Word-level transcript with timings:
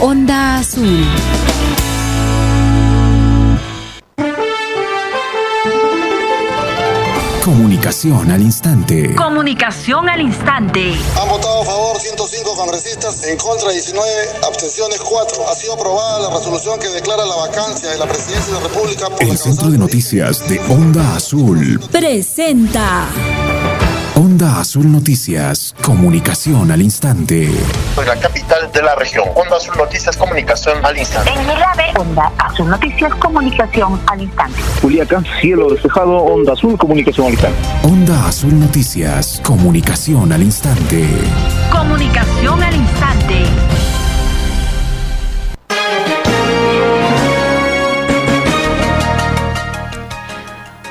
Onda 0.00 0.58
Azul. 0.58 1.04
Comunicación 7.44 8.30
al 8.30 8.42
instante. 8.42 9.14
Comunicación 9.14 10.08
al 10.08 10.20
instante. 10.20 10.94
Han 11.20 11.28
votado 11.28 11.62
a 11.62 11.64
favor 11.64 12.00
105 12.00 12.54
congresistas, 12.56 13.24
en 13.24 13.36
contra 13.36 13.70
19, 13.70 14.08
abstenciones 14.46 15.00
4. 15.00 15.48
Ha 15.48 15.54
sido 15.54 15.74
aprobada 15.74 16.28
la 16.28 16.36
resolución 16.36 16.78
que 16.80 16.88
declara 16.88 17.24
la 17.24 17.36
vacancia 17.36 17.90
de 17.90 17.98
la 17.98 18.06
presidencia 18.06 18.54
de 18.54 18.60
la 18.60 18.68
República. 18.68 19.08
Por 19.10 19.22
El 19.22 19.38
Centro 19.38 19.70
de 19.70 19.78
Noticias 19.78 20.46
de 20.48 20.58
Onda 20.68 21.16
Azul 21.16 21.80
presenta. 21.92 23.08
Onda 24.16 24.60
Azul 24.60 24.92
Noticias, 24.92 25.74
comunicación 25.82 26.70
al 26.70 26.80
instante. 26.80 27.50
La 28.06 28.14
capital 28.14 28.70
de 28.72 28.80
la 28.80 28.94
región. 28.94 29.24
Onda 29.34 29.56
Azul 29.56 29.74
Noticias, 29.76 30.16
comunicación 30.16 30.86
al 30.86 30.96
instante. 30.96 31.32
En 31.32 31.40
Milave, 31.40 31.92
Onda 31.98 32.30
Azul 32.38 32.68
Noticias, 32.68 33.12
comunicación 33.16 34.00
al 34.06 34.22
instante. 34.22 34.60
Juliaca, 34.80 35.20
cielo 35.40 35.68
despejado, 35.70 36.16
Onda 36.18 36.52
Azul, 36.52 36.78
comunicación 36.78 37.26
al 37.26 37.32
instante. 37.32 37.58
Onda 37.82 38.28
Azul 38.28 38.60
Noticias, 38.60 39.40
comunicación 39.44 40.32
al 40.32 40.44
instante. 40.44 41.08
Comunicación 41.72 42.62
al 42.62 42.76
instante. 42.76 43.42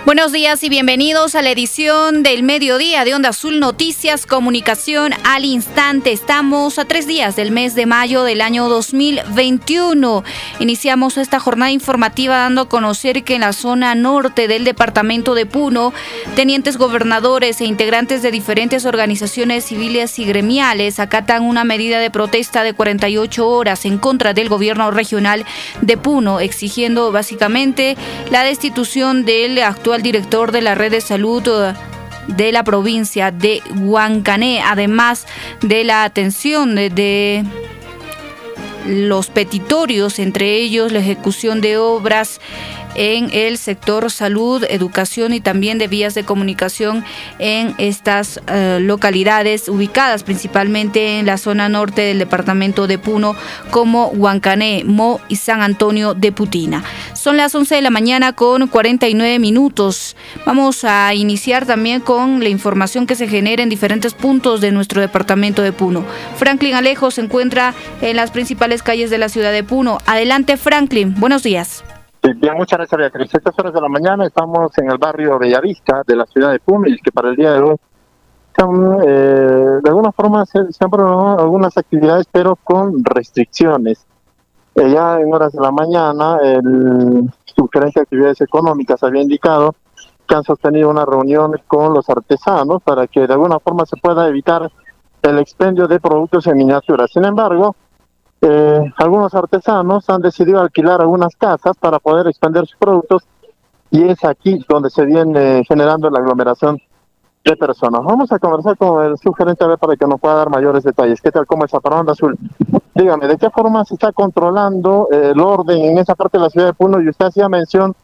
Buenos 0.05 0.33
días 0.33 0.61
y 0.65 0.69
bienvenidos 0.69 1.33
a 1.33 1.41
la 1.41 1.51
edición 1.51 2.23
del 2.23 2.43
mediodía 2.43 3.05
de 3.05 3.15
Onda 3.15 3.29
Azul 3.29 3.61
Noticias 3.61 4.25
Comunicación 4.25 5.13
al 5.23 5.45
Instante. 5.45 6.11
Estamos 6.11 6.77
a 6.77 6.83
tres 6.83 7.07
días 7.07 7.37
del 7.37 7.51
mes 7.51 7.73
de 7.73 7.85
mayo 7.85 8.25
del 8.25 8.41
año 8.41 8.67
2021. 8.67 10.25
Iniciamos 10.59 11.17
esta 11.17 11.39
jornada 11.39 11.71
informativa 11.71 12.35
dando 12.35 12.63
a 12.63 12.69
conocer 12.69 13.23
que 13.23 13.35
en 13.35 13.41
la 13.41 13.53
zona 13.53 13.95
norte 13.95 14.49
del 14.49 14.65
departamento 14.65 15.35
de 15.35 15.45
Puno, 15.45 15.93
tenientes 16.35 16.75
gobernadores 16.75 17.61
e 17.61 17.65
integrantes 17.65 18.21
de 18.21 18.31
diferentes 18.31 18.85
organizaciones 18.85 19.63
civiles 19.63 20.19
y 20.19 20.25
gremiales 20.25 20.99
acatan 20.99 21.43
una 21.43 21.63
medida 21.63 21.99
de 21.99 22.11
protesta 22.11 22.63
de 22.63 22.73
48 22.73 23.47
horas 23.47 23.85
en 23.85 23.97
contra 23.97 24.33
del 24.33 24.49
gobierno 24.49 24.91
regional 24.91 25.45
de 25.79 25.95
Puno, 25.95 26.41
exigiendo 26.41 27.13
básicamente 27.13 27.95
la 28.31 28.43
destitución 28.43 29.23
del 29.23 29.59
actual 29.59 29.92
director 30.01 30.51
de 30.51 30.61
la 30.61 30.75
red 30.75 30.91
de 30.91 31.01
salud 31.01 31.43
eh, 31.47 31.73
de 32.27 32.51
la 32.51 32.63
provincia 32.63 33.31
de 33.31 33.61
Huancané, 33.75 34.61
además 34.61 35.27
de 35.61 35.83
la 35.83 36.03
atención 36.03 36.75
de, 36.75 36.89
de 36.89 37.43
los 38.85 39.27
petitorios, 39.27 40.19
entre 40.19 40.55
ellos 40.55 40.91
la 40.91 40.99
ejecución 40.99 41.61
de 41.61 41.77
obras 41.77 42.39
en 42.95 43.29
el 43.33 43.57
sector 43.57 44.11
salud, 44.11 44.63
educación 44.69 45.33
y 45.33 45.41
también 45.41 45.77
de 45.77 45.87
vías 45.87 46.13
de 46.13 46.23
comunicación 46.23 47.03
en 47.39 47.75
estas 47.77 48.37
uh, 48.37 48.79
localidades 48.79 49.69
ubicadas 49.69 50.23
principalmente 50.23 51.19
en 51.19 51.25
la 51.25 51.37
zona 51.37 51.69
norte 51.69 52.01
del 52.01 52.19
departamento 52.19 52.87
de 52.87 52.97
Puno 52.97 53.35
como 53.71 54.07
Huancané, 54.07 54.83
Mo 54.85 55.19
y 55.27 55.37
San 55.37 55.61
Antonio 55.61 56.13
de 56.13 56.31
Putina. 56.31 56.83
Son 57.13 57.37
las 57.37 57.55
11 57.55 57.75
de 57.75 57.81
la 57.81 57.89
mañana 57.89 58.33
con 58.33 58.67
49 58.67 59.39
minutos. 59.39 60.15
Vamos 60.45 60.83
a 60.83 61.13
iniciar 61.13 61.65
también 61.65 62.01
con 62.01 62.43
la 62.43 62.49
información 62.49 63.07
que 63.07 63.15
se 63.15 63.27
genera 63.27 63.63
en 63.63 63.69
diferentes 63.69 64.13
puntos 64.13 64.61
de 64.61 64.71
nuestro 64.71 65.01
departamento 65.01 65.61
de 65.61 65.71
Puno. 65.71 66.05
Franklin 66.37 66.75
Alejo 66.75 67.11
se 67.11 67.21
encuentra 67.21 67.73
en 68.01 68.15
las 68.15 68.31
principales 68.31 68.83
calles 68.83 69.09
de 69.09 69.17
la 69.17 69.29
ciudad 69.29 69.51
de 69.51 69.63
Puno. 69.63 69.99
Adelante 70.05 70.57
Franklin, 70.57 71.15
buenos 71.17 71.43
días. 71.43 71.83
Bien, 72.23 72.53
muchas 72.55 72.77
gracias 72.77 72.97
Beatriz. 72.97 73.33
Estas 73.33 73.59
horas 73.59 73.73
de 73.73 73.81
la 73.81 73.89
mañana 73.89 74.25
estamos 74.25 74.71
en 74.77 74.89
el 74.89 74.97
barrio 74.97 75.37
Bellavista 75.37 76.03
de 76.07 76.15
la 76.15 76.25
ciudad 76.25 76.51
de 76.51 76.61
y 76.87 76.97
que 76.99 77.11
para 77.11 77.29
el 77.29 77.35
día 77.35 77.51
de 77.51 77.59
hoy 77.59 77.75
eh, 79.05 79.79
de 79.83 79.89
alguna 79.89 80.13
forma 80.13 80.45
se, 80.45 80.71
se, 80.71 80.85
han 80.85 80.89
programado 80.89 81.39
algunas 81.39 81.77
actividades 81.77 82.25
pero 82.31 82.55
con 82.55 83.03
restricciones. 83.03 84.05
Eh, 84.75 84.89
ya 84.91 85.19
en 85.19 85.33
horas 85.33 85.51
de 85.51 85.59
la 85.59 85.71
mañana 85.71 86.37
el 86.41 87.29
subgerente 87.43 87.99
de 87.99 88.03
actividades 88.03 88.39
económicas 88.39 89.03
había 89.03 89.21
indicado 89.21 89.75
que 90.25 90.35
han 90.35 90.43
sostenido 90.43 90.89
una 90.89 91.05
reunión 91.05 91.59
con 91.67 91.93
los 91.93 92.09
artesanos 92.09 92.81
para 92.83 93.05
que 93.07 93.27
de 93.27 93.33
alguna 93.33 93.59
forma 93.59 93.85
se 93.85 93.97
pueda 93.97 94.29
evitar 94.29 94.71
el 95.23 95.39
expendio 95.39 95.87
de 95.87 95.99
productos 95.99 96.47
en 96.47 96.55
miniatura. 96.55 97.05
Sin 97.07 97.25
embargo, 97.25 97.75
eh, 98.45 98.93
algunos 98.97 99.33
artesanos 99.33 100.09
han 100.09 100.21
decidido 100.21 100.59
alquilar 100.59 100.99
algunas 100.99 101.33
casas 101.37 101.77
para 101.77 101.99
poder 101.99 102.27
expandir 102.27 102.67
sus 102.67 102.77
productos 102.77 103.23
y 103.89 104.03
es 104.03 104.23
aquí 104.25 104.63
donde 104.67 104.89
se 104.89 105.05
viene 105.05 105.63
generando 105.65 106.09
la 106.09 106.19
aglomeración 106.19 106.77
de 107.45 107.55
personas. 107.55 108.03
Vamos 108.03 108.31
a 108.33 108.39
conversar 108.39 108.77
con 108.77 109.05
el 109.05 109.17
subgerente 109.17 109.63
a 109.63 109.67
ver 109.67 109.77
para 109.77 109.95
que 109.95 110.05
nos 110.05 110.19
pueda 110.19 110.35
dar 110.35 110.49
mayores 110.49 110.83
detalles. 110.83 111.21
¿Qué 111.21 111.31
tal? 111.31 111.45
¿Cómo 111.45 111.63
está 111.63 111.79
para 111.79 112.01
Onda 112.01 112.11
Azul? 112.11 112.37
Dígame, 112.93 113.27
¿de 113.27 113.37
qué 113.37 113.49
forma 113.49 113.85
se 113.85 113.93
está 113.93 114.11
controlando 114.11 115.07
el 115.09 115.39
orden 115.39 115.81
en 115.81 115.97
esa 115.97 116.15
parte 116.15 116.37
de 116.37 116.43
la 116.43 116.49
ciudad 116.49 116.67
de 116.67 116.73
Puno? 116.73 117.01
Y 117.01 117.07
usted 117.07 117.27
hacía 117.27 117.47
mención 117.47 117.95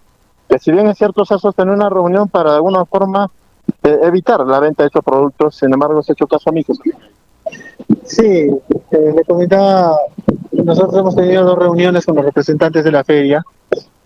que 0.48 0.58
si 0.58 0.72
bien 0.72 0.88
es 0.88 0.98
cierto 0.98 1.26
se 1.26 1.34
ha 1.34 1.38
sostenido 1.38 1.76
una 1.76 1.90
reunión 1.90 2.30
para 2.30 2.52
de 2.52 2.56
alguna 2.56 2.86
forma 2.86 3.30
eh, 3.84 4.00
evitar 4.04 4.40
la 4.46 4.60
venta 4.60 4.84
de 4.84 4.88
estos 4.88 5.04
productos, 5.04 5.56
sin 5.56 5.74
embargo 5.74 6.02
se 6.02 6.12
ha 6.12 6.14
hecho 6.14 6.28
caso 6.28 6.50
a 6.50 6.54
mí. 6.54 6.66
Sí, 8.04 8.50
eh, 8.92 9.14
le 9.16 9.24
comentaba, 9.24 9.98
nosotros 10.52 11.00
hemos 11.00 11.16
tenido 11.16 11.44
dos 11.44 11.60
reuniones 11.60 12.06
con 12.06 12.16
los 12.16 12.26
representantes 12.26 12.84
de 12.84 12.92
la 12.92 13.04
feria, 13.04 13.44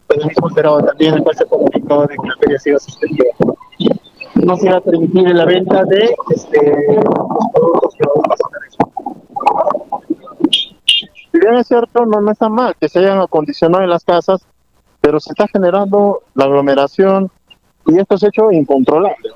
el 0.09 0.25
mismo 0.25 0.49
pero 0.53 0.83
también 0.83 1.15
el 1.15 1.23
cual 1.23 1.35
se 1.35 1.45
comunicó 1.45 2.01
de 2.05 2.15
que 2.15 2.27
la 2.27 2.35
feria 2.39 2.59
se 2.59 2.69
iba 2.69 2.77
a 2.77 2.79
suspender. 2.79 3.27
No 4.35 4.57
se 4.57 4.67
iba 4.67 4.77
a 4.77 4.81
permitir 4.81 5.33
la 5.33 5.45
venta 5.45 5.83
de 5.85 6.15
este, 6.35 6.95
los 6.95 7.47
productos 7.53 7.95
que 7.95 8.07
vamos 8.07 8.25
a 8.29 8.35
Si 11.31 11.39
bien 11.39 11.55
es 11.55 11.67
cierto, 11.67 12.05
no, 12.05 12.21
no 12.21 12.31
está 12.31 12.49
mal 12.49 12.75
que 12.79 12.89
se 12.89 12.99
hayan 12.99 13.19
acondicionado 13.19 13.83
en 13.83 13.89
las 13.89 14.03
casas, 14.03 14.45
pero 15.01 15.19
se 15.19 15.31
está 15.31 15.47
generando 15.47 16.23
la 16.35 16.45
aglomeración 16.45 17.31
y 17.85 17.99
esto 17.99 18.15
es 18.15 18.23
hecho 18.23 18.51
incontrolable. 18.51 19.29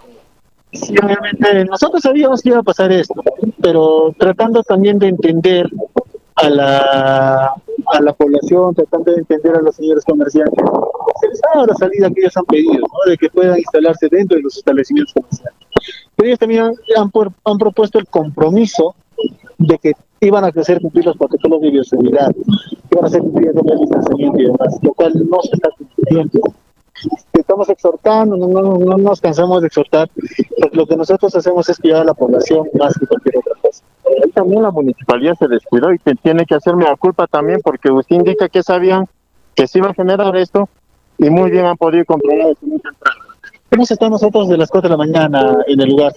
Sí, 0.73 0.94
obviamente, 1.01 1.66
nosotros 1.66 2.01
sabíamos 2.01 2.41
que 2.41 2.50
iba 2.50 2.59
a 2.59 2.63
pasar 2.63 2.91
esto, 2.91 3.16
pero 3.61 4.13
tratando 4.17 4.63
también 4.63 5.00
de 5.00 5.07
entender 5.07 5.69
a 6.35 6.50
la, 6.50 7.53
a 7.88 8.01
la 8.01 8.13
población, 8.13 8.75
tratando 8.75 9.11
de 9.11 9.19
entender 9.19 9.55
a 9.55 9.61
los 9.61 9.75
señores 9.75 10.03
comerciantes, 10.03 10.63
se 11.22 11.28
les 11.29 11.41
ha 11.44 11.55
dado 11.55 11.67
la 11.67 11.75
salida 11.75 12.09
que 12.11 12.22
ellos 12.22 12.38
han 12.38 12.45
pedido, 12.45 12.85
de 13.07 13.17
que 13.17 13.29
puedan 13.29 13.57
instalarse 13.57 14.07
dentro 14.11 14.38
de 14.38 14.44
los 14.44 14.57
establecimientos 14.57 15.13
comerciales. 15.13 15.57
Pero 16.16 16.28
ellos 16.28 16.39
también 16.39 16.63
han, 16.63 17.11
han 17.45 17.57
propuesto 17.57 17.97
el 17.97 18.07
compromiso 18.07 18.94
de 19.57 19.78
que 19.79 19.94
iban 20.19 20.44
a 20.44 20.47
hacer 20.47 20.81
cumplir 20.81 21.05
los 21.05 21.17
protocolos 21.17 21.61
de 21.61 21.72
bioseguridad, 21.72 22.35
iban 22.91 23.03
a 23.03 23.07
hacer 23.07 23.22
cumplir 23.22 23.49
el 23.49 23.79
distanciamiento 23.79 24.39
y 24.39 24.45
demás, 24.45 24.79
lo 24.81 24.94
cual 24.94 25.13
no 25.29 25.41
se 25.41 25.49
está 25.53 25.69
cumpliendo 25.78 26.41
estamos 27.34 27.69
exhortando, 27.69 28.35
no, 28.38 28.47
no, 28.47 28.78
no, 28.78 28.97
nos 28.97 29.22
cansamos 29.22 29.62
de 29.62 29.68
exhortar, 29.68 30.09
porque 30.59 30.75
lo 30.75 30.85
que 30.85 30.95
nosotros 30.95 31.35
hacemos 31.35 31.69
es 31.69 31.78
cuidar 31.78 32.01
a 32.01 32.06
la 32.06 32.13
población 32.13 32.68
más 32.73 32.97
que 32.97 33.06
cualquier 33.06 33.38
otra 33.38 33.53
cosa. 33.62 33.84
Ahí 34.06 34.31
también 34.31 34.63
la 34.63 34.72
municipalidad 34.72 35.35
se 35.38 35.47
descuidó 35.47 35.94
y 35.94 36.00
te 36.00 36.16
tiene 36.16 36.46
que 36.46 36.56
hacerme 36.56 36.85
la 36.85 36.96
culpa 36.96 37.28
también 37.28 37.62
porque 37.63 37.91
usted 37.91 38.16
indica 38.16 38.50
que 38.50 38.63
sabían 38.63 39.06
que 39.56 39.67
se 39.67 39.79
iba 39.79 39.90
a 39.90 39.94
generar 39.94 40.35
esto 40.35 40.69
y 41.17 41.29
muy 41.29 41.51
bien 41.51 41.66
han 41.66 41.78
podido 41.78 42.06
controlar 42.06 42.51
eso 42.51 42.66
muy 42.66 42.79
temprano. 42.79 43.22
Hemos 43.69 43.91
estado 43.91 44.12
nosotros 44.12 44.47
de 44.47 44.57
las 44.57 44.69
4 44.69 44.90
de 44.90 44.91
la 44.91 44.97
mañana 44.97 45.57
en 45.67 45.81
el 45.81 45.90
lugar. 45.90 46.13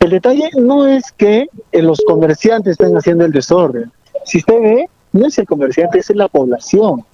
El 0.00 0.10
detalle 0.10 0.50
no 0.58 0.86
es 0.86 1.12
que 1.12 1.46
los 1.72 2.00
comerciantes 2.06 2.72
estén 2.72 2.96
haciendo 2.96 3.24
el 3.24 3.32
desorden. 3.32 3.92
Si 4.24 4.38
usted 4.38 4.60
ve, 4.60 4.90
no 5.12 5.26
es 5.26 5.38
el 5.38 5.46
comerciante, 5.46 6.00
es 6.00 6.10
la 6.10 6.26
población 6.26 7.04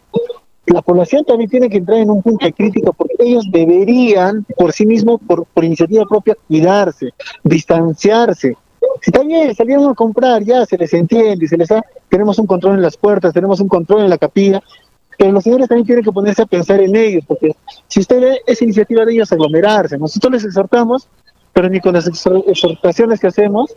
la 0.66 0.82
población 0.82 1.24
también 1.24 1.50
tiene 1.50 1.68
que 1.68 1.78
entrar 1.78 1.98
en 1.98 2.10
un 2.10 2.22
punto 2.22 2.46
de 2.46 2.52
crítica 2.52 2.92
porque 2.92 3.16
ellos 3.18 3.44
deberían 3.50 4.44
por 4.56 4.72
sí 4.72 4.86
mismos, 4.86 5.20
por, 5.26 5.44
por 5.46 5.64
iniciativa 5.64 6.04
propia, 6.06 6.36
cuidarse, 6.46 7.10
distanciarse. 7.42 8.56
Si 9.00 9.10
también 9.10 9.54
salieron 9.54 9.90
a 9.90 9.94
comprar, 9.94 10.42
ya 10.44 10.64
se 10.66 10.78
les 10.78 10.92
entiende, 10.94 11.48
se 11.48 11.56
les 11.56 11.68
da, 11.68 11.84
tenemos 12.08 12.38
un 12.38 12.46
control 12.46 12.76
en 12.76 12.82
las 12.82 12.96
puertas, 12.96 13.32
tenemos 13.32 13.60
un 13.60 13.68
control 13.68 14.02
en 14.02 14.10
la 14.10 14.18
capilla, 14.18 14.62
pero 15.18 15.32
los 15.32 15.44
señores 15.44 15.68
también 15.68 15.86
tienen 15.86 16.04
que 16.04 16.12
ponerse 16.12 16.42
a 16.42 16.46
pensar 16.46 16.80
en 16.80 16.94
ellos, 16.94 17.24
porque 17.26 17.54
si 17.88 18.00
usted 18.00 18.20
ve, 18.20 18.40
es 18.46 18.62
iniciativa 18.62 19.04
de 19.04 19.12
ellos 19.12 19.32
aglomerarse. 19.32 19.98
Nosotros 19.98 20.32
les 20.32 20.44
exhortamos, 20.44 21.08
pero 21.52 21.68
ni 21.68 21.80
con 21.80 21.94
las 21.94 22.06
exhortaciones 22.06 23.20
que 23.20 23.26
hacemos 23.26 23.74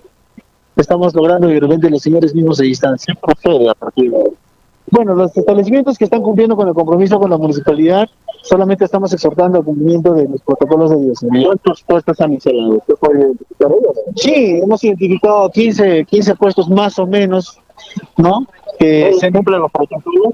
estamos 0.76 1.16
logrando 1.16 1.48
de 1.48 1.60
repente 1.60 1.90
los 1.90 2.02
señores 2.02 2.34
mismos 2.34 2.58
se 2.58 2.64
distancian. 2.64 3.18
procede 3.22 3.70
a 3.70 3.74
partir 3.74 4.12
de 4.12 4.18
bueno, 4.92 5.16
los 5.16 5.36
establecimientos 5.36 5.98
que 5.98 6.06
están 6.06 6.22
cumpliendo 6.22 6.56
con 6.56 6.68
el 6.68 6.74
compromiso 6.74 7.20
con 7.20 7.30
la 7.30 7.38
municipalidad, 7.38 8.08
solamente 8.44 8.86
estamos 8.86 9.12
exhortando 9.14 9.60
al 9.60 9.66
cumplimiento 9.66 10.14
de 10.14 10.28
los 10.28 10.42
protocolos 10.42 10.92
de 10.92 10.98
bioseguridad. 10.98 11.48
¿Cuántos 11.48 11.84
puestos 11.84 12.22
han 12.22 12.34
instalado? 12.34 12.84
Sí, 14.16 14.60
hemos 14.64 14.84
identificado 14.84 15.50
15, 15.50 16.06
15 16.06 16.36
puestos 16.36 16.70
más 16.70 17.00
o 17.00 17.08
menos, 17.08 17.60
¿no? 18.18 18.46
que 18.80 19.14
se 19.20 19.32
cumplen 19.32 19.62
los 19.62 19.72
protocolos. 19.72 20.34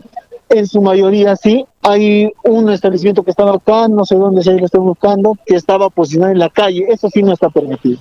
En 0.50 0.68
su 0.68 0.82
mayoría 0.82 1.36
sí. 1.36 1.66
Hay 1.82 2.32
un 2.44 2.70
establecimiento 2.70 3.24
que 3.24 3.32
estaba 3.32 3.56
acá, 3.56 3.88
no 3.88 4.06
sé 4.06 4.16
dónde 4.16 4.44
se 4.44 4.52
lo 4.54 4.66
estoy 4.66 4.82
buscando, 4.82 5.38
que 5.46 5.56
estaba 5.56 5.90
posicionado 5.90 6.32
en 6.32 6.40
la 6.40 6.50
calle. 6.50 6.86
Eso 6.90 7.10
sí 7.10 7.24
no 7.24 7.34
está 7.34 7.50
permitido. 7.50 8.00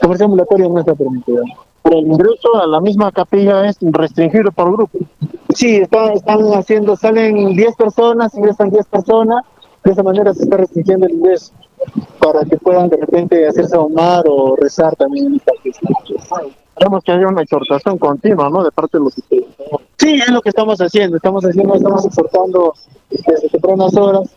Comercio 0.00 0.26
ambulatorio 0.26 0.68
no 0.68 0.80
está 0.80 0.94
permitido. 0.94 1.42
El 1.84 2.06
ingreso 2.06 2.56
a 2.60 2.66
la 2.66 2.80
misma 2.80 3.10
capilla 3.12 3.68
es 3.68 3.76
restringido 3.80 4.52
por 4.52 4.72
grupo. 4.72 4.98
Sí, 5.54 5.76
están, 5.76 6.12
están 6.12 6.40
haciendo, 6.54 6.96
salen 6.96 7.54
10 7.54 7.76
personas, 7.76 8.34
ingresan 8.34 8.70
10 8.70 8.86
personas. 8.86 9.44
De 9.84 9.90
esa 9.90 10.02
manera 10.02 10.32
se 10.32 10.44
está 10.44 10.58
restringiendo 10.58 11.06
el 11.06 11.14
ingreso 11.14 11.52
para 12.20 12.44
que 12.44 12.56
puedan 12.56 12.88
de 12.88 12.96
repente 12.96 13.46
hacerse 13.46 13.74
ahumar 13.76 14.24
o 14.28 14.54
rezar 14.56 14.94
también 14.96 15.26
en 15.26 15.34
esta 15.34 15.52
fiesta. 15.62 15.88
Esperamos 16.68 17.04
que 17.04 17.12
haya 17.12 17.28
una 17.28 17.42
exhortación 17.42 17.98
continua, 17.98 18.48
¿no? 18.48 18.62
De 18.64 18.70
parte 18.70 18.98
de 18.98 19.04
los 19.04 19.14
Sí, 19.14 20.14
es 20.14 20.30
lo 20.30 20.40
que 20.40 20.48
estamos 20.48 20.80
haciendo. 20.80 21.16
Estamos 21.16 21.44
haciendo, 21.44 21.74
estamos 21.74 22.06
exhortando 22.06 22.74
desde 23.10 23.48
tempranas 23.50 23.96
horas. 23.96 24.30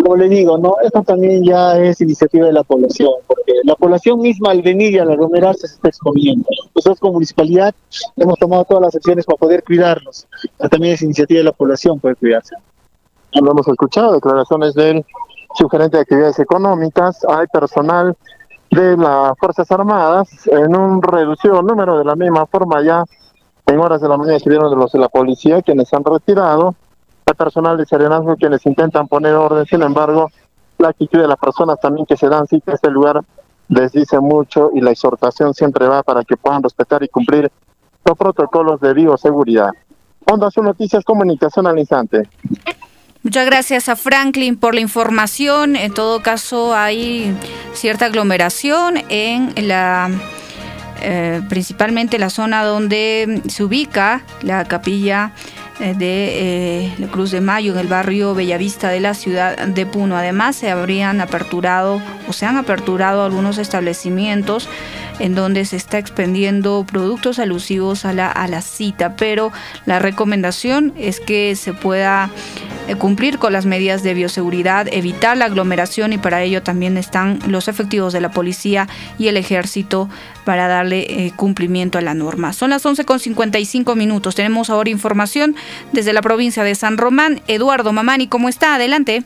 Como 0.00 0.16
le 0.16 0.28
digo, 0.28 0.56
no, 0.58 0.76
esto 0.82 1.02
también 1.02 1.42
ya 1.44 1.76
es 1.76 2.00
iniciativa 2.00 2.46
de 2.46 2.52
la 2.52 2.62
población, 2.62 3.10
porque 3.26 3.52
la 3.64 3.74
población 3.74 4.20
misma 4.20 4.52
al 4.52 4.62
venir 4.62 4.92
y 4.92 4.98
al 4.98 5.10
aglomerarse 5.10 5.66
se 5.66 5.74
está 5.74 5.88
exponiendo. 5.88 6.46
Nosotros 6.74 7.00
como 7.00 7.14
municipalidad 7.14 7.74
hemos 8.16 8.38
tomado 8.38 8.64
todas 8.64 8.82
las 8.82 8.94
acciones 8.94 9.26
para 9.26 9.38
poder 9.38 9.64
cuidarnos, 9.64 10.26
también 10.70 10.94
es 10.94 11.02
iniciativa 11.02 11.38
de 11.38 11.44
la 11.44 11.52
población 11.52 11.98
poder 11.98 12.16
cuidarse. 12.16 12.54
Lo 13.32 13.50
hemos 13.50 13.66
escuchado, 13.66 14.14
declaraciones 14.14 14.74
del 14.74 15.04
sugerente 15.56 15.96
de 15.96 16.02
actividades 16.02 16.38
económicas, 16.38 17.24
hay 17.28 17.46
personal 17.48 18.16
de 18.70 18.96
las 18.96 19.36
Fuerzas 19.38 19.70
Armadas 19.72 20.28
en 20.46 20.76
un 20.76 21.02
reducido 21.02 21.60
número, 21.62 21.98
de 21.98 22.04
la 22.04 22.14
misma 22.14 22.46
forma 22.46 22.82
ya 22.82 23.04
en 23.66 23.78
horas 23.78 24.00
de 24.00 24.08
la 24.08 24.16
mañana 24.16 24.36
estuvieron 24.36 24.78
los 24.78 24.92
de 24.92 24.98
la 24.98 25.08
policía 25.08 25.60
quienes 25.60 25.92
han 25.92 26.04
retirado, 26.04 26.74
personal 27.38 27.78
de 27.78 27.86
Serenazgo 27.86 28.36
quienes 28.36 28.66
intentan 28.66 29.08
poner 29.08 29.32
orden, 29.32 29.64
sin 29.64 29.82
embargo, 29.82 30.30
la 30.76 30.88
actitud 30.88 31.20
de 31.20 31.26
las 31.26 31.38
personas 31.38 31.80
también 31.80 32.04
que 32.04 32.16
se 32.16 32.28
dan 32.28 32.46
cita 32.46 32.72
a 32.72 32.74
este 32.74 32.90
lugar 32.90 33.22
les 33.68 33.92
dice 33.92 34.20
mucho 34.20 34.70
y 34.74 34.80
la 34.80 34.90
exhortación 34.90 35.54
siempre 35.54 35.86
va 35.86 36.02
para 36.02 36.24
que 36.24 36.36
puedan 36.36 36.62
respetar 36.62 37.02
y 37.02 37.08
cumplir 37.08 37.50
los 38.04 38.18
protocolos 38.18 38.80
de 38.80 38.94
bioseguridad. 38.94 39.70
Onda 40.24 40.48
Azul 40.48 40.64
Noticias, 40.64 41.04
comunicación 41.04 41.66
al 41.66 41.78
instante. 41.78 42.28
Muchas 43.22 43.46
gracias 43.46 43.88
a 43.88 43.96
Franklin 43.96 44.56
por 44.56 44.74
la 44.74 44.80
información. 44.80 45.76
En 45.76 45.92
todo 45.92 46.22
caso, 46.22 46.74
hay 46.74 47.36
cierta 47.72 48.06
aglomeración 48.06 48.96
en 49.08 49.52
la 49.68 50.10
eh, 51.00 51.42
principalmente 51.48 52.18
la 52.18 52.28
zona 52.28 52.64
donde 52.64 53.42
se 53.48 53.62
ubica 53.62 54.22
la 54.42 54.64
capilla 54.64 55.32
de 55.78 56.84
eh, 56.84 56.94
la 56.98 57.06
Cruz 57.06 57.30
de 57.30 57.40
Mayo 57.40 57.72
en 57.72 57.78
el 57.78 57.86
barrio 57.86 58.34
Bellavista 58.34 58.88
de 58.88 59.00
la 59.00 59.14
ciudad 59.14 59.56
de 59.56 59.86
Puno. 59.86 60.16
Además, 60.16 60.56
se 60.56 60.70
habrían 60.70 61.20
aperturado 61.20 62.02
o 62.28 62.32
se 62.32 62.46
han 62.46 62.56
aperturado 62.56 63.24
algunos 63.24 63.58
establecimientos 63.58 64.68
en 65.20 65.34
donde 65.34 65.64
se 65.64 65.76
está 65.76 65.98
expendiendo 65.98 66.84
productos 66.86 67.38
alusivos 67.38 68.04
a 68.04 68.12
la, 68.12 68.30
a 68.30 68.46
la 68.48 68.62
cita, 68.62 69.16
pero 69.16 69.52
la 69.84 69.98
recomendación 69.98 70.92
es 70.96 71.18
que 71.18 71.56
se 71.56 71.72
pueda 71.72 72.30
eh, 72.86 72.94
cumplir 72.94 73.38
con 73.38 73.52
las 73.52 73.66
medidas 73.66 74.04
de 74.04 74.14
bioseguridad, 74.14 74.86
evitar 74.92 75.36
la 75.36 75.46
aglomeración 75.46 76.12
y 76.12 76.18
para 76.18 76.42
ello 76.42 76.62
también 76.62 76.96
están 76.96 77.40
los 77.48 77.66
efectivos 77.66 78.12
de 78.12 78.20
la 78.20 78.30
policía 78.30 78.88
y 79.18 79.28
el 79.28 79.36
ejército 79.36 80.08
para 80.44 80.68
darle 80.68 81.32
cumplimiento 81.36 81.98
a 81.98 82.00
la 82.00 82.14
norma. 82.14 82.52
Son 82.52 82.70
las 82.70 82.86
11.55 82.86 83.96
minutos. 83.96 84.34
Tenemos 84.34 84.70
ahora 84.70 84.88
información 84.88 85.56
desde 85.92 86.12
la 86.12 86.22
provincia 86.22 86.64
de 86.64 86.74
San 86.74 86.98
Román. 86.98 87.40
Eduardo 87.48 87.92
Mamani, 87.92 88.26
¿cómo 88.28 88.48
está? 88.48 88.74
Adelante. 88.74 89.22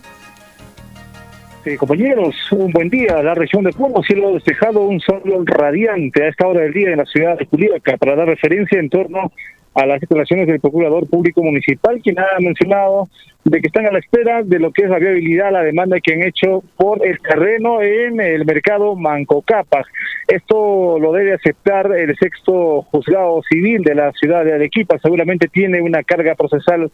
Compañeros, 1.78 2.34
un 2.50 2.72
buen 2.72 2.88
día. 2.88 3.22
La 3.22 3.34
región 3.34 3.62
de 3.62 3.72
Puno, 3.72 4.02
cielo 4.02 4.34
despejado, 4.34 4.80
un 4.80 4.98
sol 5.00 5.22
radiante 5.46 6.24
a 6.24 6.28
esta 6.28 6.46
hora 6.46 6.62
del 6.62 6.72
día 6.72 6.90
en 6.90 6.98
la 6.98 7.06
ciudad 7.06 7.38
de 7.38 7.46
Juliaca 7.46 7.96
para 7.98 8.16
dar 8.16 8.26
referencia 8.26 8.80
en 8.80 8.90
torno 8.90 9.30
a 9.74 9.86
las 9.86 10.00
declaraciones 10.00 10.48
del 10.48 10.60
Procurador 10.60 11.08
Público 11.08 11.42
Municipal, 11.42 12.00
quien 12.02 12.18
ha 12.18 12.26
mencionado 12.40 13.08
de 13.44 13.60
que 13.60 13.66
están 13.66 13.86
a 13.86 13.92
la 13.92 13.98
espera 13.98 14.42
de 14.42 14.58
lo 14.58 14.72
que 14.72 14.84
es 14.84 14.90
la 14.90 14.98
viabilidad, 14.98 15.52
la 15.52 15.62
demanda 15.62 15.98
que 16.00 16.14
han 16.14 16.22
hecho 16.22 16.62
por 16.76 17.04
el 17.04 17.18
terreno 17.20 17.82
en 17.82 18.20
el 18.20 18.44
mercado 18.44 18.94
Manco 18.94 19.42
Capas. 19.42 19.86
Esto 20.28 20.98
lo 21.00 21.12
debe 21.12 21.34
aceptar 21.34 21.92
el 21.92 22.16
sexto 22.16 22.82
juzgado 22.82 23.42
civil 23.50 23.82
de 23.82 23.96
la 23.96 24.12
ciudad 24.12 24.44
de 24.44 24.54
Arequipa. 24.54 24.98
Seguramente 25.02 25.48
tiene 25.48 25.80
una 25.80 26.02
carga 26.04 26.34
procesal 26.36 26.90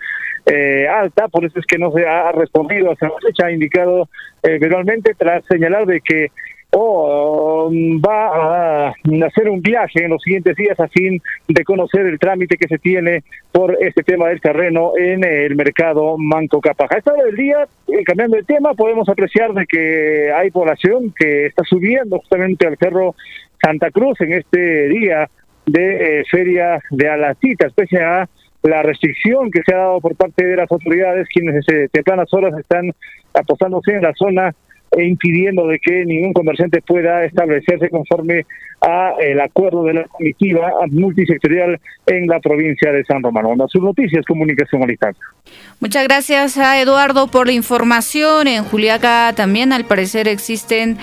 eh, 0.47 0.89
alta, 0.89 1.29
por 1.29 1.45
eso 1.45 1.59
es 1.59 1.67
que 1.67 1.79
no 1.79 1.93
se 1.93 2.07
ha 2.07 2.33
respondido 2.33 2.93
hasta 2.93 3.09
la 3.09 3.15
fecha, 3.21 3.47
ha 3.47 3.53
indicado 3.53 4.09
eh, 4.43 4.59
verbalmente 4.59 5.15
tras 5.15 5.45
señalar 5.45 5.85
de 5.85 6.01
que 6.01 6.29
o 6.71 7.69
um, 7.69 8.01
va 8.01 8.89
a 8.89 8.95
hacer 9.27 9.49
un 9.49 9.63
viaje 9.63 10.05
en 10.05 10.11
los 10.11 10.23
siguientes 10.23 10.55
días 10.57 10.79
a 10.79 10.89
fin 10.89 11.21
de 11.49 11.65
conocer 11.65 12.03
el 12.07 12.19
trámite 12.19 12.57
que 12.57 12.69
se 12.69 12.79
tiene 12.79 13.23
por 13.53 13.77
este 13.83 14.03
tema 14.03 14.29
del 14.29 14.41
terreno 14.41 14.93
en 14.99 15.25
el 15.25 15.57
mercado 15.57 16.19
Manco 16.19 16.61
Capaja. 16.61 16.97
A 16.97 16.99
esta 16.99 17.13
hora 17.13 17.25
del 17.25 17.37
día, 17.37 17.67
eh, 17.89 18.05
cambiando 18.05 18.37
de 18.37 18.43
tema, 18.43 18.75
podemos 18.75 19.09
apreciar 19.09 19.55
de 19.55 19.67
que 19.67 20.31
hay 20.33 20.51
población 20.51 21.13
que 21.19 21.47
está 21.47 21.65
subiendo 21.65 22.19
justamente 22.19 22.67
al 22.67 22.77
cerro 22.77 23.15
Santa 23.63 23.91
Cruz 23.91 24.21
en 24.21 24.35
este 24.35 24.89
día 24.89 25.29
de 25.67 26.21
eh, 26.21 26.25
feria 26.31 26.81
de 26.91 27.09
Alacita, 27.09 27.67
especie 27.67 28.01
a 28.01 28.29
la 28.63 28.83
restricción 28.83 29.51
que 29.51 29.63
se 29.63 29.75
ha 29.75 29.79
dado 29.79 30.01
por 30.01 30.17
parte 30.17 30.45
de 30.45 30.57
las 30.57 30.71
autoridades, 30.71 31.29
quienes 31.29 31.65
desde 31.67 31.89
tempranas 31.89 32.33
horas 32.33 32.59
están 32.59 32.93
apostándose 33.33 33.93
en 33.93 34.03
la 34.03 34.13
zona 34.15 34.55
e 34.97 35.05
impidiendo 35.05 35.67
de 35.67 35.79
que 35.79 36.05
ningún 36.05 36.33
comerciante 36.33 36.81
pueda 36.83 37.25
establecerse 37.25 37.91
conforme 37.91 38.47
a 38.81 39.15
el 39.21 39.41
acuerdo 39.41 39.85
de 39.85 39.95
la 39.95 40.05
comitiva 40.05 40.73
multisectorial 40.91 41.81
en 42.07 42.27
la 42.27 42.41
provincia 42.41 42.93
de 42.93 43.05
San 43.05 43.23
Román. 43.23 43.47
Onda 43.47 43.67
sus 43.69 43.83
noticias, 43.83 44.25
comunicación 44.27 44.83
al 44.83 44.91
instante. 44.91 45.19
Muchas 45.81 46.05
gracias 46.05 46.59
a 46.59 46.81
Eduardo 46.81 47.27
por 47.29 47.47
la 47.47 47.53
información. 47.53 48.47
En 48.47 48.65
Juliaca 48.65 49.33
también 49.35 49.73
al 49.73 49.85
parecer 49.85 50.29
existen 50.29 50.97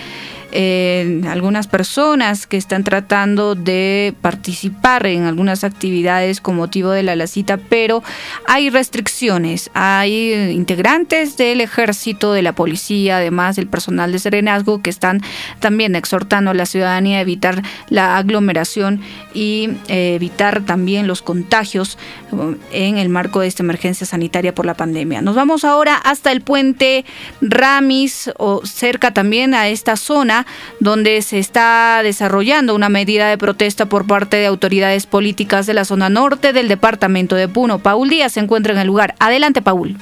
eh, 0.57 1.21
algunas 1.27 1.67
personas 1.67 2.47
que 2.47 2.55
están 2.55 2.85
tratando 2.85 3.55
de 3.55 4.13
participar 4.21 5.05
en 5.05 5.23
algunas 5.23 5.65
actividades 5.65 6.39
con 6.39 6.55
motivo 6.55 6.91
de 6.91 7.03
la 7.03 7.17
lacita, 7.17 7.57
pero 7.57 8.01
hay 8.47 8.69
restricciones. 8.69 9.69
Hay 9.73 10.31
integrantes 10.51 11.35
del 11.35 11.59
ejército, 11.59 12.31
de 12.31 12.41
la 12.41 12.53
policía, 12.53 13.17
además 13.17 13.57
del 13.57 13.67
personal 13.67 14.13
de 14.13 14.19
serenazgo, 14.19 14.81
que 14.81 14.89
están 14.89 15.21
también 15.59 15.93
exhortando 15.93 16.51
a 16.51 16.53
la 16.53 16.65
ciudadanía 16.65 17.17
a 17.17 17.21
evitar 17.21 17.61
la 17.89 18.15
aglomeración 18.15 19.01
y 19.33 19.71
eh, 19.89 20.15
evitar 20.15 20.61
también 20.61 21.05
los 21.05 21.21
contagios 21.21 21.97
um, 22.31 22.55
en 22.71 22.97
el 22.97 23.09
marco 23.09 23.41
de 23.41 23.47
esta 23.47 23.61
emergencia 23.61 24.07
sanitaria 24.07 24.55
por 24.55 24.65
la 24.65 24.75
pandemia. 24.75 25.21
Nos 25.21 25.35
vamos 25.35 25.65
ahora 25.65 25.95
hasta 25.97 26.31
el 26.31 26.39
puente 26.39 27.03
Ramis 27.41 28.31
o 28.37 28.65
cerca 28.65 29.13
también 29.13 29.53
a 29.53 29.67
esta 29.67 29.97
zona 29.97 30.44
donde 30.79 31.21
se 31.21 31.39
está 31.39 32.01
desarrollando 32.03 32.75
una 32.75 32.89
medida 32.89 33.29
de 33.29 33.37
protesta 33.37 33.87
por 33.87 34.07
parte 34.07 34.37
de 34.37 34.45
autoridades 34.45 35.05
políticas 35.05 35.65
de 35.65 35.73
la 35.73 35.85
zona 35.85 36.09
norte 36.09 36.53
del 36.53 36.67
departamento 36.67 37.35
de 37.35 37.47
Puno. 37.47 37.79
Paul 37.79 38.09
Díaz 38.09 38.33
se 38.33 38.39
encuentra 38.39 38.73
en 38.73 38.79
el 38.79 38.87
lugar. 38.87 39.15
Adelante, 39.19 39.61
Paul. 39.61 39.97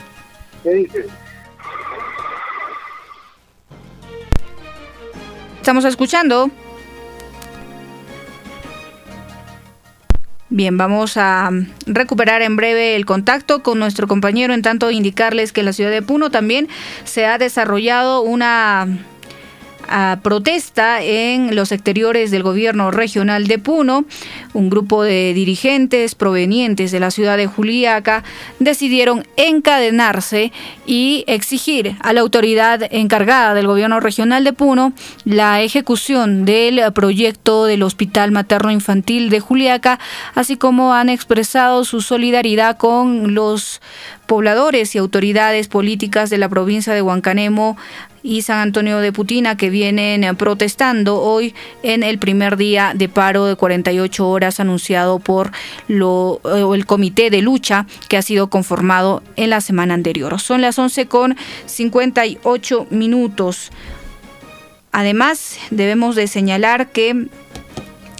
¿Qué 0.63 0.88
Estamos 5.57 5.85
escuchando. 5.85 6.51
Bien, 10.55 10.77
vamos 10.77 11.17
a 11.17 11.50
recuperar 11.88 12.43
en 12.43 12.55
breve 12.55 12.95
el 12.95 13.07
contacto 13.07 13.63
con 13.63 13.79
nuestro 13.79 14.07
compañero, 14.07 14.53
en 14.53 14.62
tanto 14.62 14.91
indicarles 14.91 15.51
que 15.51 15.62
en 15.62 15.65
la 15.65 15.73
ciudad 15.73 15.89
de 15.89 16.03
Puno 16.03 16.29
también 16.29 16.67
se 17.05 17.25
ha 17.25 17.39
desarrollado 17.39 18.21
una 18.21 18.88
protesta 20.22 21.02
en 21.02 21.56
los 21.56 21.72
exteriores 21.72 22.32
del 22.32 22.44
gobierno 22.44 22.92
regional 22.92 23.48
de 23.48 23.60
Puno. 23.60 24.06
Un 24.54 24.70
grupo 24.70 25.04
de 25.04 25.34
dirigentes 25.34 26.16
provenientes 26.16 26.92
de 26.92 27.00
la 27.00 27.12
ciudad 27.12 27.38
de 27.38 27.48
Juliaca 27.48 28.24
decidieron 28.60 29.25
encadenarse 29.38 30.52
y 30.86 31.24
exigir 31.28 31.96
a 32.02 32.13
la 32.13 32.22
autoridad 32.22 32.82
encargada 32.92 33.54
del 33.54 33.68
gobierno 33.68 34.00
regional 34.00 34.44
de 34.44 34.54
Puno 34.54 34.94
la 35.25 35.62
ejecución 35.62 36.46
del 36.46 36.82
proyecto 36.94 37.66
del 37.66 37.84
Hospital 37.84 38.32
Materno 38.32 38.72
Infantil 38.72 39.30
de 39.30 39.40
Juliaca, 39.40 40.00
así 40.36 40.58
como 40.58 40.94
han 40.94 41.10
expresado 41.10 41.84
su 41.86 42.02
solidaridad 42.02 42.78
con 42.78 43.34
los 43.34 43.82
pobladores 44.25 44.96
y 44.96 44.98
autoridades 44.98 45.68
políticas 45.68 46.30
de 46.30 46.38
la 46.38 46.50
provincia 46.50 46.94
de 46.94 47.02
Huancanemo 47.02 47.78
y 48.24 48.42
San 48.42 48.60
Antonio 48.60 49.00
de 49.00 49.12
Putina 49.12 49.58
que 49.58 49.70
vienen 49.70 50.36
protestando 50.38 51.22
hoy 51.22 51.53
en 51.84 52.01
el 52.01 52.18
primer 52.18 52.58
día 52.58 52.94
de 52.96 53.10
paro 53.10 53.46
de 53.46 53.56
48 53.56 54.27
horas 54.27 54.60
anunciado 54.60 55.20
por 55.20 55.51
lo, 55.88 56.42
el 56.74 56.86
comité 56.86 57.30
de 57.30 57.42
lucha 57.42 57.86
que 58.08 58.18
ha 58.18 58.22
sido 58.22 58.50
conformado 58.50 59.22
en 59.36 59.50
la 59.50 59.62
semana 59.62 59.94
anterior. 59.94 60.39
Son 60.39 60.62
las 60.62 60.80
11 60.80 61.08
con 61.08 61.36
58 61.65 62.88
minutos. 62.89 63.72
Además, 64.92 65.58
debemos 65.72 66.15
de 66.15 66.27
señalar 66.27 66.92
que 66.92 67.27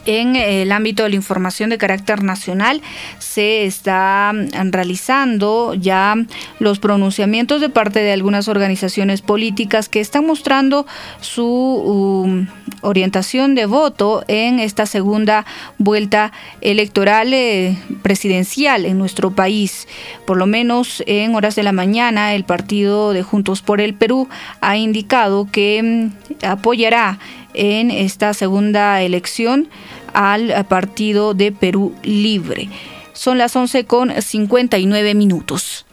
en 0.06 0.36
el 0.36 0.72
ámbito 0.72 1.04
de 1.04 1.10
la 1.10 1.16
información 1.16 1.70
de 1.70 1.78
carácter 1.78 2.24
nacional 2.24 2.82
se 3.20 3.66
está 3.66 4.32
mm, 4.34 4.72
realizando 4.72 5.74
ya 5.74 6.16
los 6.60 6.80
pronunciamientos 6.80 7.62
de 7.62 7.70
parte 7.70 8.00
de 8.00 8.14
algunas 8.14 8.48
organizaciones 8.48 9.22
políticas 9.22 9.90
que 9.90 10.00
están 10.00 10.26
mostrando 10.26 10.86
su 11.22 12.46
orientación 12.82 13.56
de 13.56 13.66
voto 13.66 14.24
en 14.28 14.60
esta 14.60 14.86
segunda 14.86 15.46
vuelta 15.78 16.32
electoral 16.62 17.34
eh, 17.34 17.78
presidencial 18.02 18.86
en 18.86 18.98
nuestro 18.98 19.32
país. 19.32 19.88
Por 20.26 20.38
lo 20.38 20.46
menos 20.46 21.04
en 21.06 21.36
horas 21.36 21.56
de 21.56 21.64
la 21.64 21.72
mañana 21.72 22.34
el 22.34 22.44
partido 22.44 23.14
de 23.14 23.24
Juntos 23.24 23.62
por 23.62 23.82
el 23.82 23.94
Perú 23.94 24.28
ha 24.62 24.78
indicado 24.78 25.48
que 25.52 25.82
mm, 25.84 26.46
apoyará 26.46 27.20
en 27.54 27.92
esta 27.92 28.34
segunda 28.34 29.02
elección 29.02 29.70
al 30.14 30.66
partido 30.68 31.34
de 31.34 31.52
Perú 31.52 31.94
Libre. 32.04 32.70
Son 33.14 33.38
las 33.38 33.56
11 33.56 33.86
con 33.86 34.22
59 34.22 35.14
minutos. 35.16 35.86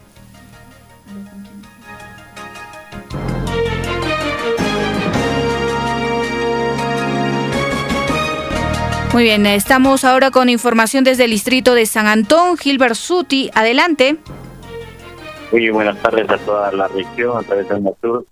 Muy 9.13 9.23
bien, 9.23 9.45
estamos 9.45 10.05
ahora 10.05 10.31
con 10.31 10.47
información 10.47 11.03
desde 11.03 11.25
el 11.25 11.31
distrito 11.31 11.75
de 11.75 11.85
San 11.85 12.07
Antón. 12.07 12.57
Gilbert 12.57 12.95
Suti, 12.95 13.51
adelante. 13.53 14.15
Muy 15.51 15.69
buenas 15.69 16.01
tardes 16.01 16.29
a 16.29 16.37
toda 16.37 16.71
la 16.71 16.87
región, 16.87 17.37
a 17.37 17.43
través 17.43 17.67
del 17.67 17.83
sur. 18.01 18.25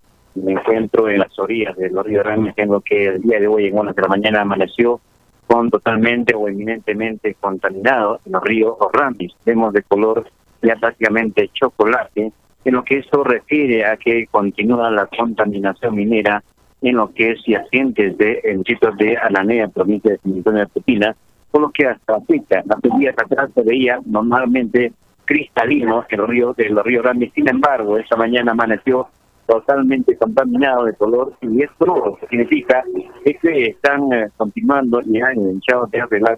Me 0.44 0.54
encuentro 0.54 1.10
en 1.10 1.20
las 1.20 1.38
orillas 1.38 1.76
del 1.76 2.04
río 2.04 2.24
Ramis, 2.24 2.54
en 2.58 2.70
lo 2.70 2.82
que 2.82 3.08
el 3.08 3.22
día 3.22 3.40
de 3.40 3.48
hoy, 3.48 3.68
en 3.68 3.78
horas 3.78 3.96
de 3.96 4.02
la 4.02 4.08
mañana, 4.08 4.42
amaneció 4.42 5.00
con 5.48 5.70
totalmente 5.70 6.36
o 6.36 6.48
eminentemente 6.48 7.36
contaminado 7.40 8.20
en 8.26 8.34
los 8.34 8.44
ríos 8.44 8.76
Ramis. 8.94 9.34
Vemos 9.46 9.74
de 9.74 9.84
color 9.84 10.26
ya 10.62 10.76
prácticamente 10.76 11.50
chocolate, 11.54 12.32
en 12.66 12.74
lo 12.74 12.84
que 12.84 13.00
eso 13.00 13.24
refiere 13.24 13.86
a 13.86 13.98
que 13.98 14.28
continúa 14.28 14.92
la 14.92 15.08
contaminación 15.08 15.96
minera 15.96 16.44
en 16.82 16.96
lo 16.96 17.12
que 17.14 17.32
es 17.32 17.40
yacientes 17.46 18.18
de 18.18 18.42
en 18.44 18.64
sitios 18.64 18.96
de 18.98 19.18
Alanea, 19.18 19.68
provincia 19.68 20.12
de 20.12 20.18
San 20.20 20.34
Antonio 20.34 20.60
de 20.62 20.68
Putina, 20.68 21.16
por 21.52 21.62
lo 21.62 21.72
que 21.72 21.88
hasta 21.88 22.14
ahorita, 22.14 22.64
las 22.66 23.00
días 23.00 23.16
atrás 23.18 23.50
se 23.54 23.64
veía 23.64 24.00
normalmente 24.06 24.94
cristalino 25.26 26.06
el 26.10 26.28
río 26.28 26.54
del 26.54 26.84
río 26.84 27.02
Ramis. 27.02 27.34
Sin 27.34 27.48
embargo, 27.48 27.98
esta 27.98 28.16
mañana 28.16 28.52
amaneció 28.52 29.08
totalmente 29.50 30.16
contaminado 30.16 30.86
de 30.86 30.94
color 30.94 31.34
y 31.42 31.64
esto 31.64 32.20
significa 32.30 32.84
que 33.24 33.66
están 33.66 34.14
eh, 34.14 34.30
continuando 34.38 35.02
y 35.02 35.20
han 35.20 35.40
iniciado 35.40 35.88
de 35.88 36.02
arreglar 36.02 36.38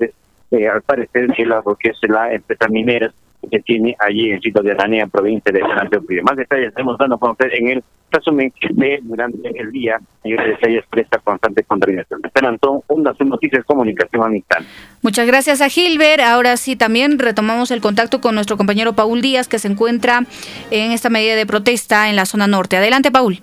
eh, 0.52 0.68
al 0.68 0.82
parecer 0.82 1.28
que 1.32 1.46
la, 1.46 1.62
lo 1.66 1.76
que 1.76 1.90
es 1.90 1.98
la 2.08 2.34
empresa 2.34 2.68
minera 2.70 3.14
que 3.50 3.60
tiene 3.60 3.96
allí 4.00 4.30
en 4.30 4.36
el 4.36 4.42
sitio 4.42 4.62
de 4.62 4.72
Aranea, 4.72 5.08
provincia 5.08 5.52
de 5.52 5.62
San 5.62 5.80
Antonio. 5.80 6.24
Más 6.24 6.38
detalles 6.38 6.70
estamos 6.70 6.98
dando 6.98 7.16
a 7.16 7.20
conocer 7.20 7.54
en 7.56 7.68
el 7.70 7.84
resumen 8.12 8.54
de 8.72 9.00
durante 9.02 9.60
el 9.60 9.72
día. 9.72 10.00
Mayores 10.24 10.48
detalles 10.48 10.84
presta 10.90 11.20
constante 11.20 11.64
contaminación. 11.64 12.22
San 12.34 12.46
Antón, 12.46 12.82
Onda 12.88 13.14
Noticias, 13.20 13.64
Comunicación 13.66 14.24
Amistad. 14.24 14.60
Muchas 15.02 15.26
gracias 15.26 15.62
a 15.62 15.70
Gilbert. 15.70 16.22
Ahora 16.22 16.58
sí, 16.58 16.76
también 16.76 17.20
retomamos 17.20 17.72
el 17.72 17.82
contacto 17.82 18.22
con 18.22 18.36
nuestro 18.36 18.58
compañero 18.58 18.94
Paul 18.94 19.22
Díaz, 19.22 19.48
que 19.48 19.60
se 19.60 19.68
encuentra 19.68 20.26
en 20.70 20.92
esta 20.92 21.10
medida 21.10 21.36
de 21.36 21.46
protesta 21.46 22.10
en 22.10 22.16
la 22.16 22.26
zona 22.26 22.48
norte. 22.48 22.78
Adelante, 22.78 23.12
Paul. 23.12 23.42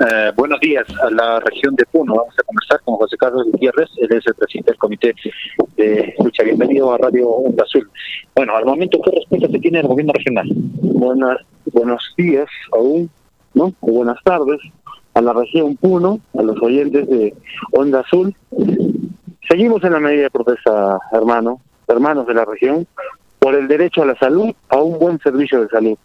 Eh, 0.00 0.32
buenos 0.34 0.58
días 0.58 0.84
a 1.02 1.10
la 1.10 1.38
región 1.38 1.76
de 1.76 1.86
Puno. 1.86 2.14
Vamos 2.16 2.34
a 2.36 2.42
conversar 2.42 2.80
con 2.84 2.96
José 2.96 3.16
Carlos 3.16 3.44
Gutiérrez, 3.52 3.88
él 3.98 4.08
es 4.10 4.26
el 4.26 4.34
presidente 4.34 4.72
del 4.72 4.78
Comité 4.78 5.14
de 5.76 6.14
Lucha. 6.18 6.42
Bienvenido 6.42 6.92
a 6.92 6.98
Radio 6.98 7.28
Onda 7.28 7.62
Azul. 7.62 7.88
Bueno, 8.34 8.56
al 8.56 8.64
momento, 8.64 9.00
¿qué 9.04 9.12
respuesta 9.12 9.48
se 9.48 9.58
tiene 9.60 9.78
del 9.78 9.86
gobierno 9.86 10.12
regional? 10.12 10.48
Buenas, 10.50 11.38
buenos 11.72 12.12
días 12.16 12.48
aún, 12.72 13.08
¿no? 13.54 13.72
buenas 13.80 14.18
tardes 14.24 14.60
a 15.14 15.20
la 15.20 15.32
región 15.32 15.76
Puno, 15.76 16.18
a 16.36 16.42
los 16.42 16.60
oyentes 16.60 17.08
de 17.08 17.32
Onda 17.70 18.00
Azul. 18.00 18.34
Seguimos 19.48 19.84
en 19.84 19.92
la 19.92 20.00
medida 20.00 20.22
de 20.22 20.30
protesta, 20.30 20.98
hermano, 21.12 21.60
hermanos 21.86 22.26
de 22.26 22.34
la 22.34 22.44
región, 22.44 22.84
por 23.38 23.54
el 23.54 23.68
derecho 23.68 24.02
a 24.02 24.06
la 24.06 24.16
salud, 24.16 24.52
a 24.70 24.78
un 24.78 24.98
buen 24.98 25.20
servicio 25.20 25.60
de 25.60 25.68
salud. 25.68 25.96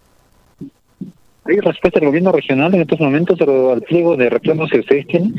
¿Hay 1.49 1.59
respuesta 1.61 1.99
del 1.99 2.09
gobierno 2.09 2.31
regional 2.31 2.75
en 2.75 2.81
estos 2.81 2.99
momentos 2.99 3.41
al 3.41 3.81
pliego 3.81 4.15
de 4.15 4.29
reclamos 4.29 4.69
que 4.69 4.81
ustedes 4.81 5.07
tienen? 5.07 5.33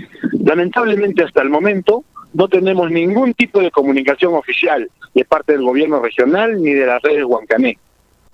Lamentablemente 0.44 1.22
hasta 1.22 1.40
el 1.40 1.50
momento 1.50 2.02
no 2.34 2.48
tenemos 2.48 2.90
ningún 2.90 3.32
tipo 3.34 3.60
de 3.60 3.70
comunicación 3.70 4.34
oficial 4.34 4.90
de 5.14 5.24
parte 5.24 5.52
del 5.52 5.62
gobierno 5.62 6.00
regional 6.00 6.60
ni 6.60 6.72
de 6.72 6.84
la 6.84 6.98
red 6.98 7.18
de 7.18 7.24
Huancané. 7.24 7.78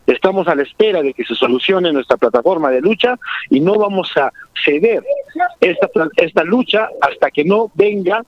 Estamos 0.06 0.48
a 0.48 0.54
la 0.54 0.62
espera 0.62 1.02
de 1.02 1.12
que 1.12 1.24
se 1.24 1.34
solucione 1.34 1.92
nuestra 1.92 2.16
plataforma 2.16 2.70
de 2.70 2.80
lucha 2.80 3.18
y 3.50 3.60
no 3.60 3.74
vamos 3.74 4.10
a 4.16 4.32
ceder 4.64 5.04
esta, 5.60 5.90
esta 6.16 6.44
lucha 6.44 6.88
hasta 7.02 7.30
que 7.30 7.44
no 7.44 7.70
venga 7.74 8.24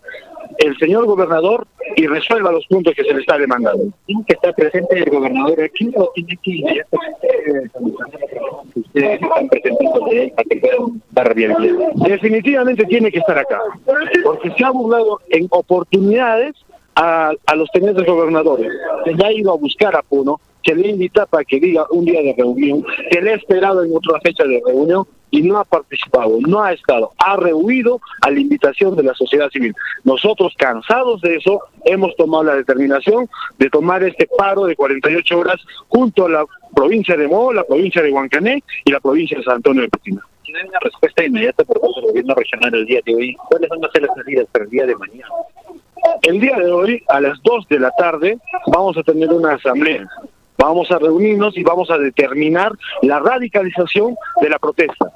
el 0.59 0.77
señor 0.79 1.07
gobernador 1.07 1.67
y 1.97 2.07
resuelva 2.07 2.53
los 2.53 2.67
puntos 2.67 2.95
que 2.95 3.05
se 3.05 3.15
le 3.15 3.21
está 3.21 3.39
demandando. 3.39 3.85
¿Tiene 4.07 4.25
que 4.27 4.35
estar 4.35 4.55
presente 4.55 4.99
el 4.99 5.11
gobernador 5.11 5.63
aquí 5.63 5.91
o 5.97 6.11
tiene 6.15 6.39
que 6.43 6.51
inmediatamente 6.51 7.71
ustedes 8.75 9.23
están 9.23 9.49
presentando 9.49 9.99
para 11.15 11.35
Definitivamente 12.07 12.85
tiene 12.87 13.11
que 13.11 13.19
estar 13.19 13.39
acá, 13.39 13.61
porque 14.25 14.51
se 14.51 14.65
ha 14.65 14.71
burlado 14.71 15.21
en 15.31 15.47
oportunidades 15.51 16.55
a, 16.95 17.33
a 17.47 17.57
los 17.57 17.71
tenientes 17.71 18.05
gobernadores. 18.07 18.71
Se 19.05 19.15
le 19.15 19.25
ha 19.25 19.33
ido 19.33 19.53
a 19.53 19.57
buscar 19.57 19.97
a 19.97 20.03
Puno, 20.03 20.41
se 20.65 20.75
le 20.75 20.89
invita 20.89 21.27
para 21.27 21.45
que 21.45 21.61
diga 21.61 21.87
un 21.91 22.05
día 22.05 22.23
de 22.23 22.35
reunión, 22.37 22.85
se 23.11 23.21
le 23.21 23.33
ha 23.33 23.37
esperado 23.37 23.83
en 23.85 23.91
otra 23.95 24.21
fecha 24.21 24.45
de 24.45 24.63
reunión 24.67 25.07
y 25.31 25.43
no 25.43 25.59
ha 25.59 25.65
participado, 25.65 26.39
no 26.41 26.63
ha 26.63 26.73
estado, 26.73 27.13
ha 27.19 27.37
rehuido 27.37 28.01
a 28.23 28.31
la 28.31 28.41
invitación 28.41 28.97
de 28.97 29.03
la 29.03 29.15
sociedad 29.15 29.51
civil. 29.51 29.75
Nosotros, 30.05 30.55
cansados 30.57 31.21
de 31.21 31.37
eso, 31.37 31.61
hemos 31.85 32.17
tomado 32.17 32.45
la 32.45 32.55
determinación 32.57 33.29
de 33.59 33.71
tomar 33.71 34.03
este 34.03 34.29
paro 34.37 34.65
de 34.65 34.77
48 34.77 35.39
horas 35.39 35.61
junto 35.89 36.27
a 36.27 36.31
la 36.31 36.45
provincia 36.75 37.17
de 37.17 37.29
Mo, 37.29 37.53
la 37.53 37.65
provincia 37.65 38.03
de 38.03 38.11
Huancané 38.11 38.63
y 38.85 38.91
la 38.91 39.01
provincia 39.01 39.37
de 39.39 39.45
San 39.45 39.57
Antonio 39.57 39.83
de 39.83 39.89
Putina. 39.89 40.23
Si 40.45 40.53
no 40.53 40.59
hay 40.59 40.69
una 40.69 40.81
respuesta 40.81 41.25
inmediata 41.25 41.65
por 41.65 41.81
parte 41.81 42.01
del 42.01 42.11
gobierno 42.11 42.35
regional 42.35 42.75
el 42.75 42.87
día 42.87 43.01
de 43.05 43.15
hoy, 43.15 43.37
¿cuáles 43.49 43.69
van 43.69 43.85
a 43.85 43.91
ser 43.91 44.03
las 44.03 44.17
medidas 44.17 44.47
para 44.51 44.65
el 44.65 44.71
día 44.71 44.87
de 44.87 44.97
mañana? 44.97 45.29
El 46.23 46.41
día 46.41 46.57
de 46.57 46.71
hoy, 46.71 47.03
a 47.09 47.21
las 47.21 47.43
2 47.43 47.69
de 47.69 47.81
la 47.81 47.91
tarde, 47.99 48.39
vamos 48.69 48.97
a 48.97 49.03
tener 49.03 49.31
una 49.31 49.55
asamblea 49.55 50.09
Vamos 50.59 50.91
a 50.91 50.99
reunirnos 50.99 51.57
y 51.57 51.63
vamos 51.63 51.91
a 51.91 51.99
determinar 51.99 52.73
la 53.03 53.21
radicalización 53.21 54.17
de 54.41 54.51
la 54.51 54.59
protesta. 54.59 55.11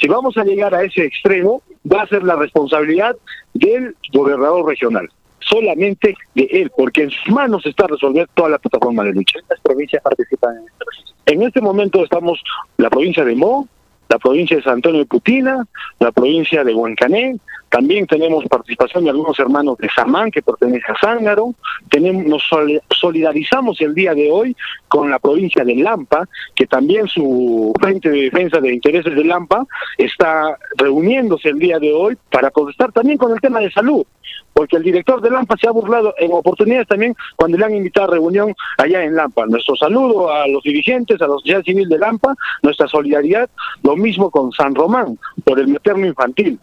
Si 0.00 0.06
vamos 0.06 0.36
a 0.36 0.44
llegar 0.44 0.74
a 0.74 0.84
ese 0.84 1.04
extremo, 1.04 1.62
va 1.90 2.02
a 2.02 2.06
ser 2.06 2.22
la 2.22 2.36
responsabilidad 2.36 3.16
del 3.54 3.96
gobernador 4.12 4.66
regional 4.66 5.08
solamente 5.40 6.16
de 6.34 6.48
él, 6.50 6.70
porque 6.76 7.02
en 7.02 7.10
sus 7.10 7.32
manos 7.32 7.66
está 7.66 7.86
resolver 7.86 8.28
toda 8.34 8.50
la 8.50 8.58
plataforma 8.58 9.04
de 9.04 9.12
lucha. 9.12 9.38
¿Cuántas 9.40 9.60
provincias 9.60 10.02
participan 10.02 10.56
en 10.56 10.64
este 10.68 10.84
registro? 10.84 11.14
En 11.26 11.42
este 11.42 11.60
momento 11.60 12.02
estamos 12.02 12.42
la 12.76 12.90
provincia 12.90 13.24
de 13.24 13.34
Mo, 13.34 13.68
la 14.08 14.18
provincia 14.18 14.56
de 14.56 14.62
San 14.62 14.74
Antonio 14.74 15.00
de 15.00 15.06
Putina, 15.06 15.66
la 15.98 16.12
provincia 16.12 16.64
de 16.64 16.74
Huancané, 16.74 17.36
también 17.72 18.06
tenemos 18.06 18.44
participación 18.44 19.04
de 19.04 19.10
algunos 19.10 19.38
hermanos 19.38 19.78
de 19.78 19.88
Samán 19.88 20.30
que 20.30 20.42
pertenece 20.42 20.84
a 20.92 20.94
Zángaro, 21.00 21.54
tenemos, 21.88 22.26
nos 22.26 22.42
solidarizamos 22.90 23.80
el 23.80 23.94
día 23.94 24.12
de 24.12 24.30
hoy 24.30 24.54
con 24.88 25.08
la 25.08 25.18
provincia 25.18 25.64
de 25.64 25.76
Lampa, 25.76 26.28
que 26.54 26.66
también 26.66 27.08
su 27.08 27.72
Frente 27.80 28.10
de 28.10 28.24
Defensa 28.24 28.60
de 28.60 28.74
Intereses 28.74 29.16
de 29.16 29.24
Lampa 29.24 29.64
está 29.96 30.54
reuniéndose 30.76 31.48
el 31.48 31.58
día 31.58 31.78
de 31.78 31.94
hoy 31.94 32.14
para 32.30 32.50
protestar 32.50 32.92
también 32.92 33.16
con 33.16 33.32
el 33.32 33.40
tema 33.40 33.60
de 33.60 33.72
salud 33.72 34.04
porque 34.52 34.76
el 34.76 34.82
director 34.82 35.22
de 35.22 35.30
Lampa 35.30 35.56
se 35.56 35.66
ha 35.66 35.70
burlado 35.70 36.14
en 36.18 36.30
oportunidades 36.30 36.86
también 36.86 37.14
cuando 37.36 37.56
le 37.56 37.64
han 37.64 37.74
invitado 37.74 38.08
a 38.08 38.14
reunión 38.14 38.54
allá 38.76 39.02
en 39.02 39.16
Lampa. 39.16 39.46
Nuestro 39.46 39.76
saludo 39.76 40.30
a 40.30 40.46
los 40.46 40.62
dirigentes, 40.62 41.20
a 41.22 41.26
la 41.26 41.34
sociedad 41.34 41.62
civil 41.62 41.88
de 41.88 41.98
Lampa, 41.98 42.34
nuestra 42.62 42.86
solidaridad, 42.86 43.48
lo 43.82 43.96
mismo 43.96 44.30
con 44.30 44.52
San 44.52 44.74
Román, 44.74 45.18
por 45.42 45.58
el 45.58 45.68
materno 45.68 46.06
infantil. 46.06 46.58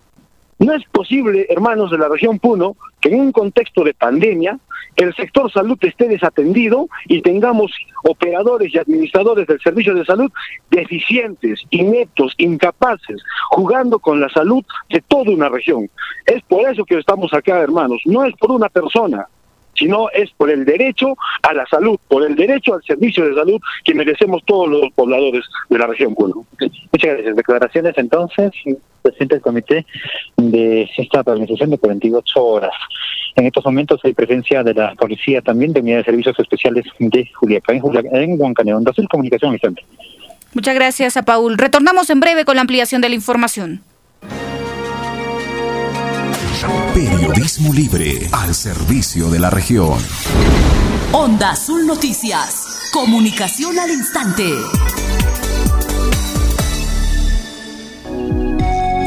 No 0.59 0.73
es 0.73 0.83
posible, 0.91 1.47
hermanos 1.49 1.89
de 1.89 1.97
la 1.97 2.09
región 2.09 2.37
Puno, 2.37 2.75
que 2.99 3.09
en 3.09 3.21
un 3.21 3.31
contexto 3.31 3.83
de 3.83 3.93
pandemia 3.93 4.59
el 4.97 5.15
sector 5.15 5.49
salud 5.49 5.77
esté 5.81 6.09
desatendido 6.09 6.89
y 7.07 7.21
tengamos 7.21 7.71
operadores 8.03 8.73
y 8.73 8.77
administradores 8.77 9.47
del 9.47 9.61
servicio 9.61 9.95
de 9.95 10.03
salud 10.03 10.29
deficientes, 10.69 11.61
ineptos, 11.69 12.33
incapaces, 12.37 13.21
jugando 13.51 13.99
con 13.99 14.19
la 14.19 14.27
salud 14.27 14.63
de 14.89 15.01
toda 15.01 15.31
una 15.31 15.47
región. 15.47 15.89
Es 16.25 16.41
por 16.43 16.69
eso 16.69 16.83
que 16.83 16.97
estamos 16.97 17.33
acá, 17.33 17.59
hermanos, 17.59 18.01
no 18.03 18.25
es 18.25 18.35
por 18.35 18.51
una 18.51 18.67
persona, 18.67 19.29
sino 19.79 20.09
es 20.11 20.29
por 20.31 20.49
el 20.51 20.65
derecho 20.65 21.15
a 21.41 21.53
la 21.53 21.65
salud, 21.65 21.97
por 22.07 22.23
el 22.23 22.35
derecho 22.35 22.75
al 22.75 22.83
servicio 22.83 23.25
de 23.25 23.33
salud 23.33 23.59
que 23.83 23.95
merecemos 23.95 24.43
todos 24.45 24.67
los 24.67 24.91
pobladores 24.93 25.45
de 25.69 25.79
la 25.79 25.87
región 25.87 26.13
Puno. 26.13 26.45
Muchas 26.59 27.13
gracias. 27.15 27.35
Declaraciones 27.35 27.97
entonces, 27.97 28.51
presidente 29.01 29.35
del 29.35 29.41
comité 29.41 29.85
de 30.35 30.89
esta 30.97 31.23
paralización 31.23 31.69
de 31.69 31.77
48 31.77 32.45
horas. 32.45 32.71
En 33.35 33.45
estos 33.45 33.63
momentos 33.63 34.01
hay 34.03 34.13
presencia 34.13 34.63
de 34.63 34.73
la 34.73 34.93
policía 34.95 35.41
también 35.41 35.71
de 35.71 35.79
unidades 35.79 36.05
de 36.05 36.11
servicios 36.11 36.39
especiales 36.39 36.85
de 36.99 37.29
Juliaca, 37.33 37.73
en, 37.73 37.79
Juliaca, 37.79 38.09
en 38.11 38.39
Huancaneón. 38.39 38.83
Brasil 38.83 39.07
Comunicación 39.09 39.53
Vicente. 39.53 39.83
Muchas 40.53 40.75
gracias 40.75 41.15
a 41.15 41.23
Paul. 41.23 41.57
Retornamos 41.57 42.09
en 42.09 42.19
breve 42.19 42.43
con 42.43 42.55
la 42.55 42.61
ampliación 42.61 43.01
de 43.01 43.09
la 43.09 43.15
información. 43.15 43.81
Periodismo 46.93 47.73
libre 47.73 48.27
al 48.33 48.53
servicio 48.53 49.29
de 49.29 49.39
la 49.39 49.49
región. 49.49 49.97
Onda 51.13 51.51
Azul 51.51 51.87
Noticias. 51.87 52.89
Comunicación 52.91 53.79
al 53.79 53.89
instante. 53.89 54.43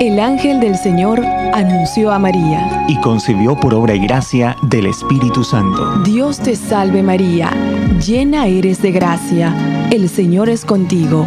El 0.01 0.19
ángel 0.19 0.61
del 0.61 0.77
Señor 0.77 1.23
anunció 1.53 2.11
a 2.11 2.19
María. 2.19 2.87
Y 2.89 2.99
concibió 3.03 3.55
por 3.55 3.75
obra 3.75 3.95
y 3.95 4.01
gracia 4.01 4.57
del 4.63 4.87
Espíritu 4.87 5.45
Santo. 5.45 5.99
Dios 6.05 6.39
te 6.39 6.57
salve 6.57 7.03
María, 7.03 7.51
llena 8.05 8.47
eres 8.47 8.81
de 8.81 8.93
gracia, 8.93 9.55
el 9.91 10.09
Señor 10.09 10.49
es 10.49 10.65
contigo. 10.65 11.27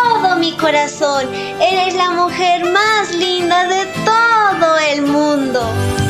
mi 0.37 0.51
corazón. 0.53 1.27
Eres 1.59 1.95
la 1.95 2.11
mujer 2.11 2.65
más 2.71 3.13
linda 3.15 3.67
de 3.67 3.85
todo 4.05 4.77
el 4.93 5.01
mundo. 5.03 5.61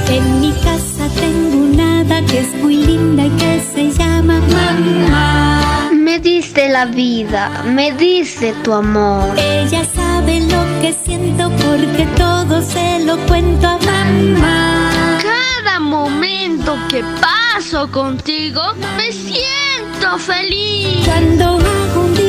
En 0.10 0.42
mi 0.42 0.52
casa 0.54 1.08
tengo 1.20 1.58
una 1.58 2.26
que 2.26 2.40
es 2.40 2.54
muy 2.56 2.76
linda 2.76 3.26
y 3.26 3.30
que 3.32 3.60
se 3.74 3.92
llama 3.92 4.40
mamá. 4.40 5.90
Me 5.94 6.20
diste 6.20 6.70
la 6.70 6.86
vida, 6.86 7.64
me 7.66 7.92
diste 7.94 8.54
tu 8.64 8.74
amor. 8.74 9.38
Ella 9.38 9.84
sabe 9.86 10.42
lo 10.42 10.62
que 10.82 10.94
siento 10.94 11.50
porque 11.66 12.06
todo 12.18 12.62
se 12.62 13.00
lo 13.00 13.18
cuento 13.28 13.68
a 13.68 13.78
mamá. 13.80 14.92
Cada 15.22 15.80
momento 15.80 16.78
que 16.90 17.04
paso 17.22 17.90
contigo 17.92 18.62
me 18.98 19.12
siento 19.12 20.18
feliz. 20.18 21.06
Cuando 21.06 21.46
hago 21.46 22.02
un 22.02 22.21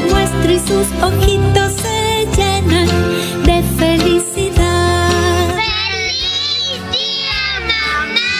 lo 0.00 0.08
muestro 0.08 0.52
y 0.52 0.58
sus 0.58 0.86
ojitos 1.02 1.72
se 1.72 2.26
llenan 2.36 2.88
de 3.44 3.62
felicidad. 3.78 5.10
¡Feliz 5.56 6.80
día, 6.90 7.40
mamá! 7.70 8.36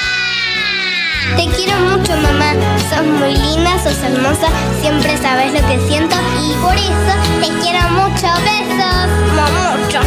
Te 1.37 1.45
quiero 1.57 1.79
mucho, 1.81 2.17
mamá. 2.17 2.55
Sos 2.89 3.07
muy 3.07 3.37
linda, 3.37 3.79
sos 3.83 3.99
hermosa, 4.03 4.49
siempre 4.81 5.17
sabes 5.19 5.53
lo 5.53 5.61
que 5.69 5.79
siento 5.89 6.17
y 6.43 6.55
por 6.63 6.75
eso 6.75 7.15
te 7.41 7.49
quiero 7.63 7.89
mucho. 7.91 8.29
Besos, 8.45 9.11
mucho. 9.37 10.01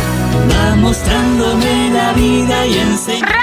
Va 0.51 0.75
mostrándome 0.75 1.91
la 1.91 2.13
vida 2.13 2.65
y 2.65 2.77
enseña. 2.79 3.42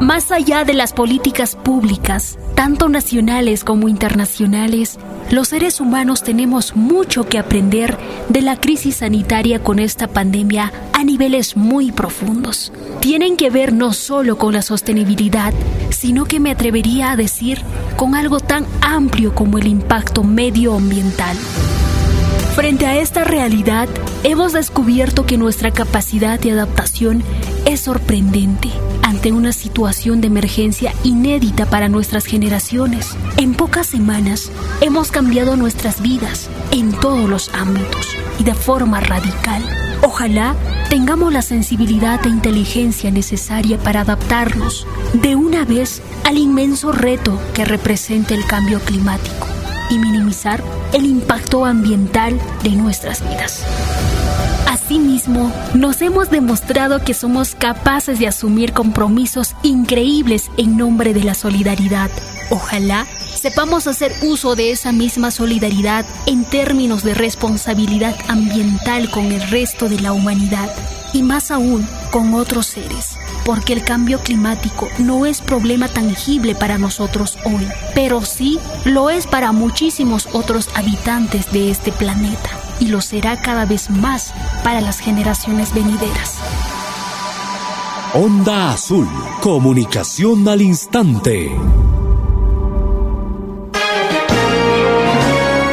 Más 0.00 0.30
allá 0.30 0.64
de 0.64 0.74
las 0.74 0.92
políticas 0.92 1.56
públicas, 1.56 2.38
tanto 2.54 2.90
nacionales 2.90 3.64
como 3.64 3.88
internacionales, 3.88 4.98
los 5.30 5.48
seres 5.48 5.80
humanos 5.80 6.22
tenemos 6.22 6.76
mucho 6.76 7.26
que 7.26 7.38
aprender 7.38 7.96
de 8.28 8.42
la 8.42 8.60
crisis 8.60 8.96
sanitaria 8.96 9.62
con 9.62 9.78
esta 9.78 10.06
pandemia 10.06 10.70
a 10.92 11.02
niveles 11.02 11.56
muy 11.56 11.92
profundos. 11.92 12.72
Tienen 13.00 13.38
que 13.38 13.48
ver 13.48 13.72
no 13.72 13.94
solo 13.94 14.36
con 14.36 14.52
la 14.52 14.60
sostenibilidad, 14.60 15.54
sino 15.88 16.26
que 16.26 16.40
me 16.40 16.50
atrevería 16.50 17.12
a 17.12 17.16
decir 17.16 17.62
con 17.96 18.14
algo 18.14 18.38
tan 18.38 18.66
amplio 18.82 19.34
como 19.34 19.56
el 19.56 19.66
impacto 19.66 20.22
medioambiental. 20.24 21.36
Frente 22.54 22.86
a 22.86 22.98
esta 22.98 23.24
realidad, 23.24 23.88
hemos 24.24 24.52
descubierto 24.52 25.24
que 25.24 25.38
nuestra 25.38 25.70
capacidad 25.70 26.38
de 26.38 26.52
adaptación 26.52 27.22
es 27.64 27.80
sorprendente 27.80 28.70
una 29.34 29.52
situación 29.52 30.20
de 30.20 30.28
emergencia 30.28 30.92
inédita 31.04 31.66
para 31.66 31.88
nuestras 31.88 32.26
generaciones. 32.26 33.16
En 33.36 33.54
pocas 33.54 33.86
semanas 33.86 34.50
hemos 34.80 35.10
cambiado 35.10 35.56
nuestras 35.56 36.00
vidas 36.00 36.48
en 36.70 36.92
todos 36.92 37.28
los 37.28 37.52
ámbitos 37.54 38.16
y 38.38 38.44
de 38.44 38.54
forma 38.54 39.00
radical. 39.00 39.62
Ojalá 40.02 40.54
tengamos 40.90 41.32
la 41.32 41.42
sensibilidad 41.42 42.24
e 42.26 42.28
inteligencia 42.28 43.10
necesaria 43.10 43.78
para 43.78 44.02
adaptarnos 44.02 44.86
de 45.14 45.34
una 45.34 45.64
vez 45.64 46.02
al 46.24 46.38
inmenso 46.38 46.92
reto 46.92 47.40
que 47.54 47.64
representa 47.64 48.34
el 48.34 48.46
cambio 48.46 48.80
climático 48.80 49.46
y 49.90 49.98
minimizar 49.98 50.62
el 50.92 51.06
impacto 51.06 51.64
ambiental 51.64 52.38
de 52.62 52.70
nuestras 52.70 53.22
vidas. 53.22 53.64
Asimismo, 54.66 55.52
nos 55.74 56.02
hemos 56.02 56.28
demostrado 56.30 57.00
que 57.02 57.14
somos 57.14 57.54
capaces 57.54 58.18
de 58.18 58.26
asumir 58.26 58.72
compromisos 58.72 59.54
increíbles 59.62 60.50
en 60.56 60.76
nombre 60.76 61.14
de 61.14 61.22
la 61.22 61.34
solidaridad. 61.34 62.10
Ojalá 62.50 63.06
sepamos 63.34 63.86
hacer 63.86 64.12
uso 64.22 64.56
de 64.56 64.72
esa 64.72 64.92
misma 64.92 65.30
solidaridad 65.30 66.04
en 66.26 66.44
términos 66.44 67.04
de 67.04 67.14
responsabilidad 67.14 68.16
ambiental 68.28 69.10
con 69.10 69.32
el 69.32 69.40
resto 69.50 69.88
de 69.88 70.00
la 70.00 70.12
humanidad 70.12 70.68
y 71.12 71.22
más 71.22 71.50
aún 71.50 71.86
con 72.10 72.34
otros 72.34 72.66
seres, 72.66 73.16
porque 73.44 73.72
el 73.72 73.84
cambio 73.84 74.18
climático 74.20 74.88
no 74.98 75.26
es 75.26 75.40
problema 75.40 75.88
tangible 75.88 76.54
para 76.54 76.76
nosotros 76.76 77.38
hoy, 77.44 77.66
pero 77.94 78.24
sí 78.24 78.58
lo 78.84 79.10
es 79.10 79.26
para 79.26 79.52
muchísimos 79.52 80.28
otros 80.32 80.68
habitantes 80.74 81.50
de 81.52 81.70
este 81.70 81.92
planeta 81.92 82.65
y 82.80 82.88
lo 82.88 83.00
será 83.00 83.40
cada 83.40 83.64
vez 83.64 83.90
más 83.90 84.32
para 84.62 84.80
las 84.80 84.98
generaciones 84.98 85.74
venideras. 85.74 86.38
Onda 88.14 88.72
Azul, 88.72 89.08
comunicación 89.42 90.48
al 90.48 90.62
instante. 90.62 91.50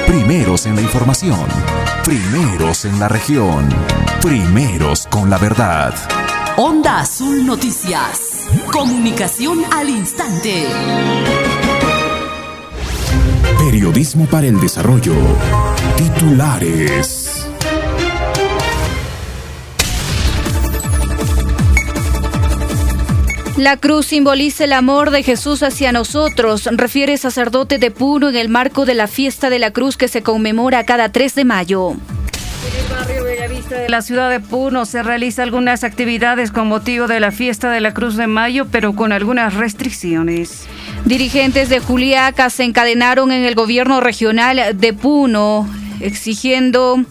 Primeros 0.08 0.66
en 0.66 0.76
la 0.76 0.82
información, 0.82 1.48
primeros 2.04 2.86
en 2.86 3.00
la 3.00 3.08
región, 3.08 3.70
primeros 4.22 5.08
con 5.08 5.30
la 5.30 5.38
verdad. 5.38 5.94
Onda 6.58 7.00
Azul 7.00 7.46
Noticias, 7.46 8.48
comunicación 8.72 9.62
al 9.72 9.90
instante. 9.90 10.68
Periodismo 13.58 14.26
para 14.26 14.48
el 14.48 14.60
desarrollo. 14.60 15.16
Titulares. 16.04 17.48
La 23.56 23.78
cruz 23.78 24.08
simboliza 24.08 24.66
el 24.66 24.74
amor 24.74 25.12
de 25.12 25.24
Jesús 25.24 25.64
hacia 25.64 25.94
nosotros, 25.94 26.68
refiere 26.74 27.16
sacerdote 27.16 27.78
de 27.78 27.90
Puno 27.90 28.28
en 28.28 28.36
el 28.36 28.50
marco 28.50 28.86
de 28.86 28.96
la 28.96 29.08
fiesta 29.08 29.50
de 29.50 29.60
la 29.60 29.72
cruz 29.72 29.96
que 29.96 30.10
se 30.10 30.24
conmemora 30.24 30.84
cada 30.84 31.08
3 31.10 31.36
de 31.36 31.46
mayo. 31.46 31.92
En 31.92 31.98
el 31.98 32.90
barrio 32.90 33.24
Bellavista 33.24 33.76
de 33.76 33.88
la 33.88 34.02
ciudad 34.02 34.30
de 34.30 34.42
Puno 34.42 34.86
se 34.86 35.04
realizan 35.04 35.44
algunas 35.44 35.86
actividades 35.86 36.52
con 36.52 36.68
motivo 36.68 37.08
de 37.08 37.22
la 37.22 37.32
fiesta 37.32 37.72
de 37.72 37.80
la 37.80 37.94
Cruz 37.94 38.18
de 38.18 38.28
Mayo, 38.28 38.68
pero 38.70 38.94
con 38.94 39.14
algunas 39.14 39.54
restricciones. 39.54 40.66
Dirigentes 41.06 41.70
de 41.70 41.80
Juliaca 41.80 42.50
se 42.50 42.66
encadenaron 42.66 43.32
en 43.32 43.46
el 43.46 43.56
gobierno 43.56 44.02
regional 44.02 44.78
de 44.78 44.92
Puno, 44.92 45.66
exigiendo 46.00 47.04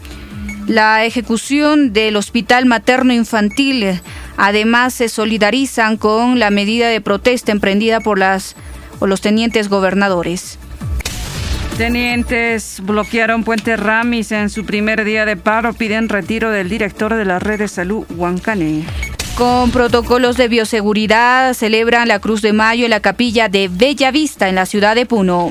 la 0.67 1.05
ejecución 1.05 1.93
del 1.93 2.17
hospital 2.17 2.67
materno 2.67 3.13
infantil. 3.13 4.01
Además, 4.37 4.95
se 4.95 5.09
solidarizan 5.09 5.97
con 5.97 6.39
la 6.39 6.51
medida 6.51 6.89
de 6.89 7.01
protesta 7.01 7.53
emprendida 7.53 8.01
por 8.01 8.19
las 8.19 8.57
o 9.01 9.07
los 9.07 9.21
tenientes 9.21 9.69
gobernadores. 9.69 10.59
Tenientes 11.77 12.81
bloquearon 12.83 13.45
Puente 13.45 13.77
Ramis 13.77 14.31
en 14.31 14.51
su 14.51 14.65
primer 14.65 15.05
día 15.05 15.25
de 15.25 15.37
paro, 15.37 15.73
piden 15.73 16.09
retiro 16.09 16.51
del 16.51 16.69
director 16.69 17.15
de 17.15 17.25
la 17.25 17.39
red 17.39 17.59
de 17.59 17.69
salud, 17.69 18.05
Huancané. 18.15 18.85
Con 19.37 19.71
protocolos 19.71 20.37
de 20.37 20.49
bioseguridad, 20.49 21.55
celebran 21.55 22.07
la 22.07 22.19
Cruz 22.19 22.43
de 22.43 22.53
Mayo 22.53 22.85
en 22.85 22.91
la 22.91 23.01
capilla 23.01 23.49
de 23.49 23.69
Bella 23.69 24.11
Vista 24.11 24.49
en 24.49 24.55
la 24.55 24.67
ciudad 24.67 24.95
de 24.95 25.07
Puno. 25.07 25.51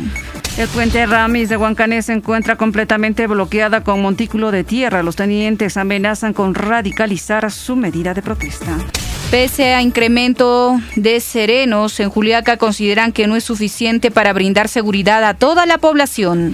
El 0.62 0.68
puente 0.68 1.04
Ramis 1.08 1.50
de 1.50 1.58
Huancané 1.58 2.04
se 2.04 2.14
encuentra 2.14 2.56
completamente 2.56 3.26
bloqueada 3.26 3.84
con 3.84 4.00
montículo 4.00 4.52
de 4.52 4.64
tierra. 4.64 5.02
Los 5.02 5.16
tenientes 5.16 5.76
amenazan 5.76 6.34
con 6.34 6.54
radicalizar 6.54 7.52
su 7.52 7.76
medida 7.76 8.14
de 8.14 8.22
protesta. 8.22 8.78
Pese 9.32 9.74
a 9.74 9.82
incremento 9.82 10.80
de 10.96 11.20
serenos, 11.20 12.00
en 12.00 12.12
Juliaca 12.12 12.58
consideran 12.58 13.12
que 13.12 13.26
no 13.26 13.36
es 13.36 13.44
suficiente 13.44 14.12
para 14.12 14.34
brindar 14.34 14.68
seguridad 14.68 15.24
a 15.24 15.34
toda 15.34 15.66
la 15.66 15.80
población. 15.80 16.54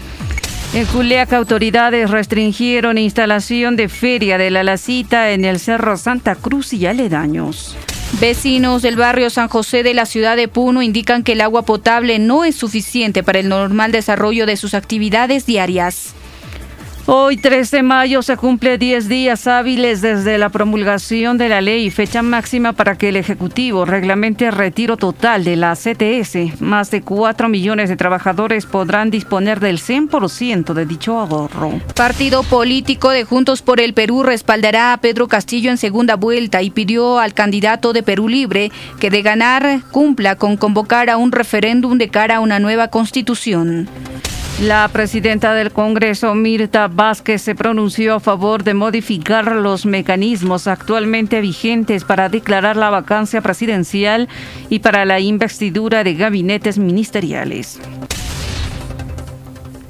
En 0.73 0.85
Juliaca, 0.85 1.37
autoridades 1.37 2.11
restringieron 2.11 2.97
instalación 2.97 3.75
de 3.75 3.87
feria 3.89 4.37
de 4.37 4.51
la 4.51 4.63
Lacita 4.63 5.31
en 5.31 5.45
el 5.45 5.59
Cerro 5.59 5.97
Santa 5.97 6.35
Cruz 6.35 6.73
y 6.73 6.85
aledaños. 6.85 7.77
Vecinos 8.19 8.81
del 8.81 8.95
barrio 8.95 9.29
San 9.29 9.47
José 9.47 9.83
de 9.83 9.93
la 9.93 10.05
ciudad 10.05 10.35
de 10.35 10.47
Puno 10.47 10.81
indican 10.81 11.23
que 11.23 11.33
el 11.33 11.41
agua 11.41 11.63
potable 11.63 12.19
no 12.19 12.43
es 12.45 12.55
suficiente 12.55 13.23
para 13.23 13.39
el 13.39 13.49
normal 13.49 13.91
desarrollo 13.91 14.45
de 14.45 14.57
sus 14.57 14.73
actividades 14.73 15.45
diarias. 15.45 16.13
Hoy, 17.09 17.37
3 17.37 17.71
de 17.71 17.83
mayo, 17.83 18.21
se 18.21 18.35
cumple 18.35 18.77
10 18.77 19.07
días 19.07 19.47
hábiles 19.47 20.01
desde 20.01 20.37
la 20.37 20.49
promulgación 20.49 21.37
de 21.37 21.47
la 21.47 21.61
ley, 21.61 21.89
fecha 21.89 22.21
máxima 22.21 22.73
para 22.73 22.97
que 22.97 23.07
el 23.07 23.15
Ejecutivo 23.15 23.85
reglamente 23.85 24.45
el 24.45 24.51
retiro 24.51 24.97
total 24.97 25.45
de 25.45 25.55
la 25.55 25.73
CTS. 25.77 26.59
Más 26.59 26.91
de 26.91 27.01
4 27.01 27.47
millones 27.47 27.87
de 27.87 27.95
trabajadores 27.95 28.65
podrán 28.65 29.09
disponer 29.09 29.61
del 29.61 29.79
100% 29.79 30.73
de 30.73 30.85
dicho 30.85 31.17
ahorro. 31.17 31.79
Partido 31.95 32.43
político 32.43 33.11
de 33.11 33.23
Juntos 33.23 33.61
por 33.61 33.79
el 33.79 33.93
Perú 33.93 34.23
respaldará 34.23 34.91
a 34.91 34.97
Pedro 34.97 35.29
Castillo 35.29 35.71
en 35.71 35.77
segunda 35.77 36.17
vuelta 36.17 36.61
y 36.61 36.71
pidió 36.71 37.19
al 37.19 37.33
candidato 37.33 37.93
de 37.93 38.03
Perú 38.03 38.27
Libre 38.27 38.69
que 38.99 39.09
de 39.09 39.21
ganar 39.21 39.79
cumpla 39.91 40.35
con 40.35 40.57
convocar 40.57 41.09
a 41.09 41.15
un 41.15 41.31
referéndum 41.31 41.97
de 41.97 42.09
cara 42.09 42.35
a 42.35 42.39
una 42.41 42.59
nueva 42.59 42.89
constitución. 42.89 43.87
La 44.61 44.87
presidenta 44.87 45.53
del 45.53 45.71
Congreso, 45.71 46.33
Mirta 46.33 46.87
Vázquez, 46.87 47.43
se 47.43 47.53
pronunció 47.53 48.15
a 48.15 48.19
favor 48.19 48.63
de 48.63 48.73
modificar 48.73 49.55
los 49.55 49.85
mecanismos 49.85 50.65
actualmente 50.65 51.41
vigentes 51.41 52.03
para 52.03 52.27
declarar 52.27 52.75
la 52.75 52.89
vacancia 52.89 53.41
presidencial 53.41 54.27
y 54.67 54.79
para 54.79 55.05
la 55.05 55.19
investidura 55.19 56.03
de 56.03 56.15
gabinetes 56.15 56.79
ministeriales. 56.79 57.79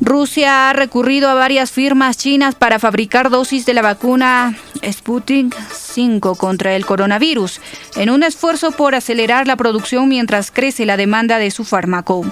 Rusia 0.01 0.69
ha 0.69 0.73
recurrido 0.73 1.29
a 1.29 1.33
varias 1.33 1.71
firmas 1.71 2.17
chinas 2.17 2.53
para 2.55 2.77
fabricar 2.77 3.29
dosis 3.29 3.65
de 3.65 3.73
la 3.73 3.81
vacuna 3.81 4.53
Sputnik 4.83 5.55
5 5.71 6.35
contra 6.35 6.75
el 6.75 6.85
coronavirus, 6.85 7.61
en 7.95 8.09
un 8.09 8.21
esfuerzo 8.21 8.71
por 8.71 8.95
acelerar 8.95 9.47
la 9.47 9.55
producción 9.55 10.09
mientras 10.09 10.51
crece 10.51 10.85
la 10.85 10.97
demanda 10.97 11.39
de 11.39 11.51
su 11.51 11.63
fármaco. 11.63 12.25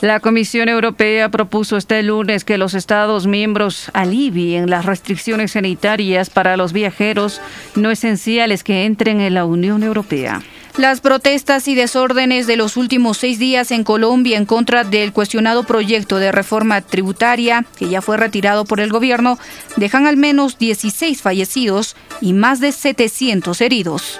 La 0.00 0.18
Comisión 0.20 0.70
Europea 0.70 1.28
propuso 1.28 1.76
este 1.76 2.02
lunes 2.02 2.46
que 2.46 2.56
los 2.56 2.72
Estados 2.72 3.26
miembros 3.26 3.90
alivien 3.92 4.70
las 4.70 4.86
restricciones 4.86 5.52
sanitarias 5.52 6.30
para 6.30 6.56
los 6.56 6.72
viajeros 6.72 7.42
no 7.76 7.90
esenciales 7.90 8.64
que 8.64 8.86
entren 8.86 9.20
en 9.20 9.34
la 9.34 9.44
Unión 9.44 9.82
Europea. 9.82 10.40
Las 10.78 11.02
protestas 11.02 11.68
y 11.68 11.74
desórdenes 11.74 12.46
de 12.46 12.56
los 12.56 12.78
últimos 12.78 13.18
seis 13.18 13.38
días 13.38 13.70
en 13.72 13.84
Colombia 13.84 14.38
en 14.38 14.46
contra 14.46 14.84
del 14.84 15.12
cuestionado 15.12 15.64
proyecto 15.64 16.16
de 16.16 16.32
reforma 16.32 16.80
tributaria, 16.80 17.66
que 17.76 17.90
ya 17.90 18.00
fue 18.00 18.16
retirado 18.16 18.64
por 18.64 18.80
el 18.80 18.90
gobierno, 18.90 19.38
dejan 19.76 20.06
al 20.06 20.16
menos 20.16 20.58
16 20.58 21.20
fallecidos 21.20 21.94
y 22.22 22.32
más 22.32 22.60
de 22.60 22.72
700 22.72 23.60
heridos. 23.60 24.18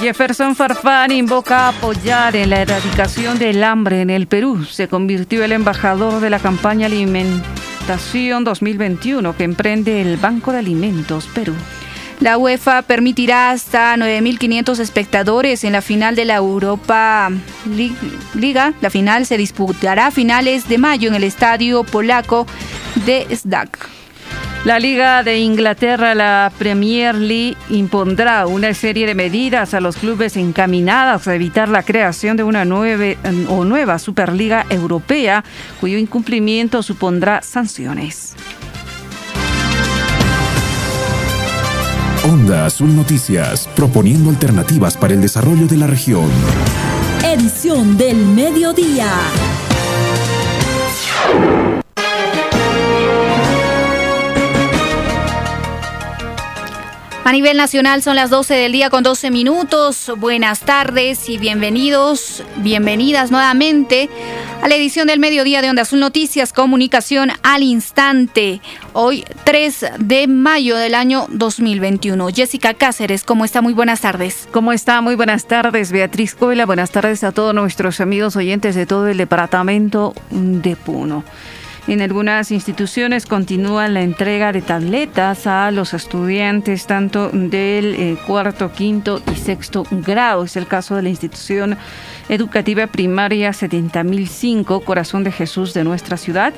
Jefferson 0.00 0.54
Farfán 0.54 1.10
invoca 1.10 1.68
apoyar 1.68 2.36
en 2.36 2.50
la 2.50 2.62
erradicación 2.62 3.38
del 3.38 3.64
hambre 3.64 4.02
en 4.02 4.10
el 4.10 4.26
Perú. 4.26 4.64
Se 4.64 4.88
convirtió 4.88 5.42
el 5.44 5.52
embajador 5.52 6.20
de 6.20 6.30
la 6.30 6.38
campaña 6.38 6.86
Alimentación 6.86 8.44
2021 8.44 9.36
que 9.36 9.44
emprende 9.44 10.02
el 10.02 10.16
Banco 10.16 10.52
de 10.52 10.58
Alimentos 10.58 11.28
Perú. 11.34 11.54
La 12.20 12.38
UEFA 12.38 12.82
permitirá 12.82 13.50
hasta 13.50 13.96
9.500 13.96 14.80
espectadores 14.80 15.64
en 15.64 15.72
la 15.72 15.82
final 15.82 16.16
de 16.16 16.24
la 16.24 16.36
Europa 16.36 17.30
Liga. 18.34 18.72
La 18.80 18.90
final 18.90 19.26
se 19.26 19.36
disputará 19.36 20.06
a 20.06 20.10
finales 20.10 20.68
de 20.68 20.78
mayo 20.78 21.08
en 21.08 21.14
el 21.14 21.24
estadio 21.24 21.84
polaco 21.84 22.46
de 23.04 23.26
Zdak. 23.34 23.95
La 24.66 24.80
Liga 24.80 25.22
de 25.22 25.38
Inglaterra, 25.38 26.16
la 26.16 26.50
Premier 26.58 27.14
League, 27.14 27.56
impondrá 27.70 28.48
una 28.48 28.74
serie 28.74 29.06
de 29.06 29.14
medidas 29.14 29.74
a 29.74 29.80
los 29.80 29.96
clubes 29.96 30.36
encaminadas 30.36 31.28
a 31.28 31.36
evitar 31.36 31.68
la 31.68 31.84
creación 31.84 32.36
de 32.36 32.42
una 32.42 32.64
nueva 32.64 33.14
o 33.48 33.64
nueva 33.64 34.00
Superliga 34.00 34.66
Europea, 34.68 35.44
cuyo 35.78 35.98
incumplimiento 35.98 36.82
supondrá 36.82 37.42
sanciones. 37.42 38.34
Onda 42.24 42.66
Azul 42.66 42.96
Noticias, 42.96 43.68
proponiendo 43.76 44.30
alternativas 44.30 44.96
para 44.96 45.14
el 45.14 45.20
desarrollo 45.20 45.68
de 45.68 45.76
la 45.76 45.86
región. 45.86 46.28
Edición 47.22 47.96
del 47.96 48.16
mediodía. 48.16 49.12
A 57.26 57.32
nivel 57.32 57.56
nacional 57.56 58.04
son 58.04 58.14
las 58.14 58.30
12 58.30 58.54
del 58.54 58.70
día 58.70 58.88
con 58.88 59.02
12 59.02 59.32
minutos. 59.32 60.12
Buenas 60.16 60.60
tardes 60.60 61.28
y 61.28 61.38
bienvenidos, 61.38 62.44
bienvenidas 62.58 63.32
nuevamente 63.32 64.08
a 64.62 64.68
la 64.68 64.76
edición 64.76 65.08
del 65.08 65.18
mediodía 65.18 65.60
de 65.60 65.68
Onda 65.68 65.82
Azul 65.82 65.98
Noticias, 65.98 66.52
comunicación 66.52 67.32
al 67.42 67.64
instante. 67.64 68.60
Hoy 68.92 69.24
3 69.42 69.86
de 69.98 70.28
mayo 70.28 70.76
del 70.76 70.94
año 70.94 71.26
2021. 71.30 72.28
Jessica 72.28 72.74
Cáceres, 72.74 73.24
¿cómo 73.24 73.44
está? 73.44 73.60
Muy 73.60 73.72
buenas 73.72 74.02
tardes. 74.02 74.46
¿Cómo 74.52 74.72
está? 74.72 75.00
Muy 75.00 75.16
buenas 75.16 75.48
tardes, 75.48 75.90
Beatriz 75.90 76.36
Coela. 76.36 76.64
Buenas 76.64 76.92
tardes 76.92 77.24
a 77.24 77.32
todos 77.32 77.52
nuestros 77.52 78.00
amigos 78.00 78.36
oyentes 78.36 78.76
de 78.76 78.86
todo 78.86 79.08
el 79.08 79.16
departamento 79.16 80.14
de 80.30 80.76
Puno. 80.76 81.24
En 81.88 82.02
algunas 82.02 82.50
instituciones 82.50 83.26
continúa 83.26 83.86
la 83.86 84.02
entrega 84.02 84.50
de 84.50 84.60
tabletas 84.60 85.46
a 85.46 85.70
los 85.70 85.94
estudiantes 85.94 86.86
tanto 86.86 87.30
del 87.30 87.94
eh, 87.94 88.16
cuarto, 88.26 88.72
quinto 88.72 89.22
y 89.32 89.36
sexto 89.36 89.84
grado. 89.90 90.42
Es 90.42 90.56
el 90.56 90.66
caso 90.66 90.96
de 90.96 91.02
la 91.02 91.10
institución 91.10 91.78
educativa 92.28 92.88
primaria 92.88 93.50
70.005, 93.50 94.82
Corazón 94.82 95.22
de 95.22 95.30
Jesús 95.30 95.74
de 95.74 95.84
nuestra 95.84 96.16
ciudad 96.16 96.52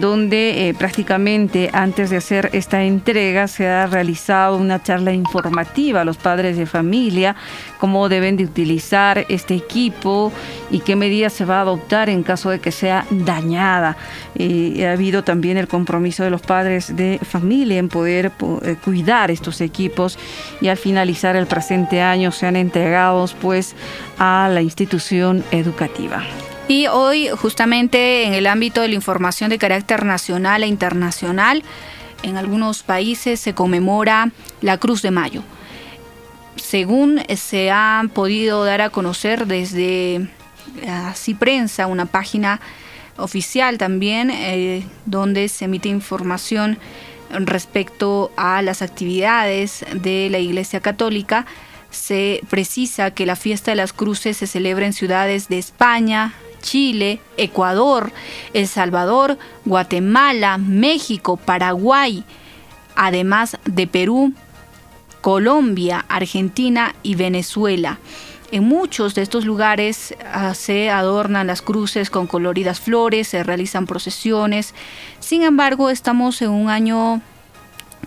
donde 0.00 0.68
eh, 0.68 0.74
prácticamente 0.74 1.70
antes 1.72 2.10
de 2.10 2.18
hacer 2.18 2.50
esta 2.52 2.84
entrega 2.84 3.48
se 3.48 3.66
ha 3.66 3.86
realizado 3.86 4.56
una 4.56 4.82
charla 4.82 5.12
informativa 5.12 6.02
a 6.02 6.04
los 6.04 6.18
padres 6.18 6.56
de 6.56 6.66
familia, 6.66 7.34
cómo 7.78 8.08
deben 8.08 8.36
de 8.36 8.44
utilizar 8.44 9.24
este 9.28 9.54
equipo 9.54 10.32
y 10.70 10.80
qué 10.80 10.96
medidas 10.96 11.32
se 11.32 11.46
va 11.46 11.58
a 11.58 11.60
adoptar 11.62 12.10
en 12.10 12.22
caso 12.22 12.50
de 12.50 12.60
que 12.60 12.72
sea 12.72 13.06
dañada. 13.10 13.96
Eh, 14.34 14.86
ha 14.86 14.92
habido 14.92 15.24
también 15.24 15.56
el 15.56 15.66
compromiso 15.66 16.24
de 16.24 16.30
los 16.30 16.42
padres 16.42 16.94
de 16.94 17.18
familia 17.22 17.78
en 17.78 17.88
poder 17.88 18.32
eh, 18.62 18.76
cuidar 18.84 19.30
estos 19.30 19.62
equipos 19.62 20.18
y 20.60 20.68
al 20.68 20.76
finalizar 20.76 21.36
el 21.36 21.46
presente 21.46 22.02
año 22.02 22.32
sean 22.32 22.56
entregados 22.56 23.34
pues 23.34 23.74
a 24.18 24.50
la 24.52 24.60
institución 24.60 25.42
educativa. 25.52 26.22
Y 26.68 26.88
hoy, 26.88 27.28
justamente 27.28 28.24
en 28.24 28.34
el 28.34 28.48
ámbito 28.48 28.80
de 28.80 28.88
la 28.88 28.94
información 28.94 29.50
de 29.50 29.58
carácter 29.58 30.04
nacional 30.04 30.64
e 30.64 30.66
internacional, 30.66 31.62
en 32.24 32.36
algunos 32.36 32.82
países 32.82 33.38
se 33.38 33.54
conmemora 33.54 34.32
la 34.62 34.78
Cruz 34.78 35.00
de 35.00 35.12
Mayo. 35.12 35.42
Según 36.56 37.22
se 37.36 37.70
ha 37.70 38.02
podido 38.12 38.64
dar 38.64 38.80
a 38.80 38.90
conocer 38.90 39.46
desde 39.46 40.28
así 40.88 41.34
prensa, 41.34 41.86
una 41.86 42.06
página 42.06 42.60
oficial 43.16 43.78
también, 43.78 44.30
eh, 44.30 44.84
donde 45.04 45.48
se 45.48 45.66
emite 45.66 45.88
información 45.88 46.78
respecto 47.30 48.32
a 48.36 48.60
las 48.62 48.82
actividades 48.82 49.84
de 49.94 50.28
la 50.30 50.38
Iglesia 50.38 50.80
Católica, 50.80 51.46
se 51.90 52.40
precisa 52.50 53.12
que 53.12 53.24
la 53.24 53.36
fiesta 53.36 53.70
de 53.70 53.76
las 53.76 53.92
cruces 53.92 54.36
se 54.36 54.46
celebra 54.46 54.86
en 54.86 54.92
ciudades 54.92 55.48
de 55.48 55.58
España, 55.58 56.34
Chile, 56.66 57.20
Ecuador, 57.36 58.12
El 58.52 58.66
Salvador, 58.66 59.38
Guatemala, 59.64 60.58
México, 60.58 61.36
Paraguay, 61.36 62.24
además 62.96 63.56
de 63.64 63.86
Perú, 63.86 64.34
Colombia, 65.20 66.04
Argentina 66.08 66.94
y 67.02 67.14
Venezuela. 67.14 67.98
En 68.52 68.64
muchos 68.64 69.14
de 69.14 69.22
estos 69.22 69.44
lugares 69.44 70.14
ah, 70.32 70.54
se 70.54 70.90
adornan 70.90 71.46
las 71.46 71.62
cruces 71.62 72.10
con 72.10 72.26
coloridas 72.26 72.80
flores, 72.80 73.28
se 73.28 73.42
realizan 73.42 73.86
procesiones. 73.86 74.74
Sin 75.20 75.42
embargo, 75.42 75.90
estamos 75.90 76.42
en 76.42 76.50
un 76.50 76.68
año 76.68 77.22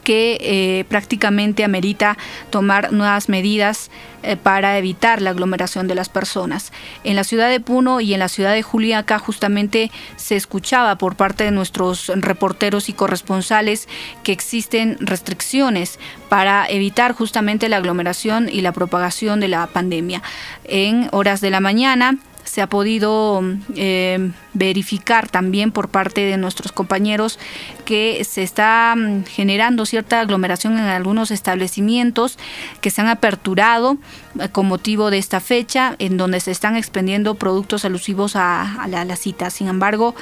que 0.04 0.38
eh, 0.42 0.86
prácticamente 0.86 1.64
amerita 1.64 2.18
tomar 2.50 2.92
nuevas 2.92 3.30
medidas 3.30 3.92
eh, 4.24 4.36
para 4.36 4.78
evitar 4.78 5.22
la 5.22 5.30
aglomeración 5.30 5.88
de 5.88 5.96
las 5.96 6.10
personas. 6.10 6.72
En 7.04 7.16
la 7.16 7.24
ciudad 7.24 7.50
de 7.50 7.60
Puno 7.60 8.02
y 8.02 8.14
en 8.14 8.20
la 8.20 8.28
ciudad 8.28 8.54
de 8.54 8.64
Juliaca 8.64 9.20
justamente 9.20 9.92
se 10.16 10.36
escuchaba 10.36 10.98
por 10.98 11.16
parte 11.16 11.44
de 11.44 11.52
nuestros 11.52 12.12
reporteros 12.16 12.90
y 12.90 12.94
corresponsales 12.94 13.88
que 14.24 14.32
existen 14.32 14.98
restricciones 15.00 16.00
para 16.28 16.68
evitar 16.68 17.14
justamente 17.14 17.70
la 17.70 17.78
aglomeración 17.78 18.50
y 18.50 18.62
la 18.62 18.72
propagación 18.72 19.40
de 19.40 19.48
la 19.48 19.68
pandemia. 19.68 20.22
En 20.64 21.08
horas 21.12 21.40
de 21.40 21.50
la 21.50 21.60
mañana 21.60 22.18
se 22.50 22.64
ha 22.64 22.68
podido 22.68 23.44
eh, 23.76 24.32
verificar 24.54 25.30
también 25.30 25.72
por 25.72 25.90
parte 25.90 26.22
de 26.22 26.36
nuestros 26.38 26.72
compañeros 26.72 27.38
que 27.86 28.24
se 28.24 28.42
está 28.42 28.96
mm, 28.98 29.26
generando 29.26 29.86
cierta 29.86 30.20
aglomeración 30.20 30.74
en 30.74 30.86
algunos 30.86 31.30
establecimientos 31.30 32.40
que 32.82 32.90
se 32.90 33.02
han 33.02 33.08
aperturado 33.08 33.98
eh, 34.40 34.50
con 34.50 34.66
motivo 34.66 35.12
de 35.12 35.20
esta 35.20 35.40
fecha, 35.40 35.96
en 36.00 36.18
donde 36.18 36.40
se 36.40 36.50
están 36.50 36.76
expendiendo 36.76 37.36
productos 37.36 37.86
alusivos 37.86 38.36
a, 38.36 38.88
la, 38.90 39.16
cita. 39.16 39.52
Sin 39.52 39.68
embargo, 39.68 40.16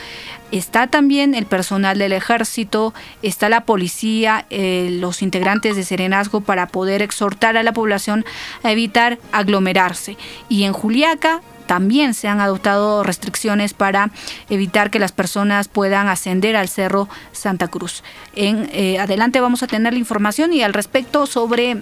está 0.52 0.88
también 0.88 1.34
el 1.34 1.46
personal 1.46 1.98
del 1.98 2.12
ejército, 2.12 2.94
está 3.22 3.48
la 3.48 3.64
policía, 3.64 4.46
eh, 4.50 4.98
los 5.00 5.22
integrantes 5.22 5.78
de 5.78 5.86
Serenazgo 5.86 6.42
para 6.42 6.68
poder 6.68 7.02
exhortar 7.02 7.56
a 7.56 7.64
la 7.64 7.72
población 7.72 8.26
a 8.64 8.72
evitar 8.74 9.18
aglomerarse. 9.32 10.18
Y 10.50 10.64
en 10.64 10.74
Juliaca, 10.74 11.42
también 11.68 12.14
se 12.14 12.28
han 12.28 12.40
adoptado 12.40 13.04
restricciones 13.04 13.74
para 13.74 14.10
evitar 14.50 14.90
que 14.90 15.00
las 15.00 15.12
personas 15.12 15.68
puedan 15.68 16.08
ascender 16.08 16.56
al 16.56 16.70
Cerro 16.70 17.08
Santa 17.32 17.68
Cruz. 17.68 18.04
En 18.36 18.70
eh, 18.74 19.00
adelante 19.00 19.40
vamos 19.40 19.62
a 19.62 19.68
tener 19.68 19.94
la 19.94 20.00
información 20.00 20.54
y 20.54 20.64
al 20.64 20.74
respecto 20.74 21.28
sobre 21.28 21.82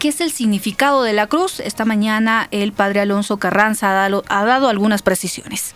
¿Qué 0.00 0.08
es 0.08 0.22
el 0.22 0.32
significado 0.32 1.02
de 1.02 1.12
la 1.12 1.26
cruz? 1.26 1.60
Esta 1.60 1.84
mañana 1.84 2.48
el 2.52 2.72
padre 2.72 3.00
Alonso 3.00 3.36
Carranza 3.36 3.90
ha 3.90 3.92
dado, 3.92 4.24
ha 4.28 4.46
dado 4.46 4.70
algunas 4.70 5.02
precisiones. 5.02 5.74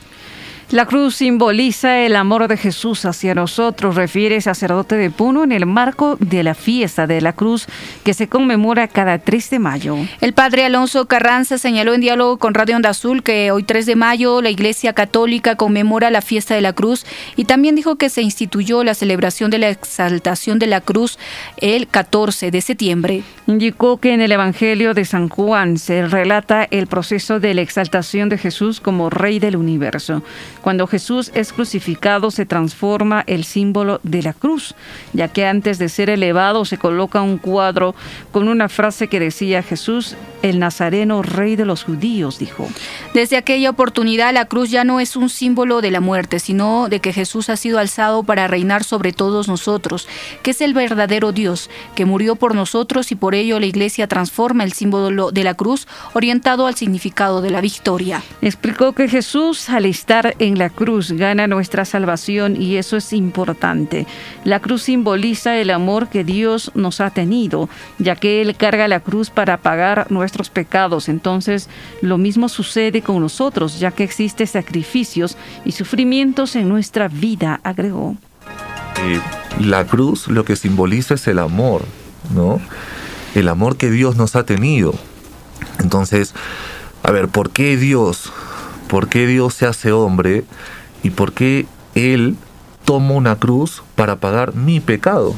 La 0.70 0.86
cruz 0.86 1.16
simboliza 1.16 2.00
el 2.00 2.16
amor 2.16 2.48
de 2.48 2.56
Jesús 2.56 3.04
hacia 3.04 3.34
nosotros, 3.34 3.94
refiere 3.96 4.40
sacerdote 4.40 4.96
de 4.96 5.10
Puno 5.10 5.44
en 5.44 5.52
el 5.52 5.66
marco 5.66 6.16
de 6.20 6.42
la 6.42 6.54
fiesta 6.54 7.06
de 7.06 7.20
la 7.20 7.34
cruz 7.34 7.66
que 8.02 8.14
se 8.14 8.28
conmemora 8.28 8.88
cada 8.88 9.18
3 9.18 9.50
de 9.50 9.58
mayo. 9.58 9.96
El 10.20 10.32
padre 10.32 10.64
Alonso 10.64 11.06
Carranza 11.06 11.58
señaló 11.58 11.92
en 11.92 12.00
diálogo 12.00 12.38
con 12.38 12.54
Radio 12.54 12.76
Onda 12.76 12.90
Azul 12.90 13.22
que 13.22 13.50
hoy 13.50 13.62
3 13.62 13.84
de 13.86 13.94
mayo 13.94 14.40
la 14.40 14.50
Iglesia 14.50 14.94
Católica 14.94 15.56
conmemora 15.56 16.10
la 16.10 16.22
fiesta 16.22 16.54
de 16.54 16.62
la 16.62 16.72
cruz 16.72 17.04
y 17.36 17.44
también 17.44 17.74
dijo 17.74 17.96
que 17.96 18.08
se 18.08 18.22
instituyó 18.22 18.84
la 18.84 18.94
celebración 18.94 19.50
de 19.50 19.58
la 19.58 19.68
exaltación 19.68 20.58
de 20.58 20.66
la 20.66 20.80
cruz 20.80 21.18
el 21.58 21.88
14 21.88 22.50
de 22.50 22.60
septiembre. 22.62 23.22
Indicó 23.46 23.98
que 23.98 24.14
en 24.14 24.22
el 24.22 24.32
Evangelio 24.32 24.94
de 24.94 25.04
San 25.04 25.28
Juan 25.28 25.76
se 25.76 26.06
relata 26.06 26.66
el 26.70 26.86
proceso 26.86 27.38
de 27.38 27.52
la 27.52 27.60
exaltación 27.60 28.30
de 28.30 28.38
Jesús 28.38 28.80
como 28.80 29.10
Rey 29.10 29.38
del 29.38 29.56
universo. 29.56 30.22
Cuando 30.64 30.86
Jesús 30.86 31.30
es 31.34 31.52
crucificado 31.52 32.30
se 32.30 32.46
transforma 32.46 33.22
el 33.26 33.44
símbolo 33.44 34.00
de 34.02 34.22
la 34.22 34.32
cruz, 34.32 34.74
ya 35.12 35.28
que 35.28 35.44
antes 35.44 35.78
de 35.78 35.90
ser 35.90 36.08
elevado 36.08 36.64
se 36.64 36.78
coloca 36.78 37.20
un 37.20 37.36
cuadro 37.36 37.94
con 38.32 38.48
una 38.48 38.70
frase 38.70 39.08
que 39.08 39.20
decía 39.20 39.62
Jesús, 39.62 40.16
el 40.40 40.58
Nazareno, 40.58 41.22
rey 41.22 41.56
de 41.56 41.66
los 41.66 41.84
judíos, 41.84 42.38
dijo. 42.38 42.66
Desde 43.12 43.36
aquella 43.36 43.68
oportunidad 43.68 44.32
la 44.32 44.46
cruz 44.46 44.70
ya 44.70 44.84
no 44.84 45.00
es 45.00 45.16
un 45.16 45.28
símbolo 45.28 45.82
de 45.82 45.90
la 45.90 46.00
muerte, 46.00 46.38
sino 46.38 46.88
de 46.88 47.00
que 47.00 47.12
Jesús 47.12 47.50
ha 47.50 47.56
sido 47.56 47.78
alzado 47.78 48.22
para 48.22 48.46
reinar 48.46 48.84
sobre 48.84 49.12
todos 49.12 49.48
nosotros, 49.48 50.08
que 50.42 50.52
es 50.52 50.62
el 50.62 50.72
verdadero 50.72 51.32
Dios, 51.32 51.68
que 51.94 52.06
murió 52.06 52.36
por 52.36 52.54
nosotros 52.54 53.12
y 53.12 53.16
por 53.16 53.34
ello 53.34 53.60
la 53.60 53.66
iglesia 53.66 54.08
transforma 54.08 54.64
el 54.64 54.72
símbolo 54.72 55.30
de 55.30 55.44
la 55.44 55.52
cruz 55.52 55.86
orientado 56.14 56.66
al 56.66 56.74
significado 56.74 57.42
de 57.42 57.50
la 57.50 57.60
victoria. 57.60 58.22
Explicó 58.40 58.94
que 58.94 59.08
Jesús 59.08 59.68
al 59.68 59.84
estar 59.84 60.34
en 60.38 60.53
la 60.58 60.70
cruz 60.70 61.12
gana 61.12 61.46
nuestra 61.46 61.84
salvación 61.84 62.60
y 62.60 62.76
eso 62.76 62.96
es 62.96 63.12
importante. 63.12 64.06
La 64.44 64.60
cruz 64.60 64.82
simboliza 64.82 65.56
el 65.56 65.70
amor 65.70 66.08
que 66.08 66.24
Dios 66.24 66.70
nos 66.74 67.00
ha 67.00 67.10
tenido, 67.10 67.68
ya 67.98 68.16
que 68.16 68.42
Él 68.42 68.56
carga 68.56 68.88
la 68.88 69.00
cruz 69.00 69.30
para 69.30 69.58
pagar 69.58 70.10
nuestros 70.10 70.50
pecados. 70.50 71.08
Entonces, 71.08 71.68
lo 72.00 72.18
mismo 72.18 72.48
sucede 72.48 73.02
con 73.02 73.20
nosotros, 73.20 73.78
ya 73.78 73.90
que 73.90 74.04
existen 74.04 74.46
sacrificios 74.46 75.36
y 75.64 75.72
sufrimientos 75.72 76.56
en 76.56 76.68
nuestra 76.68 77.08
vida, 77.08 77.60
agregó. 77.62 78.16
Eh, 79.02 79.20
la 79.60 79.86
cruz 79.86 80.28
lo 80.28 80.44
que 80.44 80.56
simboliza 80.56 81.14
es 81.14 81.26
el 81.26 81.38
amor, 81.38 81.82
¿no? 82.34 82.60
El 83.34 83.48
amor 83.48 83.76
que 83.76 83.90
Dios 83.90 84.16
nos 84.16 84.36
ha 84.36 84.44
tenido. 84.44 84.94
Entonces, 85.80 86.34
a 87.02 87.10
ver, 87.10 87.28
¿por 87.28 87.50
qué 87.50 87.76
Dios 87.76 88.32
por 88.94 89.08
qué 89.08 89.26
Dios 89.26 89.54
se 89.54 89.66
hace 89.66 89.90
hombre 89.90 90.44
y 91.02 91.10
por 91.10 91.32
qué 91.32 91.66
Él 91.96 92.36
toma 92.84 93.14
una 93.14 93.34
cruz 93.34 93.82
para 93.96 94.20
pagar 94.20 94.54
mi 94.54 94.78
pecado. 94.78 95.34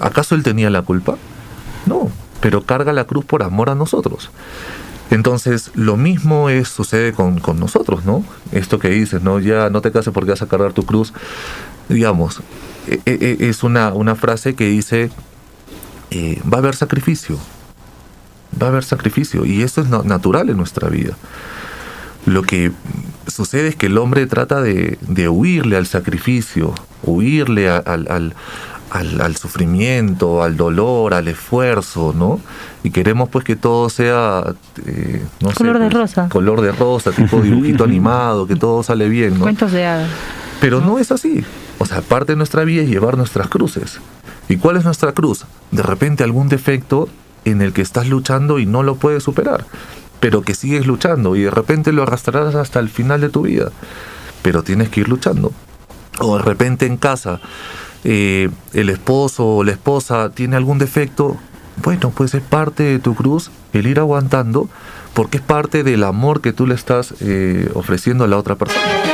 ¿Acaso 0.00 0.34
Él 0.34 0.42
tenía 0.42 0.68
la 0.68 0.82
culpa? 0.82 1.16
No, 1.86 2.10
pero 2.40 2.64
carga 2.64 2.92
la 2.92 3.04
cruz 3.04 3.24
por 3.24 3.44
amor 3.44 3.70
a 3.70 3.76
nosotros. 3.76 4.32
Entonces, 5.12 5.70
lo 5.74 5.96
mismo 5.96 6.50
es, 6.50 6.66
sucede 6.66 7.12
con, 7.12 7.40
nosotros, 7.60 8.04
¿no? 8.04 8.24
Esto 8.50 8.80
que 8.80 8.88
dices, 8.88 9.22
¿no? 9.22 9.38
Ya 9.38 9.70
no 9.70 9.80
te 9.80 9.92
cases 9.92 10.12
porque 10.12 10.32
vas 10.32 10.42
a 10.42 10.48
cargar 10.48 10.72
tu 10.72 10.84
cruz. 10.84 11.12
Digamos, 11.88 12.40
e, 12.88 13.00
e, 13.06 13.36
e, 13.38 13.48
es 13.48 13.62
una, 13.62 13.92
una 13.92 14.16
frase 14.16 14.56
que 14.56 14.66
dice, 14.66 15.08
eh, 16.10 16.42
va 16.52 16.56
a 16.56 16.62
haber 16.62 16.74
sacrificio. 16.74 17.38
Va 18.60 18.66
a 18.66 18.70
haber 18.70 18.82
sacrificio 18.82 19.44
y 19.44 19.62
eso 19.62 19.82
es 19.82 19.88
natural 19.88 20.50
en 20.50 20.56
nuestra 20.56 20.88
vida. 20.88 21.14
Lo 22.26 22.42
que 22.42 22.72
sucede 23.26 23.68
es 23.68 23.76
que 23.76 23.86
el 23.86 23.98
hombre 23.98 24.26
trata 24.26 24.62
de, 24.62 24.98
huirle 25.28 25.76
al 25.76 25.86
sacrificio, 25.86 26.74
huirle 27.02 27.68
al, 27.68 28.34
al, 28.90 29.36
sufrimiento, 29.36 30.42
al 30.42 30.56
dolor, 30.56 31.14
al 31.14 31.28
esfuerzo, 31.28 32.14
¿no? 32.16 32.40
Y 32.82 32.90
queremos 32.90 33.28
pues 33.28 33.44
que 33.44 33.56
todo 33.56 33.90
sea, 33.90 34.54
eh, 34.86 35.22
no 35.40 35.50
color 35.52 35.78
de 35.78 35.86
pues, 35.86 35.94
rosa. 35.94 36.28
Color 36.28 36.60
de 36.60 36.72
rosa, 36.72 37.10
tipo 37.10 37.40
dibujito 37.40 37.84
animado, 37.84 38.46
que 38.46 38.56
todo 38.56 38.82
sale 38.82 39.08
bien, 39.08 39.34
¿no? 39.34 39.40
Cuentos 39.40 39.72
de 39.72 39.86
hadas. 39.86 40.10
Pero 40.60 40.80
no 40.80 40.98
es 40.98 41.12
así. 41.12 41.44
O 41.78 41.86
sea, 41.86 42.00
parte 42.00 42.32
de 42.32 42.36
nuestra 42.36 42.64
vida 42.64 42.82
es 42.82 42.88
llevar 42.88 43.16
nuestras 43.18 43.48
cruces. 43.48 44.00
¿Y 44.48 44.56
cuál 44.56 44.76
es 44.76 44.84
nuestra 44.84 45.12
cruz? 45.12 45.44
De 45.70 45.82
repente 45.82 46.22
algún 46.22 46.48
defecto 46.48 47.08
en 47.44 47.62
el 47.62 47.72
que 47.72 47.82
estás 47.82 48.08
luchando 48.08 48.58
y 48.58 48.66
no 48.66 48.82
lo 48.82 48.96
puedes 48.96 49.22
superar, 49.22 49.66
pero 50.20 50.42
que 50.42 50.54
sigues 50.54 50.86
luchando 50.86 51.36
y 51.36 51.42
de 51.42 51.50
repente 51.50 51.92
lo 51.92 52.02
arrastrarás 52.02 52.54
hasta 52.54 52.80
el 52.80 52.88
final 52.88 53.20
de 53.20 53.28
tu 53.28 53.42
vida, 53.42 53.70
pero 54.42 54.62
tienes 54.62 54.88
que 54.88 55.00
ir 55.00 55.08
luchando. 55.08 55.52
O 56.20 56.36
de 56.36 56.42
repente 56.42 56.86
en 56.86 56.96
casa 56.96 57.40
eh, 58.04 58.50
el 58.72 58.90
esposo 58.90 59.46
o 59.46 59.64
la 59.64 59.72
esposa 59.72 60.30
tiene 60.30 60.56
algún 60.56 60.78
defecto, 60.78 61.36
bueno, 61.82 62.10
pues 62.10 62.34
es 62.34 62.42
parte 62.42 62.82
de 62.82 62.98
tu 62.98 63.14
cruz 63.14 63.50
el 63.72 63.86
ir 63.86 63.98
aguantando 63.98 64.68
porque 65.14 65.38
es 65.38 65.42
parte 65.42 65.82
del 65.82 66.04
amor 66.04 66.40
que 66.40 66.52
tú 66.52 66.66
le 66.66 66.74
estás 66.74 67.14
eh, 67.20 67.70
ofreciendo 67.74 68.24
a 68.24 68.28
la 68.28 68.36
otra 68.36 68.56
persona. 68.56 69.13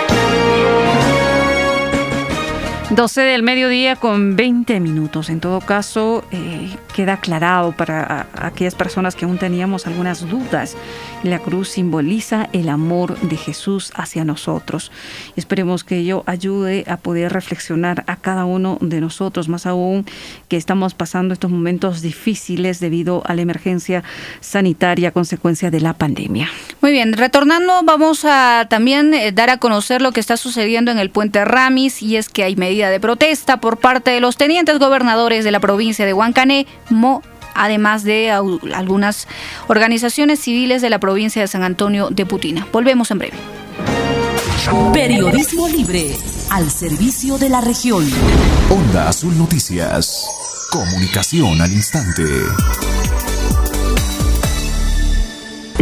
12 2.91 3.21
del 3.21 3.45
mediodía 3.45 3.95
con 3.95 4.35
20 4.35 4.81
minutos. 4.81 5.31
En 5.31 5.39
todo 5.39 5.61
caso, 5.61 6.25
eh, 6.33 6.71
queda 6.93 7.15
aclarado 7.15 7.71
para 7.71 8.27
aquellas 8.35 8.75
personas 8.75 9.15
que 9.15 9.27
aún 9.27 9.39
teníamos 9.39 9.87
algunas 9.87 10.29
dudas. 10.29 10.77
La 11.23 11.39
cruz 11.39 11.69
simboliza 11.69 12.49
el 12.53 12.69
amor 12.69 13.17
de 13.21 13.37
Jesús 13.37 13.93
hacia 13.95 14.25
nosotros. 14.25 14.91
Esperemos 15.37 15.85
que 15.85 15.99
ello 15.99 16.25
ayude 16.27 16.85
a 16.89 16.97
poder 16.97 17.33
reflexionar 17.33 18.03
a 18.09 18.17
cada 18.17 18.45
uno 18.45 18.77
de 18.81 19.01
nosotros, 19.01 19.49
más 19.49 19.67
aún 19.67 20.05
que 20.49 20.57
estamos 20.57 20.95
pasando 20.95 21.33
estos 21.33 21.51
momentos 21.51 22.03
difíciles 22.03 22.81
debido 22.81 23.23
a 23.25 23.35
la 23.35 23.43
emergencia 23.43 24.03
sanitaria 24.41 25.11
a 25.11 25.13
consecuencia 25.13 25.71
de 25.71 25.81
la 25.81 25.95
pandemia. 25.95 26.49
Muy 26.81 26.91
bien, 26.91 27.13
retornando, 27.13 27.83
vamos 27.85 28.25
a 28.25 28.67
también 28.69 29.15
eh, 29.15 29.31
dar 29.31 29.51
a 29.51 29.59
conocer 29.59 30.03
lo 30.03 30.11
que 30.11 30.19
está 30.19 30.37
sucediendo 30.37 30.91
en 30.91 30.99
el 30.99 31.11
puente 31.11 31.45
Ramis 31.45 32.03
y 32.03 32.17
es 32.17 32.29
que 32.29 32.43
hay 32.43 32.57
medidas 32.57 32.80
de 32.89 33.01
protesta 33.01 33.59
por 33.59 33.77
parte 33.77 34.11
de 34.13 34.21
los 34.21 34.37
tenientes 34.37 34.79
gobernadores 34.79 35.45
de 35.45 35.51
la 35.51 35.61
provincia 35.61 36.07
de 36.07 36.15
Huancané, 36.15 36.67
Mo 36.89 37.23
además 37.55 38.05
de 38.05 38.31
algunas 38.31 39.29
organizaciones 39.69 40.41
civiles 40.41 40.83
de 40.83 40.91
la 40.91 40.99
provincia 40.99 41.43
de 41.43 41.49
San 41.49 41.63
Antonio 41.63 42.09
de 42.11 42.25
Putina. 42.25 42.67
Volvemos 42.73 43.11
en 43.11 43.19
breve. 43.19 43.37
Periodismo 44.93 45.69
libre 45.69 46.17
al 46.51 46.71
servicio 46.71 47.39
de 47.39 47.49
la 47.49 47.61
región. 47.61 48.09
Onda 48.71 49.09
Azul 49.09 49.37
Noticias. 49.37 50.27
Comunicación 50.71 51.61
al 51.61 51.73
instante. 51.73 52.23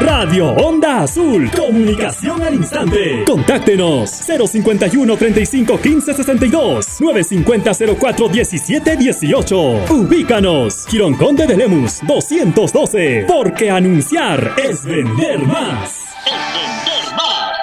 Radio 0.00 0.50
Onda 0.50 1.02
Azul. 1.02 1.50
Comunicación 1.50 2.42
al 2.42 2.54
instante. 2.54 3.24
Contáctenos 3.26 4.10
051 4.10 5.16
35 5.16 5.80
15 5.80 6.14
62 6.14 7.00
950 7.00 7.72
04 7.98 8.28
17 8.28 8.96
18. 8.96 9.56
Ubícanos. 9.90 10.86
Girón 10.88 11.14
Conde 11.14 11.46
de 11.46 11.56
Lemus 11.56 12.00
212. 12.06 13.26
Porque 13.28 13.70
anunciar 13.70 14.54
es 14.56 14.84
vender 14.84 15.38
más. 15.46 15.90
Es 16.26 16.32
vender 16.32 17.14
más. 17.16 17.54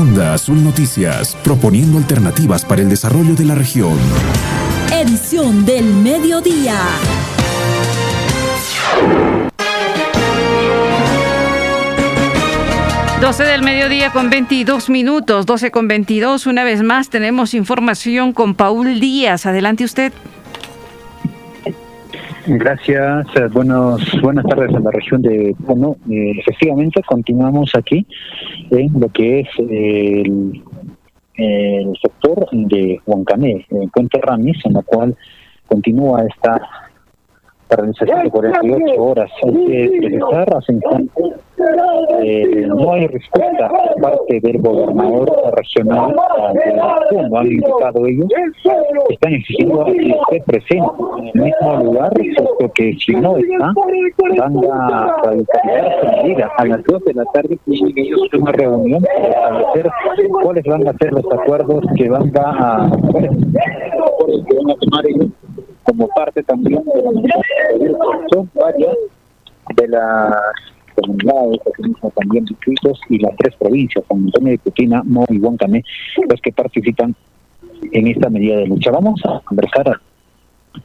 Onda 0.00 0.34
Azul 0.34 0.62
Noticias, 0.62 1.36
proponiendo 1.42 1.98
alternativas 1.98 2.64
para 2.64 2.80
el 2.82 2.88
desarrollo 2.88 3.34
de 3.34 3.44
la 3.44 3.56
región. 3.56 3.98
Edición 4.92 5.64
del 5.66 5.84
mediodía. 5.84 6.78
12 13.20 13.44
del 13.44 13.62
mediodía 13.62 14.10
con 14.12 14.30
22 14.30 14.90
minutos, 14.90 15.46
12 15.46 15.70
con 15.70 15.86
22. 15.86 16.46
Una 16.46 16.64
vez 16.64 16.82
más 16.82 17.10
tenemos 17.10 17.54
información 17.54 18.32
con 18.32 18.54
Paul 18.54 18.98
Díaz. 18.98 19.46
Adelante 19.46 19.84
usted. 19.84 20.12
Gracias, 22.46 23.26
buenos, 23.52 24.02
buenas 24.22 24.44
tardes 24.46 24.74
a 24.74 24.80
la 24.80 24.90
región 24.90 25.22
de 25.22 25.54
Bueno, 25.58 25.96
eh, 26.10 26.32
efectivamente, 26.38 27.02
continuamos 27.06 27.72
aquí 27.76 28.06
en 28.70 28.98
lo 28.98 29.08
que 29.10 29.40
es 29.40 29.48
el, 29.58 30.60
sector 32.02 32.48
de 32.50 33.00
Huancané, 33.06 33.64
en 33.70 33.90
Puente 33.90 34.20
Ramis, 34.20 34.64
en 34.64 34.72
la 34.72 34.82
cual 34.82 35.16
continúa 35.68 36.24
esta 36.28 36.89
paralización 37.70 38.24
de 38.24 38.30
48 38.30 39.02
horas. 39.02 39.30
Hay 39.44 39.66
que 39.66 39.98
precisar, 40.00 40.48
eh, 42.22 42.66
no 42.66 42.92
hay 42.92 43.06
respuesta 43.06 43.68
por 43.68 44.00
parte 44.00 44.40
del 44.40 44.60
gobernador 44.60 45.30
regional 45.54 46.16
de 46.54 46.74
la 46.74 47.38
han 47.38 47.46
indicado 47.46 48.06
ellos, 48.06 48.28
están 49.08 49.34
exigiendo 49.34 49.84
que 49.84 50.10
esté 50.10 50.42
presente 50.46 50.90
en 51.18 51.26
el 51.28 51.44
mismo 51.44 51.84
lugar, 51.84 52.12
porque 52.58 52.96
si 53.04 53.12
no 53.12 53.36
está, 53.36 53.72
van 54.38 54.56
a 54.70 55.16
radicalizar 55.24 56.22
medida. 56.22 56.50
A 56.56 56.64
las 56.64 56.82
2 56.84 57.04
de 57.04 57.14
la 57.14 57.24
tarde 57.32 57.58
tienen 57.64 57.92
ellos 57.96 58.20
una 58.32 58.52
reunión 58.52 59.02
para 59.02 59.28
establecer 59.28 59.90
cuáles 60.42 60.64
van 60.64 60.88
a 60.88 60.92
ser 60.94 61.12
los 61.12 61.24
acuerdos 61.32 61.84
que 61.96 62.08
van 62.08 62.32
a, 62.36 62.90
que 63.12 64.56
van 64.56 64.70
a 64.70 64.74
tomar 64.74 65.06
ellos 65.06 65.28
como 65.90 66.08
parte 66.08 66.42
también 66.44 66.82
de 66.84 67.02
la 67.02 67.98
son 68.32 68.48
varias 68.54 68.96
de 69.74 69.88
las 69.88 70.34
comunidades, 70.94 71.60
también 72.14 72.44
distritos 72.44 73.00
y 73.08 73.18
las 73.18 73.34
tres 73.36 73.56
provincias, 73.56 74.04
San 74.08 74.18
Antonio 74.18 74.52
de 74.52 74.58
Putina, 74.58 75.02
Mo 75.04 75.24
y 75.28 75.38
Huancané, 75.38 75.82
los 76.28 76.40
que 76.40 76.52
participan 76.52 77.14
en 77.92 78.06
esta 78.06 78.30
medida 78.30 78.58
de 78.58 78.66
lucha. 78.66 78.92
Vamos 78.92 79.20
a 79.24 79.40
conversar 79.40 79.88
a 79.88 80.00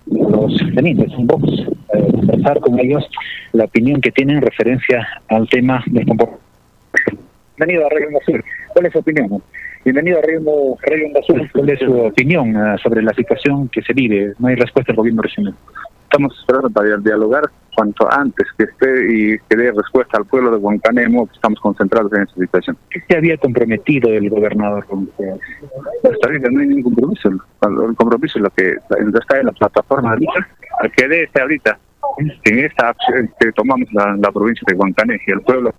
los 0.07 0.57
tenientes, 0.73 1.13
un 1.15 1.27
poco, 1.27 1.47
eh, 1.47 2.11
conversar 2.11 2.59
con 2.59 2.79
ellos 2.79 3.07
la 3.53 3.65
opinión 3.65 4.01
que 4.01 4.11
tienen 4.11 4.37
en 4.37 4.41
referencia 4.41 5.07
al 5.27 5.47
tema 5.49 5.83
del 5.85 6.07
comportamiento. 6.07 6.45
A 7.57 7.63
Azul. 8.21 8.43
¿Cuál 8.73 8.85
es 8.87 8.91
su 8.91 8.99
opinión? 8.99 9.41
Bienvenido 9.85 10.17
a 10.17 10.21
Radio, 10.23 10.75
Radio 10.81 11.19
Azul. 11.19 11.47
¿Cuál 11.53 11.69
es 11.69 11.79
su 11.79 11.95
opinión 11.95 12.55
uh, 12.55 12.75
sobre 12.79 13.03
la 13.03 13.13
situación 13.13 13.69
que 13.69 13.83
se 13.83 13.93
vive? 13.93 14.33
No 14.39 14.47
hay 14.47 14.55
respuesta 14.55 14.91
del 14.91 14.97
gobierno 14.97 15.21
regional. 15.21 15.53
estamos 16.05 16.35
esperando 16.39 16.71
para 16.71 16.97
dialogar 16.97 17.43
cuanto 17.75 18.11
antes 18.11 18.47
que 18.57 18.63
esté 18.63 19.13
y 19.13 19.37
que 19.47 19.55
dé 19.55 19.71
respuesta 19.71 20.17
al 20.17 20.25
pueblo 20.25 20.49
de 20.49 20.57
Huancanemo, 20.57 21.29
estamos 21.31 21.59
concentrados 21.59 22.11
en 22.13 22.23
esta 22.23 22.33
situación. 22.33 22.75
¿Qué 22.89 22.99
se 23.07 23.15
había 23.15 23.37
comprometido 23.37 24.09
el 24.09 24.27
gobernador 24.27 24.83
con 24.87 25.03
ustedes? 25.03 25.39
Hasta 26.03 26.27
ahorita 26.29 26.49
no 26.49 26.61
hay 26.61 26.67
ningún 26.67 26.95
compromiso. 26.95 27.29
El 27.29 27.95
compromiso 27.95 28.39
es 28.39 28.43
lo 28.43 28.49
que 28.49 28.71
está 28.71 29.39
en 29.39 29.45
la 29.45 29.51
plataforma 29.51 30.15
lucha, 30.15 30.47
al 30.79 30.91
que 30.93 31.07
dé 31.07 31.23
este 31.25 31.41
ahorita, 31.41 31.77
en 32.17 32.59
esta 32.59 32.89
acción 32.89 33.29
que 33.39 33.51
tomamos 33.51 33.87
la, 33.93 34.15
la 34.15 34.31
provincia 34.31 34.65
de 34.67 34.73
Huancané 34.73 35.19
y 35.27 35.31
el 35.31 35.41
pueblo, 35.41 35.75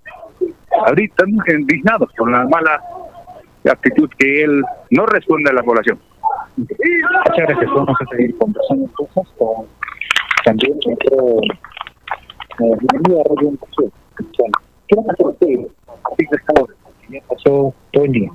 ahorita 0.85 1.25
indignados 1.27 2.09
por 2.17 2.31
la 2.31 2.45
mala 2.47 2.81
actitud 3.73 4.09
que 4.17 4.43
él 4.43 4.63
no 4.91 5.05
responde 5.05 5.49
a 5.49 5.53
la 5.53 5.63
población. 5.63 5.99
Muchas 6.57 6.77
gracias. 7.35 7.69
Vamos 7.73 7.95
a 7.99 8.15
seguir 8.15 8.37
conversando 8.37 8.89
cosas 8.93 9.33
con 9.37 9.67
también 10.45 10.77
creo 10.79 11.41
eh, 11.41 12.77
bienvenido 12.79 13.19
a 13.19 13.23
Radio 13.35 13.49
Educación. 13.49 13.91
¿Qué 14.87 14.95
van 14.95 15.09
a 15.09 15.13
hacer 15.13 15.27
ustedes? 15.27 15.67
Así 16.11 16.25
que 16.25 16.37
Tony. 17.91 18.29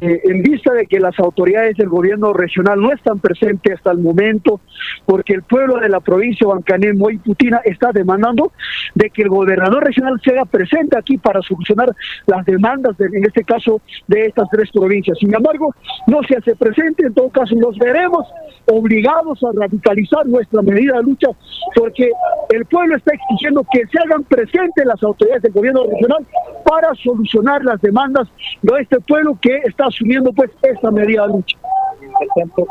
Eh, 0.00 0.20
en 0.24 0.42
vista 0.42 0.72
de 0.72 0.86
que 0.86 1.00
las 1.00 1.18
autoridades 1.18 1.76
del 1.76 1.88
gobierno 1.88 2.32
regional 2.32 2.80
no 2.80 2.92
están 2.92 3.18
presentes 3.18 3.74
hasta 3.74 3.92
el 3.92 3.98
momento, 3.98 4.60
porque 5.06 5.34
el 5.34 5.42
pueblo 5.42 5.76
de 5.76 5.88
la 5.88 6.00
provincia 6.00 6.46
de 6.46 6.54
Bancané, 6.54 6.92
y 7.12 7.18
Putina 7.18 7.60
está 7.64 7.92
demandando 7.92 8.52
de 8.94 9.10
que 9.10 9.22
el 9.22 9.28
gobernador 9.28 9.84
regional 9.84 10.20
sea 10.22 10.44
presente 10.44 10.98
aquí 10.98 11.16
para 11.18 11.40
solucionar 11.42 11.94
las 12.26 12.44
demandas, 12.44 12.96
de, 12.98 13.06
en 13.06 13.24
este 13.24 13.44
caso, 13.44 13.80
de 14.06 14.26
estas 14.26 14.48
tres 14.50 14.70
provincias. 14.70 15.18
Sin 15.18 15.34
embargo, 15.34 15.74
no 16.06 16.22
se 16.24 16.36
hace 16.36 16.54
presente, 16.56 17.06
en 17.06 17.14
todo 17.14 17.30
caso 17.30 17.54
nos 17.54 17.78
veremos 17.78 18.26
obligados 18.66 19.42
a 19.44 19.58
radicalizar 19.58 20.26
nuestra 20.26 20.60
medida 20.62 20.96
de 20.98 21.02
lucha, 21.02 21.28
porque 21.74 22.10
el 22.50 22.64
pueblo 22.66 22.96
está 22.96 23.12
exigiendo 23.14 23.64
que 23.72 23.86
se 23.86 23.98
hagan 23.98 24.24
presentes 24.24 24.84
las 24.84 25.02
autoridades 25.02 25.42
del 25.42 25.52
gobierno 25.52 25.84
regional 25.84 26.26
para 26.64 26.94
solucionar 26.96 27.64
las 27.64 27.77
demandas 27.80 28.28
de 28.62 28.80
este 28.80 29.00
pueblo 29.00 29.38
que 29.40 29.56
está 29.64 29.86
asumiendo 29.86 30.32
pues 30.32 30.50
esta 30.62 30.90
medida 30.90 31.26
de 31.26 31.34
lucha. 31.34 31.58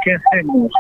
¿qué 0.04 0.16
hacemos? 0.16 0.72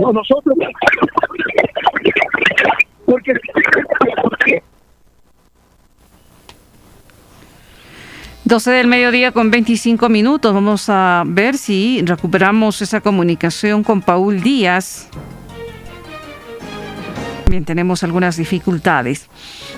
no, 0.00 0.12
nosotros 0.12 0.56
porque 3.04 3.34
12 8.44 8.70
del 8.70 8.86
mediodía 8.86 9.32
con 9.32 9.50
25 9.50 10.08
minutos. 10.08 10.52
Vamos 10.52 10.88
a 10.88 11.22
ver 11.26 11.56
si 11.56 12.02
recuperamos 12.04 12.82
esa 12.82 13.00
comunicación 13.00 13.82
con 13.82 14.02
Paul 14.02 14.42
Díaz. 14.42 15.08
Bien, 17.46 17.64
tenemos 17.64 18.02
algunas 18.02 18.36
dificultades. 18.36 19.28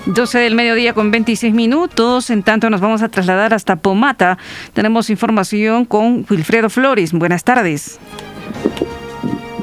12 0.05 0.39
del 0.39 0.55
mediodía 0.55 0.93
con 0.93 1.11
26 1.11 1.53
minutos. 1.53 2.29
En 2.29 2.43
tanto, 2.43 2.69
nos 2.69 2.81
vamos 2.81 3.01
a 3.01 3.09
trasladar 3.09 3.53
hasta 3.53 3.75
Pomata. 3.75 4.37
Tenemos 4.73 5.09
información 5.09 5.85
con 5.85 6.25
Wilfredo 6.29 6.69
Flores. 6.69 7.11
Buenas 7.13 7.43
tardes. 7.43 7.99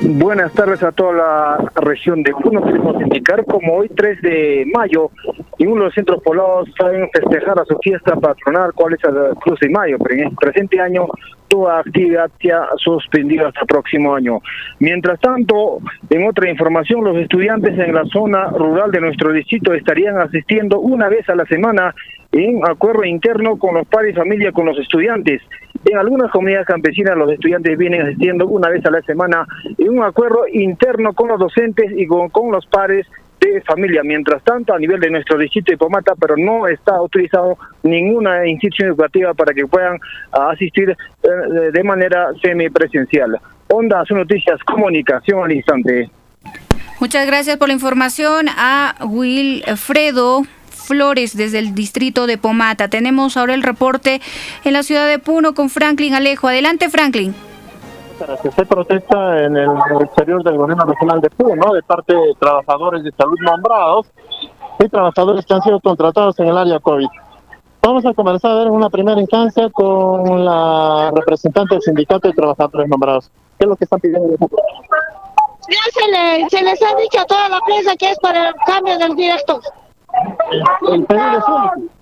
Buenas 0.02 0.52
tardes 0.52 0.82
a 0.82 0.90
toda 0.90 1.12
la 1.12 1.70
región 1.76 2.22
de 2.24 2.32
Puno. 2.32 2.60
Queremos 2.64 3.00
indicar 3.02 3.44
como 3.44 3.76
hoy 3.76 3.88
3 3.88 4.20
de 4.20 4.66
mayo, 4.74 5.10
en 5.58 5.68
uno 5.68 5.82
de 5.82 5.86
los 5.86 5.94
centros 5.94 6.20
poblados 6.24 6.68
saben 6.76 7.08
festejar 7.12 7.60
a 7.60 7.64
su 7.64 7.78
fiesta 7.78 8.16
patronal, 8.16 8.72
cuál 8.74 8.94
es 8.94 9.04
el 9.04 9.36
Cruz 9.36 9.60
de 9.60 9.68
Mayo, 9.68 9.98
pero 9.98 10.14
en 10.16 10.26
el 10.26 10.34
presente 10.34 10.80
año 10.80 11.06
toda 11.52 11.80
actividad 11.80 12.30
se 12.40 12.50
ha 12.50 12.66
suspendido 12.78 13.46
hasta 13.46 13.60
el 13.60 13.66
próximo 13.66 14.14
año. 14.14 14.40
Mientras 14.78 15.20
tanto, 15.20 15.80
en 16.08 16.26
otra 16.26 16.48
información, 16.48 17.04
los 17.04 17.14
estudiantes 17.18 17.78
en 17.78 17.94
la 17.94 18.06
zona 18.06 18.46
rural 18.46 18.90
de 18.90 19.02
nuestro 19.02 19.34
distrito 19.34 19.74
estarían 19.74 20.18
asistiendo 20.18 20.80
una 20.80 21.10
vez 21.10 21.28
a 21.28 21.34
la 21.34 21.44
semana 21.44 21.94
en 22.32 22.62
acuerdo 22.66 23.04
interno 23.04 23.58
con 23.58 23.74
los 23.74 23.86
padres 23.86 24.16
familia 24.16 24.50
con 24.52 24.64
los 24.64 24.78
estudiantes. 24.78 25.42
En 25.84 25.98
algunas 25.98 26.30
comunidades 26.30 26.66
campesinas 26.66 27.18
los 27.18 27.30
estudiantes 27.30 27.76
vienen 27.76 28.00
asistiendo 28.00 28.46
una 28.46 28.70
vez 28.70 28.86
a 28.86 28.90
la 28.90 29.02
semana 29.02 29.46
en 29.76 29.90
un 29.90 30.02
acuerdo 30.02 30.48
interno 30.50 31.12
con 31.12 31.28
los 31.28 31.38
docentes 31.38 31.92
y 31.94 32.06
con, 32.06 32.30
los 32.50 32.64
padres 32.64 33.06
de 33.50 33.60
familia. 33.62 34.02
Mientras 34.02 34.42
tanto, 34.42 34.74
a 34.74 34.78
nivel 34.78 35.00
de 35.00 35.10
nuestro 35.10 35.38
distrito 35.38 35.72
de 35.72 35.78
Pomata, 35.78 36.14
pero 36.18 36.36
no 36.36 36.66
está 36.66 36.96
autorizado 36.96 37.58
ninguna 37.82 38.46
institución 38.46 38.88
educativa 38.88 39.34
para 39.34 39.52
que 39.52 39.66
puedan 39.66 39.98
ah, 40.32 40.50
asistir 40.52 40.90
eh, 40.90 41.28
de 41.72 41.84
manera 41.84 42.28
semipresencial. 42.42 43.38
Onda, 43.68 44.04
su 44.04 44.14
noticias, 44.14 44.58
comunicación 44.64 45.44
al 45.44 45.52
instante. 45.52 46.10
Muchas 47.00 47.26
gracias 47.26 47.56
por 47.56 47.68
la 47.68 47.74
información 47.74 48.46
a 48.48 48.94
Wilfredo. 49.04 50.42
Flores 50.68 51.36
desde 51.36 51.60
el 51.60 51.74
distrito 51.74 52.26
de 52.26 52.38
Pomata. 52.38 52.88
Tenemos 52.88 53.36
ahora 53.36 53.54
el 53.54 53.62
reporte 53.62 54.20
en 54.64 54.72
la 54.72 54.82
ciudad 54.82 55.08
de 55.08 55.20
Puno 55.20 55.54
con 55.54 55.70
Franklin 55.70 56.14
Alejo. 56.14 56.48
Adelante, 56.48 56.88
Franklin. 56.90 57.34
Se 58.54 58.66
protesta 58.66 59.44
en 59.44 59.56
el 59.56 59.70
exterior 60.00 60.44
del 60.44 60.56
gobierno 60.56 60.84
regional 60.84 61.20
de 61.20 61.30
Puno 61.30 61.72
de 61.72 61.82
parte 61.82 62.14
de 62.14 62.34
trabajadores 62.38 63.02
de 63.02 63.10
salud 63.12 63.36
nombrados 63.40 64.06
y 64.78 64.88
trabajadores 64.88 65.44
que 65.44 65.54
han 65.54 65.62
sido 65.62 65.80
contratados 65.80 66.38
en 66.38 66.46
el 66.46 66.56
área 66.56 66.78
COVID. 66.78 67.08
Vamos 67.82 68.06
a 68.06 68.14
comenzar 68.14 68.52
a 68.52 68.54
ver 68.54 68.70
una 68.70 68.88
primera 68.90 69.20
instancia 69.20 69.68
con 69.70 70.44
la 70.44 71.10
representante 71.12 71.74
del 71.74 71.82
sindicato 71.82 72.28
de 72.28 72.34
trabajadores 72.34 72.88
nombrados. 72.88 73.30
¿Qué 73.58 73.64
es 73.64 73.68
lo 73.68 73.76
que 73.76 73.84
están 73.84 73.98
pidiendo? 73.98 74.36
Ya 75.68 76.48
se, 76.48 76.56
se 76.56 76.62
les 76.62 76.82
ha 76.82 76.96
dicho 76.96 77.20
a 77.20 77.24
toda 77.24 77.48
la 77.48 77.60
prensa 77.60 77.96
que 77.96 78.10
es 78.10 78.18
para 78.20 78.48
el 78.50 78.54
cambio 78.66 78.98
del 78.98 79.16
director. 79.16 79.60
El 80.92 81.04
pedido 81.06 81.38
es 81.38 81.44
único. 81.48 81.92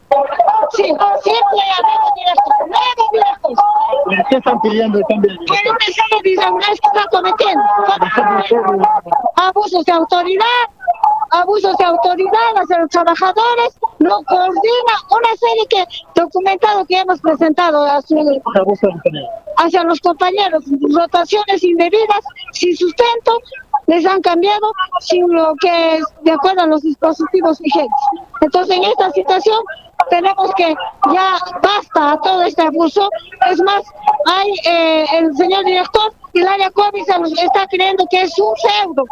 Sí, 0.72 0.84
siempre 0.84 1.60
habemos 1.78 2.10
directos, 2.16 2.54
nuevos 2.66 3.10
directos. 3.12 4.28
¿Qué 4.28 4.36
están 4.36 4.60
pidiendo 4.60 4.98
el 4.98 5.04
cambio 5.08 5.30
de 5.30 5.38
director? 5.38 5.56
Que 5.56 5.68
no 5.68 5.74
me 5.74 5.92
sale 5.92 6.22
que 6.22 6.86
está 6.86 7.06
cometiendo. 7.10 7.64
Abusos 9.36 9.84
de 9.84 9.92
autoridad, 9.92 10.44
abusos 11.30 11.76
de 11.76 11.84
autoridad 11.84 12.56
hacia 12.56 12.78
los 12.78 12.90
trabajadores, 12.90 13.78
no 13.98 14.22
coordina 14.24 14.94
una 15.10 15.36
serie 15.36 15.66
que 15.68 15.84
documentado 16.14 16.84
que 16.86 17.00
hemos 17.00 17.20
presentado 17.20 17.84
hacia, 17.84 18.22
hacia 19.58 19.84
los 19.84 20.00
compañeros, 20.00 20.64
rotaciones 20.92 21.62
indebidas, 21.62 22.24
sin 22.52 22.76
sustento, 22.76 23.38
les 23.86 24.06
han 24.06 24.20
cambiado 24.22 24.72
sin 25.00 25.32
lo 25.32 25.54
que 25.60 25.96
es 25.96 26.04
de 26.22 26.32
acuerdo 26.32 26.62
a 26.62 26.66
los 26.66 26.82
dispositivos 26.82 27.58
vigentes. 27.60 27.98
Entonces, 28.40 28.76
en 28.76 28.84
esta 28.84 29.10
situación 29.10 29.58
tenemos 30.08 30.54
que 30.56 30.74
ya 31.12 31.36
basta 31.62 32.12
a 32.12 32.20
todo 32.20 32.42
este 32.42 32.62
abuso. 32.62 33.08
Es 33.50 33.60
más, 33.62 33.82
hay 34.26 34.52
eh, 34.66 35.06
el 35.18 35.36
señor 35.36 35.64
director 35.64 36.12
área 36.48 36.70
COVID 36.70 37.02
está 37.42 37.66
creyendo 37.66 38.04
que 38.10 38.22
es 38.22 38.38
un 38.38 38.54
pseudo. 38.56 39.04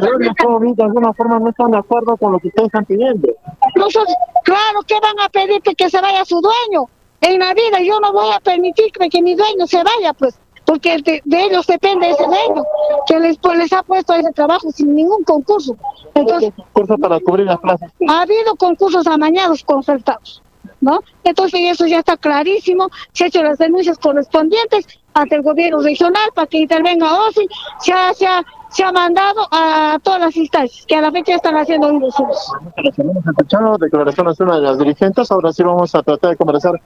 Área 0.00 0.34
COVID 0.42 0.74
de 0.74 0.82
alguna 0.84 1.12
forma 1.12 1.38
no 1.38 1.50
están 1.50 1.70
de 1.70 1.78
acuerdo 1.78 2.16
con 2.16 2.32
lo 2.32 2.38
que 2.38 2.48
ustedes 2.48 2.66
están 2.66 2.84
pidiendo. 2.84 3.28
Incluso, 3.68 4.04
claro, 4.44 4.80
que 4.86 4.98
van 5.00 5.18
a 5.20 5.28
pedir 5.28 5.60
que 5.62 5.90
se 5.90 6.00
vaya 6.00 6.24
su 6.24 6.40
dueño? 6.40 6.88
En 7.20 7.38
la 7.38 7.54
vida 7.54 7.80
yo 7.80 8.00
no 8.00 8.12
voy 8.12 8.32
a 8.32 8.40
permitir 8.40 8.90
que 8.92 9.22
mi 9.22 9.34
dueño 9.34 9.66
se 9.66 9.82
vaya, 9.82 10.12
pues 10.12 10.38
porque 10.72 10.96
de, 11.02 11.22
ellos 11.38 11.66
depende 11.66 12.08
ese 12.08 12.24
dueño 12.24 12.64
que 13.06 13.20
les, 13.20 13.36
pues, 13.36 13.58
les 13.58 13.70
ha 13.74 13.82
puesto 13.82 14.14
ese 14.14 14.32
trabajo 14.32 14.70
sin 14.72 14.94
ningún 14.94 15.22
concurso. 15.22 15.76
Entonces, 16.14 16.50
concurso 16.56 16.96
para 16.96 17.20
cubrir 17.20 17.44
las 17.44 17.58
plazas? 17.58 17.92
Ha 18.08 18.22
habido 18.22 18.56
concursos 18.56 19.06
amañados 19.06 19.62
concertados. 19.64 20.42
¿No? 20.80 21.00
Entonces 21.22 21.60
eso 21.64 21.86
ya 21.86 21.98
está 21.98 22.16
clarísimo, 22.16 22.88
se 23.12 23.24
han 23.24 23.28
hecho 23.28 23.42
las 23.42 23.58
denuncias 23.58 23.98
correspondientes 23.98 24.86
ante 25.14 25.36
el 25.36 25.42
gobierno 25.42 25.80
regional 25.80 26.30
para 26.34 26.46
que 26.48 26.58
intervenga 26.58 27.20
OSI, 27.26 27.46
se 27.80 27.92
ha, 27.92 28.12
se 28.14 28.26
ha, 28.26 28.42
se 28.68 28.82
ha 28.82 28.90
mandado 28.90 29.46
a 29.52 29.98
todas 30.02 30.20
las 30.20 30.36
instancias 30.36 30.84
que 30.86 30.96
a 30.96 31.02
la 31.02 31.12
fecha 31.12 31.36
están 31.36 31.56
haciendo 31.56 31.88
Hemos 31.88 32.16
escuchado 32.18 33.76
declaraciones 33.78 34.38
de 34.38 34.44
una 34.44 34.56
de 34.56 34.62
las 34.62 34.78
dirigentes, 34.78 35.30
ahora 35.30 35.52
sí 35.52 35.62
vamos 35.62 35.94
a 35.94 36.02
tratar 36.02 36.30
de 36.30 36.36
conversar 36.36 36.80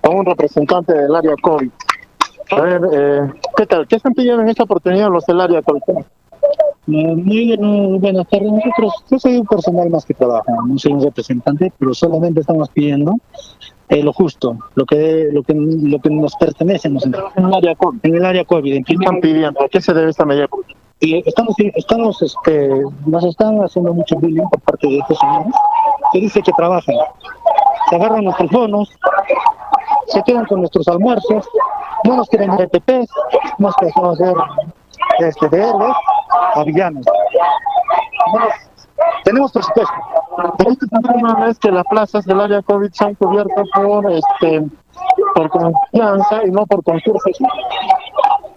con 0.00 0.16
un 0.16 0.24
representante 0.24 0.94
del 0.94 1.14
área 1.14 1.34
COVID. 1.42 1.70
A 2.50 2.60
ver, 2.60 2.80
eh, 2.92 3.32
¿qué 3.56 3.66
tal? 3.66 3.86
¿Qué 3.86 3.96
están 3.96 4.14
pidiendo 4.14 4.42
en 4.42 4.48
esta 4.48 4.64
oportunidad 4.64 5.10
los 5.10 5.24
del 5.26 5.40
área 5.40 5.62
eh, 6.86 7.14
muy 7.16 7.56
buenas 7.98 8.28
tardes. 8.28 8.52
Nosotros, 8.52 8.92
yo 9.10 9.18
soy 9.18 9.36
un 9.38 9.46
personal 9.46 9.88
más 9.88 10.04
que 10.04 10.12
trabaja, 10.12 10.52
no 10.66 10.78
soy 10.78 10.92
un 10.92 11.02
representante, 11.02 11.72
pero 11.78 11.94
solamente 11.94 12.40
estamos 12.40 12.68
pidiendo 12.68 13.14
eh, 13.88 14.02
lo 14.02 14.12
justo, 14.12 14.58
lo 14.74 14.84
que 14.84 15.28
lo 15.32 15.42
que 15.42 15.54
lo 15.54 15.98
que 15.98 16.10
nos 16.10 16.34
pertenece 16.36 16.88
en, 16.88 16.98
el 16.98 17.54
área 17.54 17.74
COVID. 17.74 18.00
En 18.02 18.14
el 18.14 18.24
área 18.24 18.44
COVID. 18.44 18.84
¿Qué 18.84 18.92
están 18.92 19.20
pidiendo? 19.20 19.62
¿A 19.62 19.68
qué 19.68 19.80
se 19.80 19.94
debe 19.94 20.10
esta 20.10 20.26
medida? 20.26 20.46
Y 21.00 21.26
estamos, 21.26 21.54
estamos, 21.58 22.22
este, 22.22 22.70
nos 23.06 23.24
están 23.24 23.58
haciendo 23.58 23.94
mucho 23.94 24.16
bullying 24.16 24.48
por 24.50 24.60
parte 24.60 24.86
de 24.86 24.98
estos 24.98 25.18
señores 25.18 25.54
que 26.12 26.20
dice 26.20 26.42
que 26.42 26.52
trabajan, 26.52 26.96
se 27.90 27.96
agarran 27.96 28.24
nuestros 28.24 28.50
bonos, 28.50 28.90
se 30.06 30.22
quedan 30.22 30.46
con 30.46 30.60
nuestros 30.60 30.86
almuerzos, 30.88 31.46
no 32.04 32.16
nos 32.16 32.28
quieren 32.28 32.50
dar 32.50 32.62
ETP, 32.62 33.08
nos 33.58 33.74
quieren 33.76 34.06
hacer 34.06 34.34
este, 35.18 35.48
de 35.48 35.62
héroes 35.62 35.96
a 36.54 36.64
villanos. 36.64 37.06
tenemos 39.24 39.52
presupuesto. 39.52 39.94
Este 40.66 40.86
problema 40.86 41.48
es 41.48 41.58
que 41.58 41.70
las 41.70 41.84
plazas 41.86 42.24
del 42.24 42.40
área 42.40 42.62
COVID 42.62 42.90
se 42.92 43.04
han 43.04 43.14
cubierto 43.14 43.62
por, 43.74 44.10
este, 44.12 44.64
por 45.34 45.48
confianza 45.50 46.44
y 46.44 46.50
no 46.50 46.66
por 46.66 46.82
concursos. 46.82 47.38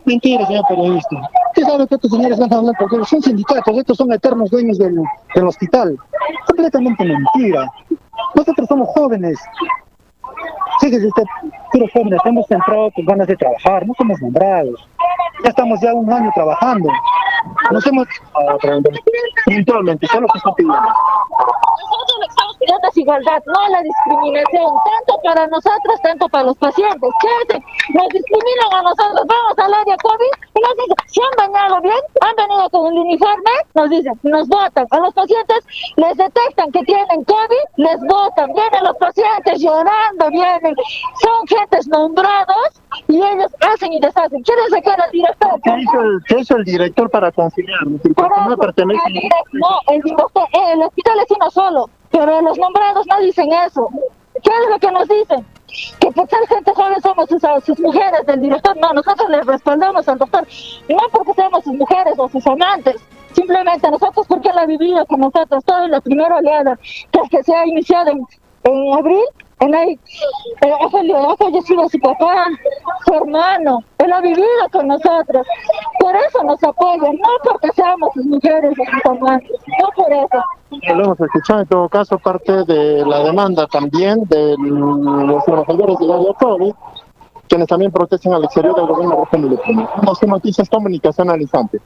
Mentira, 0.06 0.46
señor 0.46 0.64
periodista. 0.68 1.16
Usted 1.50 1.64
sabe 1.64 1.88
que 1.88 1.96
estos 1.96 2.12
señores 2.12 2.40
a 2.40 2.44
hablar 2.56 2.76
porque 2.80 3.04
son 3.06 3.22
sindicatos, 3.22 3.78
estos 3.78 3.98
son 3.98 4.12
eternos 4.12 4.50
dueños 4.50 4.78
del, 4.78 5.02
del 5.36 5.48
hospital. 5.48 5.98
Completamente 6.48 7.04
mentira. 7.04 7.70
Nosotros 8.36 8.68
somos 8.68 8.88
jóvenes. 8.90 9.38
Fíjese 10.88 11.08
usted, 11.08 11.24
puros 11.74 11.92
jóvenes, 11.92 12.22
hemos 12.24 12.50
entrado 12.50 12.90
con 12.96 13.04
ganas 13.04 13.28
de 13.28 13.36
trabajar, 13.36 13.86
no 13.86 13.94
somos 13.98 14.22
nombrados. 14.22 14.88
Ya 15.44 15.50
estamos 15.50 15.82
ya 15.82 15.94
un 15.94 16.10
año 16.10 16.32
trabajando. 16.34 16.88
Nos 17.72 17.86
hemos... 17.88 18.08
Ah, 18.34 18.56
Eventualmente, 19.48 20.06
eso 20.06 20.16
es 20.16 20.22
lo 20.22 20.28
que 20.30 20.38
está 20.38 20.54
pidiendo. 20.56 20.80
Nosotros 20.80 22.18
lo 22.68 22.80
que 22.80 22.88
estamos 22.88 22.88
pidiendo 22.88 22.88
es 22.88 22.98
igualdad, 22.98 23.44
no 23.46 23.70
la 23.70 23.82
discriminación, 23.82 24.72
tanto 24.86 25.22
para 25.24 25.48
nosotros, 25.48 26.02
tanto 26.04 26.30
para 26.30 26.44
los 26.46 26.58
pacientes. 26.58 27.10
¿Qué 27.22 27.60
Nos 27.94 28.10
discriminan 28.10 28.70
a 28.74 28.82
nosotros, 28.82 29.28
vamos 29.28 29.58
al 29.58 29.74
área 29.74 29.98
COVID 29.98 30.34
y 30.56 30.60
nos 30.62 30.76
dicen, 30.76 30.96
si 31.08 31.22
han 31.22 31.52
bañado 31.52 31.82
bien, 31.82 32.02
han 32.22 32.36
venido 32.36 32.70
con 32.70 32.94
el 32.94 33.00
uniforme, 33.00 33.52
nos 33.74 33.90
dicen, 33.90 34.14
nos 34.24 34.48
votan. 34.48 34.88
A 34.92 35.00
los 35.00 35.14
pacientes 35.14 35.66
les 35.96 36.18
detectan 36.18 36.72
que 36.72 36.82
tienen 36.84 37.24
COVID, 37.24 37.66
les 37.78 38.00
votan. 38.08 38.54
Vienen 38.54 38.84
los 38.84 38.98
pacientes 38.98 39.62
llorando, 39.62 40.30
vienen. 40.30 40.76
Son 41.22 41.48
gentes 41.48 41.88
nombrados 41.88 42.82
y 43.08 43.18
ellos 43.18 43.52
hacen 43.62 43.94
y 43.94 44.00
deshacen. 44.00 44.42
Quieren 44.44 44.70
sacar 44.70 45.02
al 45.02 45.12
director. 45.12 45.60
¿Qué 45.64 45.80
hizo 45.80 46.02
el, 46.02 46.20
qué 46.28 46.40
hizo 46.40 46.56
el 46.58 46.64
director 46.64 47.10
para 47.10 47.32
conciliar? 47.32 47.86
no 47.86 48.58
pertenece 48.58 49.02
no, 49.54 49.80
el, 49.88 50.02
el 50.72 50.82
hospital 50.82 51.20
es 51.20 51.32
uno 51.32 51.50
solo, 51.50 51.90
pero 52.12 52.42
los 52.42 52.58
nombrados 52.58 53.06
no 53.08 53.20
dicen 53.20 53.52
eso. 53.66 53.90
¿Qué 54.44 54.50
es 54.50 54.70
lo 54.70 54.80
que 54.80 54.92
nos 54.92 55.08
dicen? 55.08 55.46
Que 56.00 56.12
por 56.12 56.30
ser 56.30 56.48
gente 56.48 56.74
joven 56.74 57.02
somos 57.02 57.28
sus, 57.30 57.42
sus, 57.66 57.80
mujeres 57.80 58.26
del 58.26 58.42
director. 58.42 58.78
No, 58.78 58.94
nosotros 58.94 59.30
les 59.30 59.46
respaldamos 59.46 60.08
al 60.08 60.18
doctor. 60.18 60.48
No 60.90 60.98
porque 61.12 61.34
seamos 61.34 61.64
sus 61.64 61.74
mujeres 61.74 62.14
o 62.18 62.30
sus 62.30 62.46
amantes. 62.48 62.96
Simplemente 63.34 63.90
nosotros 63.92 64.26
porque 64.28 64.50
él 64.50 64.58
ha 64.58 64.66
vivido 64.66 65.06
con 65.06 65.20
nosotros 65.20 65.64
toda 65.66 65.88
la 65.88 66.02
primera 66.02 66.38
oleada 66.38 66.80
que, 67.12 67.20
que 67.30 67.44
se 67.44 67.54
ha 67.54 67.66
iniciado 67.66 68.12
en, 68.12 68.26
en 68.64 68.94
abril 68.94 69.24
él 69.60 69.74
ha, 69.74 71.32
ha 71.32 71.36
fallecido 71.36 71.90
su 71.90 72.00
papá, 72.00 72.46
su 73.06 73.14
hermano. 73.14 73.84
Él 73.98 74.14
ha 74.14 74.22
vivido 74.22 74.46
con 74.72 74.88
nosotros. 74.88 75.48
Por 76.00 76.16
eso 76.16 76.44
nos 76.44 76.64
apoyan, 76.64 77.16
no 77.16 77.30
porque 77.44 77.70
seamos 77.76 78.16
mujeres 78.18 78.72
o 78.72 79.10
sus 79.10 79.20
no 79.20 79.90
por 79.96 80.12
eso. 80.14 80.44
Lo 80.96 81.04
hemos 81.04 81.20
escuchado 81.20 81.62
en 81.62 81.68
todo 81.68 81.90
caso 81.90 82.20
parte 82.20 82.66
de 82.66 83.06
la 83.06 83.24
demanda 83.24 83.66
también 83.68 84.24
de 84.26 84.56
los 84.58 85.44
trabajadores 85.46 85.98
de 85.98 86.06
la 86.06 86.34
COVID, 86.40 86.74
quienes 87.48 87.68
también 87.68 87.92
protestan 87.92 88.34
al 88.34 88.44
exterior 88.44 88.76
del 88.76 88.86
gobierno 88.86 89.26
regional. 89.26 89.90
No 90.04 90.16
son 90.16 90.30
noticias 90.30 90.70
comunicación 90.70 91.30
al 91.32 91.42
instante. 91.42 91.80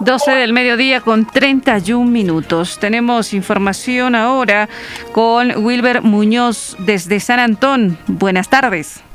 12 0.00 0.30
del 0.32 0.52
mediodía 0.52 1.00
con 1.00 1.26
31 1.26 2.10
minutos. 2.10 2.78
Tenemos 2.78 3.32
información 3.32 4.14
ahora 4.14 4.68
con 5.12 5.64
Wilber 5.64 6.02
Muñoz 6.02 6.76
desde 6.80 7.20
San 7.20 7.38
Antón. 7.38 7.98
Buenas 8.06 8.48
tardes. 8.48 9.05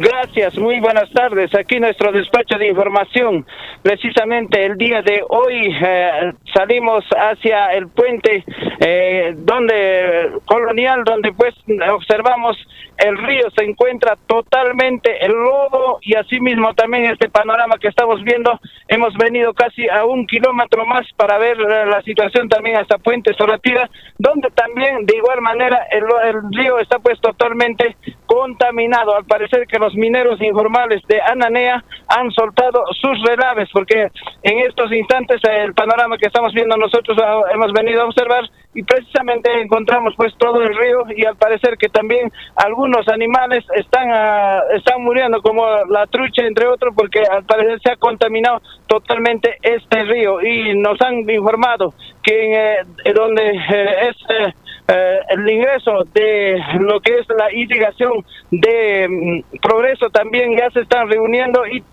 Gracias, 0.00 0.56
muy 0.56 0.78
buenas 0.78 1.10
tardes. 1.10 1.52
Aquí 1.56 1.80
nuestro 1.80 2.12
despacho 2.12 2.56
de 2.56 2.68
información. 2.68 3.44
Precisamente 3.82 4.64
el 4.64 4.76
día 4.78 5.02
de 5.02 5.24
hoy 5.28 5.76
eh, 5.82 6.32
salimos 6.54 7.04
hacia 7.16 7.72
el 7.72 7.88
puente 7.88 8.44
eh, 8.78 9.34
donde 9.38 10.30
colonial, 10.46 11.02
donde 11.02 11.32
pues 11.32 11.52
observamos 11.92 12.56
el 12.98 13.16
río 13.16 13.48
se 13.56 13.64
encuentra 13.64 14.16
totalmente 14.26 15.24
el 15.24 15.30
lodo 15.30 15.98
y 16.02 16.16
asimismo 16.16 16.74
también 16.74 17.04
este 17.04 17.28
panorama 17.28 17.76
que 17.80 17.86
estamos 17.86 18.22
viendo. 18.24 18.58
Hemos 18.88 19.14
venido 19.14 19.54
casi 19.54 19.88
a 19.88 20.04
un 20.04 20.26
kilómetro 20.26 20.84
más 20.84 21.06
para 21.16 21.38
ver 21.38 21.56
eh, 21.60 21.86
la 21.86 22.02
situación 22.02 22.48
también 22.48 22.76
hasta 22.76 22.98
Puente 22.98 23.32
Soratira, 23.34 23.88
donde 24.18 24.50
también 24.50 25.06
de 25.06 25.16
igual 25.16 25.40
manera 25.40 25.86
el, 25.92 26.02
río 26.50 26.80
está 26.80 26.98
pues 26.98 27.20
totalmente 27.20 27.96
contaminado. 28.26 29.16
Al 29.16 29.24
parecer 29.24 29.68
que 29.68 29.78
los 29.78 29.87
mineros 29.94 30.40
informales 30.40 31.02
de 31.08 31.20
Ananea 31.20 31.82
han 32.08 32.30
soltado 32.30 32.84
sus 33.00 33.22
relaves, 33.22 33.68
porque 33.72 34.08
en 34.42 34.58
estos 34.60 34.92
instantes 34.92 35.40
el 35.44 35.74
panorama 35.74 36.16
que 36.16 36.26
estamos 36.26 36.52
viendo 36.52 36.76
nosotros 36.76 37.18
ah, 37.22 37.42
hemos 37.52 37.72
venido 37.72 38.02
a 38.02 38.06
observar 38.06 38.44
y 38.74 38.82
precisamente 38.82 39.50
encontramos 39.60 40.14
pues 40.16 40.34
todo 40.38 40.62
el 40.62 40.74
río 40.76 41.04
y 41.16 41.24
al 41.24 41.36
parecer 41.36 41.76
que 41.78 41.88
también 41.88 42.30
algunos 42.56 43.08
animales 43.08 43.64
están 43.74 44.10
ah, 44.12 44.60
están 44.74 45.02
muriendo 45.02 45.40
como 45.42 45.64
la 45.88 46.06
trucha 46.06 46.42
entre 46.44 46.66
otros 46.66 46.94
porque 46.94 47.20
al 47.20 47.44
parecer 47.44 47.80
se 47.80 47.92
ha 47.92 47.96
contaminado 47.96 48.60
totalmente 48.86 49.56
este 49.62 50.04
río. 50.04 50.40
Y 50.42 50.76
nos 50.76 51.00
han 51.00 51.28
informado 51.28 51.94
que 52.22 52.52
eh, 52.52 53.12
donde 53.14 53.50
eh, 53.50 54.08
es 54.08 54.16
eh, 54.30 54.54
eh, 54.90 55.20
el 55.28 55.48
ingreso 55.50 56.04
de 56.14 56.58
lo 56.80 56.98
que 57.00 57.18
es 57.18 57.26
la 57.28 57.52
irrigación 57.52 58.24
de 58.50 59.06
mm, 59.06 59.58
progreso 59.60 60.08
también 60.08 60.56
ya 60.56 60.70
se 60.70 60.80
están 60.80 61.10
reuniendo 61.10 61.66
y, 61.66 61.84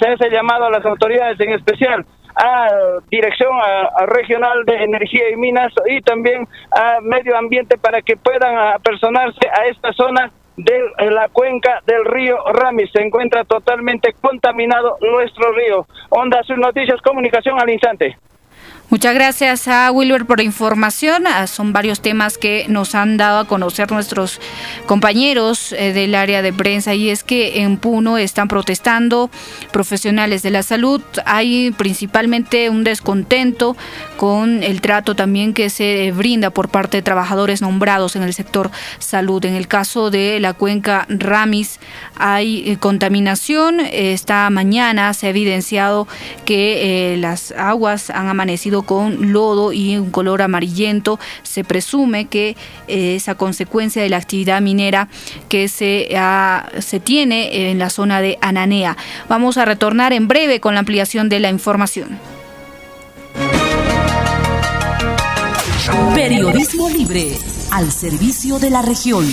se 0.00 0.08
hace 0.08 0.30
llamado 0.30 0.64
a 0.64 0.70
las 0.70 0.84
autoridades 0.84 1.38
en 1.38 1.52
especial 1.52 2.04
a 2.34 2.68
dirección 3.08 3.52
a, 3.52 4.06
regional 4.06 4.64
de 4.64 4.82
energía 4.82 5.30
y 5.30 5.36
minas 5.36 5.72
y 5.86 6.00
también 6.00 6.48
a 6.72 6.98
medio 7.00 7.36
ambiente 7.36 7.78
para 7.78 8.02
que 8.02 8.16
puedan 8.16 8.56
apersonarse 8.74 9.48
a 9.48 9.66
esta 9.66 9.92
zona 9.92 10.32
de 10.56 10.80
la 11.10 11.28
cuenca 11.28 11.82
del 11.86 12.04
río 12.04 12.36
Ramis. 12.52 12.90
Se 12.92 13.02
encuentra 13.02 13.44
totalmente 13.44 14.12
contaminado 14.20 14.96
nuestro 15.00 15.52
río. 15.52 15.86
Onda 16.10 16.42
sus 16.42 16.58
Noticias, 16.58 17.00
comunicación 17.00 17.60
al 17.60 17.70
instante. 17.70 18.16
Muchas 18.90 19.14
gracias 19.14 19.66
a 19.66 19.90
Wilber 19.90 20.26
por 20.26 20.38
la 20.38 20.44
información. 20.44 21.26
Ah, 21.26 21.46
son 21.46 21.72
varios 21.72 22.00
temas 22.00 22.36
que 22.36 22.66
nos 22.68 22.94
han 22.94 23.16
dado 23.16 23.40
a 23.40 23.46
conocer 23.46 23.90
nuestros 23.90 24.40
compañeros 24.86 25.72
eh, 25.72 25.92
del 25.94 26.14
área 26.14 26.42
de 26.42 26.52
prensa 26.52 26.94
y 26.94 27.08
es 27.08 27.24
que 27.24 27.62
en 27.62 27.78
Puno 27.78 28.18
están 28.18 28.46
protestando 28.46 29.30
profesionales 29.72 30.42
de 30.42 30.50
la 30.50 30.62
salud. 30.62 31.00
Hay 31.24 31.72
principalmente 31.72 32.68
un 32.68 32.84
descontento 32.84 33.74
con 34.18 34.62
el 34.62 34.82
trato 34.82 35.16
también 35.16 35.54
que 35.54 35.70
se 35.70 36.12
brinda 36.12 36.50
por 36.50 36.68
parte 36.68 36.98
de 36.98 37.02
trabajadores 37.02 37.62
nombrados 37.62 38.16
en 38.16 38.22
el 38.22 38.34
sector 38.34 38.70
salud. 38.98 39.44
En 39.46 39.54
el 39.54 39.66
caso 39.66 40.10
de 40.10 40.38
la 40.40 40.52
cuenca 40.52 41.06
Ramis 41.08 41.80
hay 42.16 42.70
eh, 42.70 42.76
contaminación. 42.76 43.80
Esta 43.80 44.48
mañana 44.50 45.14
se 45.14 45.26
ha 45.26 45.30
evidenciado 45.30 46.06
que 46.44 47.14
eh, 47.14 47.16
las 47.16 47.50
aguas 47.52 48.10
han 48.10 48.28
amanecido 48.28 48.73
con 48.82 49.32
lodo 49.32 49.72
y 49.72 49.96
un 49.96 50.10
color 50.10 50.42
amarillento. 50.42 51.18
Se 51.42 51.64
presume 51.64 52.26
que 52.26 52.56
eh, 52.88 53.16
es 53.16 53.28
a 53.28 53.34
consecuencia 53.34 54.02
de 54.02 54.08
la 54.08 54.16
actividad 54.16 54.60
minera 54.60 55.08
que 55.48 55.68
se, 55.68 56.08
se 56.80 57.00
tiene 57.00 57.70
en 57.70 57.78
la 57.78 57.90
zona 57.90 58.20
de 58.20 58.38
Ananea. 58.40 58.96
Vamos 59.28 59.56
a 59.56 59.64
retornar 59.64 60.12
en 60.12 60.28
breve 60.28 60.60
con 60.60 60.74
la 60.74 60.80
ampliación 60.80 61.28
de 61.28 61.40
la 61.40 61.50
información. 61.50 62.18
Periodismo 66.14 66.88
libre 66.88 67.36
al 67.70 67.90
servicio 67.90 68.58
de 68.58 68.70
la 68.70 68.82
región. 68.82 69.28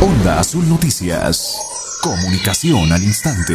Onda 0.00 0.40
Azul 0.40 0.68
Noticias. 0.68 1.54
Comunicación 2.02 2.92
al 2.92 3.02
instante. 3.02 3.54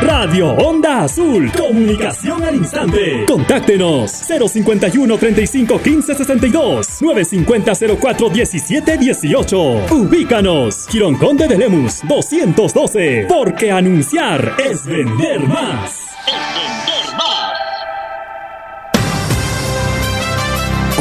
Radio 0.00 0.50
Onda 0.52 1.02
Azul. 1.02 1.50
Comunicación 1.52 2.42
al 2.44 2.54
instante. 2.54 3.24
Contáctenos 3.26 4.12
051 4.12 5.18
35 5.18 5.82
15 5.82 6.14
62 6.14 7.02
950 7.02 7.96
04 8.00 8.30
17 8.30 8.98
18. 8.98 9.58
Ubícanos. 9.90 10.86
Quirón 10.86 11.16
Conde 11.16 11.48
de 11.48 11.58
Lemus 11.58 12.02
212. 12.06 13.26
Porque 13.28 13.72
anunciar 13.72 14.54
es 14.64 14.86
vender 14.86 15.40
más. 15.40 15.90
Es 16.26 16.36
vender 16.54 17.16
más. 17.16 17.58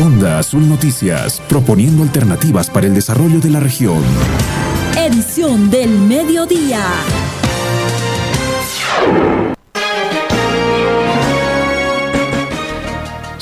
Onda 0.03 0.39
Azul 0.39 0.67
Noticias, 0.67 1.39
proponiendo 1.47 2.01
alternativas 2.01 2.69
para 2.69 2.87
el 2.87 2.95
desarrollo 2.95 3.39
de 3.39 3.51
la 3.51 3.59
región. 3.59 4.01
Edición 4.97 5.69
del 5.69 5.91
mediodía. 5.91 6.83
you. 9.11 9.46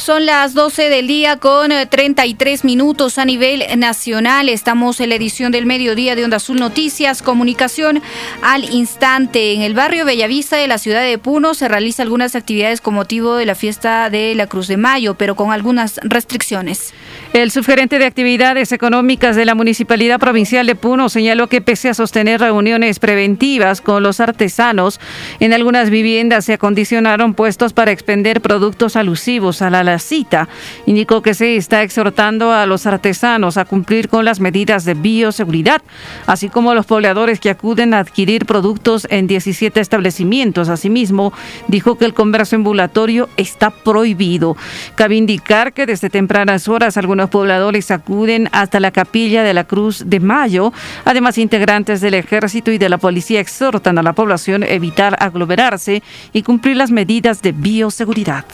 Son 0.06 0.28
las 0.28 0.54
12 0.54 0.90
del 0.90 1.08
día 1.08 1.38
con 1.38 1.72
33 1.72 2.60
eh, 2.60 2.68
minutos 2.68 3.18
a 3.18 3.26
nivel 3.26 3.64
nacional. 3.80 4.50
Estamos 4.50 5.00
en 5.00 5.10
la 5.10 5.16
edición 5.16 5.52
del 5.52 5.66
mediodía 5.66 6.16
de 6.16 6.24
Onda 6.24 6.38
Azul 6.38 6.60
Noticias, 6.60 7.24
comunicación 7.24 8.04
al 8.44 8.72
instante. 8.72 9.54
En 9.54 9.64
el 9.64 9.74
barrio 9.74 10.06
Bellavista 10.06 10.58
de 10.58 10.68
la 10.68 10.78
ciudad 10.78 11.02
de 11.02 11.18
Puno 11.18 11.56
se 11.56 11.68
realizan 11.68 12.04
algunas 12.04 12.36
actividades 12.36 12.82
con 12.82 12.94
motivo 12.94 13.36
de 13.36 13.48
la 13.48 13.56
fiesta 13.56 14.12
de 14.12 14.36
la 14.36 14.46
Cruz 14.46 14.68
de 14.68 14.78
Mayo, 14.78 15.16
pero 15.16 15.36
con 15.36 15.52
algunas 15.52 16.00
restricciones. 16.04 16.94
El 17.34 17.50
subgerente 17.50 17.98
de 17.98 18.06
actividades 18.06 18.72
económicas 18.72 19.36
de 19.36 19.44
la 19.44 19.56
Municipalidad 19.56 20.20
Provincial 20.20 20.68
de 20.68 20.76
Puno 20.76 21.10
señaló 21.10 21.50
que 21.50 21.62
pese 21.62 21.90
a 21.90 21.96
sostener 21.96 22.42
reuniones 22.42 23.00
preventivas 23.00 23.82
con 23.82 24.04
los 24.04 24.20
artesanos, 24.20 25.00
en 25.40 25.52
algunas 25.52 25.90
viviendas 25.90 26.46
se 26.46 26.54
acondicionaron 26.54 27.34
puestos 27.34 27.74
para 27.74 27.92
expender 27.92 28.40
productos 28.40 28.96
alusivos 28.96 29.64
a 29.64 29.72
la 29.72 29.95
cita. 30.00 30.48
Indicó 30.86 31.22
que 31.22 31.34
se 31.34 31.56
está 31.56 31.84
exhortando 31.84 32.52
a 32.52 32.66
los 32.66 32.86
artesanos 32.86 33.58
a 33.58 33.66
cumplir 33.66 34.10
con 34.10 34.26
las 34.26 34.40
medidas 34.40 34.86
de 34.86 34.94
bioseguridad, 34.94 35.82
así 36.26 36.50
como 36.50 36.72
a 36.72 36.76
los 36.76 36.86
pobladores 36.86 37.40
que 37.40 37.50
acuden 37.50 37.94
a 37.94 38.00
adquirir 38.00 38.46
productos 38.46 39.08
en 39.10 39.28
17 39.28 39.80
establecimientos. 39.80 40.70
Asimismo, 40.70 41.34
dijo 41.68 41.98
que 41.98 42.06
el 42.06 42.14
comercio 42.14 42.58
ambulatorio 42.58 43.30
está 43.38 43.70
prohibido. 43.70 44.58
Cabe 44.96 45.16
indicar 45.16 45.74
que 45.74 45.86
desde 45.86 46.10
tempranas 46.10 46.68
horas 46.68 46.98
algunos 46.98 47.30
pobladores 47.30 47.92
acuden 47.92 48.50
hasta 48.52 48.80
la 48.80 48.92
capilla 48.92 49.44
de 49.44 49.54
la 49.54 49.66
Cruz 49.66 50.04
de 50.06 50.20
Mayo. 50.20 50.74
Además, 51.06 51.38
integrantes 51.38 52.02
del 52.02 52.14
ejército 52.16 52.72
y 52.72 52.78
de 52.78 52.90
la 52.90 52.98
policía 52.98 53.40
exhortan 53.40 53.98
a 53.98 54.04
la 54.04 54.14
población 54.14 54.64
a 54.64 54.68
evitar 54.68 55.16
aglomerarse 55.20 56.04
y 56.34 56.44
cumplir 56.44 56.78
las 56.78 56.92
medidas 56.92 57.42
de 57.42 57.52
bioseguridad 57.52 58.46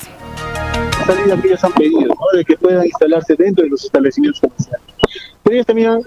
salida 1.15 1.41
que 1.41 1.47
ellos 1.47 1.63
han 1.63 1.71
pedido, 1.73 2.01
¿no? 2.01 2.37
de 2.37 2.45
que 2.45 2.57
puedan 2.57 2.85
instalarse 2.85 3.35
dentro 3.35 3.63
de 3.63 3.69
los 3.69 3.83
establecimientos 3.83 4.41
comerciales. 4.41 4.85
Pero 5.43 5.55
ellos 5.55 5.65
también 5.65 5.89
han, 5.89 6.03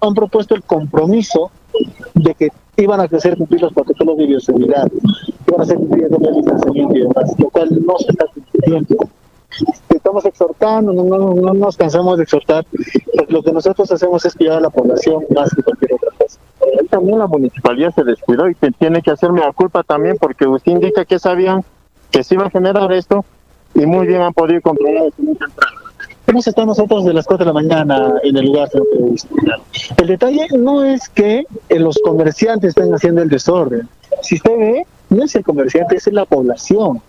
han, 0.00 0.14
propuesto 0.14 0.54
el 0.54 0.62
compromiso 0.62 1.50
de 2.14 2.34
que 2.34 2.48
iban 2.76 3.00
a 3.00 3.04
hacer 3.04 3.36
cumplir 3.36 3.62
los 3.62 3.72
protocolos 3.72 4.16
de 4.16 4.26
bioseguridad, 4.26 4.90
iban 5.46 5.60
a 5.60 5.62
hacer 5.62 5.76
cumplir 5.76 6.04
el 6.04 6.34
distanciamiento 6.34 6.96
y 6.96 7.00
demás, 7.00 7.34
lo 7.38 7.50
cual 7.50 7.68
no 7.84 7.98
se 7.98 8.10
está 8.10 8.26
cumpliendo. 8.26 8.96
Estamos 9.88 10.24
exhortando, 10.24 10.92
no, 10.92 11.04
no, 11.04 11.34
no 11.34 11.54
nos 11.54 11.76
cansamos 11.76 12.16
de 12.16 12.22
exhortar, 12.22 12.64
porque 13.16 13.32
lo 13.32 13.42
que 13.42 13.52
nosotros 13.52 13.90
hacemos 13.90 14.24
es 14.24 14.34
cuidar 14.34 14.58
a 14.58 14.60
la 14.60 14.70
población 14.70 15.24
más 15.34 15.54
que 15.54 15.62
cualquier 15.62 15.94
otra 15.94 16.10
cosa. 16.18 16.38
también 16.88 17.18
la 17.18 17.26
municipalidad 17.26 17.92
se 17.94 18.04
descuidó 18.04 18.48
y 18.48 18.54
tiene 18.78 19.02
que 19.02 19.10
hacerme 19.10 19.40
la 19.40 19.52
culpa 19.52 19.82
también 19.82 20.16
porque 20.18 20.46
usted 20.46 20.72
indica 20.72 21.04
que 21.04 21.18
sabían 21.18 21.64
que 22.10 22.24
se 22.24 22.34
iba 22.34 22.46
a 22.46 22.50
generar 22.50 22.90
esto 22.92 23.24
y 23.74 23.86
muy 23.86 24.06
bien 24.06 24.22
han 24.22 24.32
podido 24.32 24.60
controlar 24.60 25.10
Hemos 26.26 26.46
estado 26.46 26.68
nosotros 26.68 27.04
de 27.04 27.12
las 27.12 27.26
4 27.26 27.44
de 27.44 27.48
la 27.48 27.52
mañana 27.52 28.14
en 28.22 28.36
el 28.36 28.46
lugar, 28.46 28.68
El 29.96 30.06
detalle 30.06 30.46
no 30.56 30.84
es 30.84 31.08
que 31.08 31.44
eh, 31.68 31.78
los 31.80 31.98
comerciantes 32.04 32.68
estén 32.68 32.94
haciendo 32.94 33.22
el 33.22 33.28
desorden. 33.28 33.88
Si 34.22 34.36
usted 34.36 34.56
ve, 34.56 34.86
no 35.08 35.24
es 35.24 35.34
el 35.34 35.42
comerciante, 35.42 35.96
es 35.96 36.06
la 36.12 36.24
población. 36.24 37.02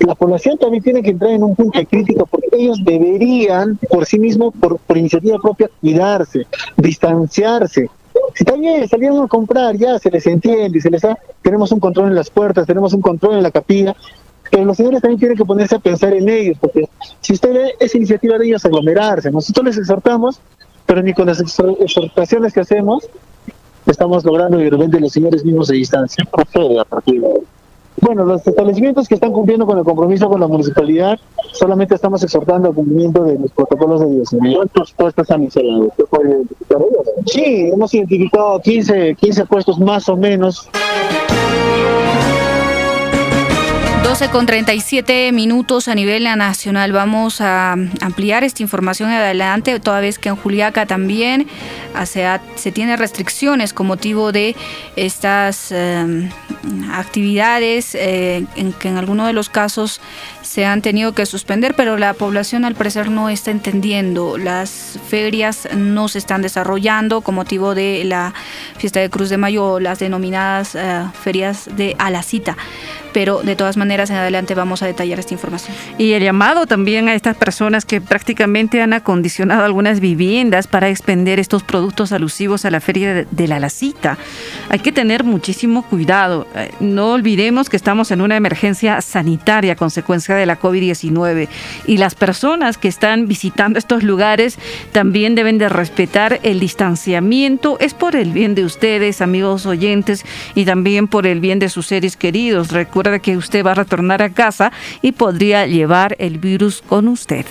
La 0.00 0.14
población 0.14 0.58
también 0.58 0.82
tiene 0.82 1.02
que 1.02 1.10
entrar 1.10 1.30
en 1.30 1.44
un 1.44 1.56
punto 1.56 1.78
de 1.78 1.86
crítica 1.86 2.24
porque 2.26 2.48
ellos 2.52 2.78
deberían, 2.84 3.78
por 3.88 4.04
sí 4.04 4.18
mismos, 4.18 4.52
por, 4.60 4.76
por 4.78 4.98
iniciativa 4.98 5.38
propia, 5.38 5.70
cuidarse, 5.80 6.46
distanciarse. 6.76 7.88
Si 8.34 8.44
también 8.44 8.86
salieron 8.86 9.22
a 9.24 9.28
comprar, 9.28 9.76
ya 9.76 9.98
se 9.98 10.10
les 10.10 10.26
entiende, 10.26 10.78
se 10.80 10.90
les 10.90 11.00
da, 11.00 11.18
tenemos 11.40 11.72
un 11.72 11.80
control 11.80 12.08
en 12.08 12.14
las 12.14 12.28
puertas, 12.28 12.66
tenemos 12.66 12.92
un 12.92 13.00
control 13.00 13.36
en 13.36 13.42
la 13.42 13.50
capilla, 13.50 13.96
pero 14.52 14.66
los 14.66 14.76
señores 14.76 15.00
también 15.00 15.18
tienen 15.18 15.38
que 15.38 15.46
ponerse 15.46 15.76
a 15.76 15.78
pensar 15.78 16.12
en 16.12 16.28
ellos, 16.28 16.58
porque 16.60 16.86
si 17.22 17.32
usted 17.32 17.54
ve, 17.54 17.74
es 17.80 17.94
iniciativa 17.94 18.36
de 18.36 18.46
ellos 18.46 18.62
aglomerarse. 18.66 19.30
Nosotros 19.30 19.64
les 19.64 19.78
exhortamos, 19.78 20.40
pero 20.84 21.02
ni 21.02 21.14
con 21.14 21.26
las 21.26 21.40
exhortaciones 21.40 22.52
que 22.52 22.60
hacemos 22.60 23.08
estamos 23.86 24.24
logrando 24.24 24.58
de 24.58 24.68
repente 24.68 25.00
los 25.00 25.10
señores 25.10 25.42
mismos 25.42 25.68
de 25.68 25.76
distancia. 25.76 26.28
Bueno, 28.00 28.26
los 28.26 28.46
establecimientos 28.46 29.08
que 29.08 29.14
están 29.14 29.32
cumpliendo 29.32 29.64
con 29.64 29.78
el 29.78 29.84
compromiso 29.84 30.28
con 30.28 30.38
la 30.38 30.46
municipalidad, 30.46 31.18
solamente 31.52 31.94
estamos 31.94 32.22
exhortando 32.22 32.68
al 32.68 32.74
cumplimiento 32.74 33.24
de 33.24 33.38
los 33.38 33.50
protocolos 33.52 34.00
de 34.00 34.06
bioseguridad. 34.06 34.56
¿Cuántos 34.56 34.92
puestos 34.92 35.30
han 35.30 35.44
instalado? 35.44 35.92
Sí, 37.24 37.70
hemos 37.72 37.94
identificado 37.94 38.60
15, 38.60 39.14
15 39.14 39.46
puestos 39.46 39.78
más 39.78 40.06
o 40.10 40.16
menos. 40.16 40.68
12 44.02 44.30
con 44.30 44.46
37 44.46 45.30
minutos 45.30 45.86
a 45.86 45.94
nivel 45.94 46.24
nacional. 46.24 46.92
Vamos 46.92 47.40
a 47.40 47.72
ampliar 48.00 48.42
esta 48.42 48.62
información 48.62 49.10
adelante, 49.10 49.78
toda 49.78 50.00
vez 50.00 50.18
que 50.18 50.28
en 50.28 50.36
Juliaca 50.36 50.86
también 50.86 51.46
se, 52.04 52.26
se 52.56 52.72
tiene 52.72 52.96
restricciones 52.96 53.72
con 53.72 53.86
motivo 53.86 54.32
de 54.32 54.56
estas 54.96 55.70
em, 55.70 56.30
actividades 56.92 57.94
eh, 57.94 58.44
en 58.56 58.72
que 58.72 58.88
en 58.88 58.96
algunos 58.96 59.28
de 59.28 59.34
los 59.34 59.48
casos 59.48 60.00
se 60.42 60.66
han 60.66 60.82
tenido 60.82 61.12
que 61.12 61.24
suspender, 61.24 61.74
pero 61.74 61.96
la 61.96 62.12
población 62.12 62.64
al 62.64 62.74
parecer 62.74 63.08
no 63.08 63.28
está 63.28 63.52
entendiendo. 63.52 64.36
Las 64.36 64.98
ferias 65.08 65.68
no 65.76 66.08
se 66.08 66.18
están 66.18 66.42
desarrollando 66.42 67.20
con 67.20 67.36
motivo 67.36 67.74
de 67.74 68.02
la 68.04 68.34
fiesta 68.78 68.98
de 68.98 69.08
Cruz 69.10 69.30
de 69.30 69.36
Mayo, 69.36 69.78
las 69.78 70.00
denominadas 70.00 70.74
eh, 70.74 71.04
ferias 71.22 71.68
de 71.76 71.94
a 71.98 72.10
la 72.10 72.22
cita 72.24 72.56
pero 73.12 73.42
de 73.42 73.56
todas 73.56 73.76
maneras 73.76 74.10
en 74.10 74.16
adelante 74.16 74.54
vamos 74.54 74.82
a 74.82 74.86
detallar 74.86 75.18
esta 75.18 75.34
información. 75.34 75.76
Y 75.98 76.12
el 76.12 76.22
llamado 76.22 76.66
también 76.66 77.08
a 77.08 77.14
estas 77.14 77.36
personas 77.36 77.84
que 77.84 78.00
prácticamente 78.00 78.82
han 78.82 78.92
acondicionado 78.92 79.64
algunas 79.64 80.00
viviendas 80.00 80.66
para 80.66 80.88
expender 80.88 81.38
estos 81.38 81.62
productos 81.62 82.12
alusivos 82.12 82.64
a 82.64 82.70
la 82.70 82.80
feria 82.80 83.26
de, 83.30 83.48
la 83.48 83.58
Lacita. 83.58 84.18
Hay 84.68 84.78
que 84.78 84.92
tener 84.92 85.24
muchísimo 85.24 85.82
cuidado. 85.82 86.46
Eh, 86.54 86.70
no 86.80 87.12
olvidemos 87.12 87.68
que 87.68 87.76
estamos 87.76 88.10
en 88.10 88.20
una 88.20 88.36
emergencia 88.36 89.00
sanitaria 89.00 89.72
a 89.72 89.76
consecuencia 89.76 90.34
de 90.34 90.46
la 90.46 90.58
COVID-19 90.58 91.48
y 91.86 91.96
las 91.96 92.14
personas 92.14 92.78
que 92.78 92.88
están 92.88 93.26
visitando 93.26 93.78
estos 93.78 94.02
lugares 94.02 94.58
también 94.92 95.34
deben 95.34 95.58
de 95.58 95.68
respetar 95.68 96.40
el 96.42 96.60
distanciamiento. 96.60 97.78
Es 97.80 97.94
por 97.94 98.16
el 98.16 98.32
bien 98.32 98.54
de 98.54 98.64
ustedes, 98.64 99.20
amigos 99.20 99.66
oyentes, 99.66 100.24
y 100.54 100.64
también 100.64 101.08
por 101.08 101.26
el 101.26 101.40
bien 101.40 101.58
de 101.58 101.68
sus 101.68 101.86
seres 101.86 102.16
queridos. 102.16 102.70
Recuerden 102.70 103.01
de 103.10 103.20
que 103.20 103.36
usted 103.36 103.64
va 103.64 103.72
a 103.72 103.74
retornar 103.74 104.22
a 104.22 104.30
casa 104.30 104.72
y 105.00 105.12
podría 105.12 105.66
llevar 105.66 106.16
el 106.18 106.38
virus 106.38 106.82
con 106.82 107.08
usted. 107.08 107.46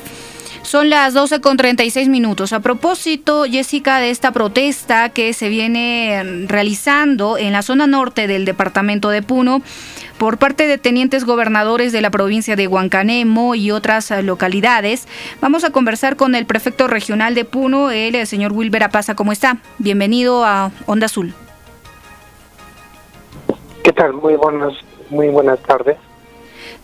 Son 0.63 0.89
las 0.89 1.13
12 1.13 1.41
con 1.41 1.57
36 1.57 2.07
minutos. 2.07 2.53
A 2.53 2.59
propósito, 2.59 3.45
Jessica, 3.49 3.97
de 3.97 4.11
esta 4.11 4.31
protesta 4.31 5.09
que 5.09 5.33
se 5.33 5.49
viene 5.49 6.45
realizando 6.47 7.37
en 7.37 7.51
la 7.51 7.63
zona 7.63 7.87
norte 7.87 8.27
del 8.27 8.45
departamento 8.45 9.09
de 9.09 9.23
Puno 9.23 9.61
por 10.19 10.37
parte 10.37 10.67
de 10.67 10.77
tenientes 10.77 11.25
gobernadores 11.25 11.91
de 11.91 12.01
la 12.01 12.11
provincia 12.11 12.55
de 12.55 12.67
Huancanemo 12.67 13.55
y 13.55 13.71
otras 13.71 14.11
localidades, 14.23 15.07
vamos 15.41 15.63
a 15.63 15.71
conversar 15.71 16.15
con 16.15 16.35
el 16.35 16.45
prefecto 16.45 16.87
regional 16.87 17.33
de 17.33 17.43
Puno, 17.43 17.89
el 17.89 18.27
señor 18.27 18.53
Wilber 18.53 18.83
Apaza. 18.83 19.15
¿Cómo 19.15 19.31
está? 19.31 19.57
Bienvenido 19.79 20.45
a 20.45 20.71
Onda 20.85 21.07
Azul. 21.07 21.33
¿Qué 23.83 23.91
tal? 23.91 24.13
Muy 24.13 24.35
buenas 24.35 24.73
muy 25.11 25.27
buenas 25.29 25.59
tardes. 25.59 25.97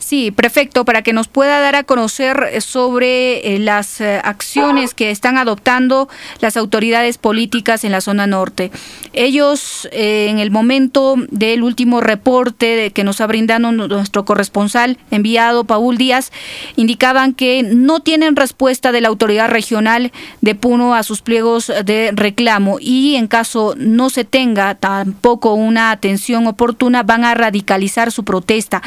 Sí, 0.08 0.32
perfecto, 0.32 0.86
para 0.86 1.02
que 1.02 1.12
nos 1.12 1.28
pueda 1.28 1.60
dar 1.60 1.76
a 1.76 1.84
conocer 1.84 2.52
eh, 2.54 2.62
sobre 2.62 3.56
eh, 3.56 3.60
las 3.60 4.00
eh, 4.00 4.22
acciones 4.24 4.94
que 4.94 5.12
están 5.12 5.38
adoptando 5.38 6.08
las 6.40 6.56
autoridades 6.56 7.18
políticas 7.18 7.84
en 7.84 7.92
la 7.92 8.00
zona 8.00 8.26
norte. 8.26 8.72
Ellos, 9.12 9.90
en 9.92 10.40
el 10.40 10.50
momento 10.50 11.16
del 11.30 11.62
último 11.62 12.00
reporte 12.00 12.92
que 12.92 13.04
nos 13.04 13.20
ha 13.20 13.28
brindado 13.28 13.70
nuestro 13.74 14.24
corresponsal 14.24 14.98
enviado, 15.12 15.66
Paul 15.66 15.98
Díaz, 15.98 16.32
indicaban 16.78 17.34
que 17.34 17.64
no 17.64 18.00
tienen 18.00 18.38
respuesta 18.38 18.94
de 18.94 19.02
la 19.02 19.10
autoridad 19.10 19.50
regional 19.50 20.14
de 20.40 20.56
Puno 20.56 20.96
a 20.96 21.04
sus 21.04 21.22
pliegos 21.22 21.70
de 21.84 22.12
reclamo 22.14 22.78
y 22.80 23.16
en 23.16 23.28
caso 23.28 23.74
no 23.76 24.10
se 24.10 24.24
tenga 24.24 24.76
tampoco 24.76 25.54
una 25.54 25.92
atención 25.92 26.48
oportuna, 26.48 27.04
van 27.04 27.26
a 27.26 27.34
radicalizar 27.34 28.14
su 28.14 28.24
protesta 28.24 28.82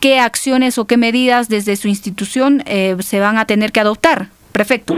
qué 0.00 0.20
acciones 0.20 0.78
o 0.78 0.86
qué 0.86 0.96
medidas 0.96 1.48
desde 1.48 1.76
su 1.76 1.88
institución 1.88 2.62
eh, 2.66 2.96
se 3.00 3.20
van 3.20 3.38
a 3.38 3.46
tener 3.46 3.72
que 3.72 3.80
adoptar. 3.80 4.28
Prefecto. 4.52 4.94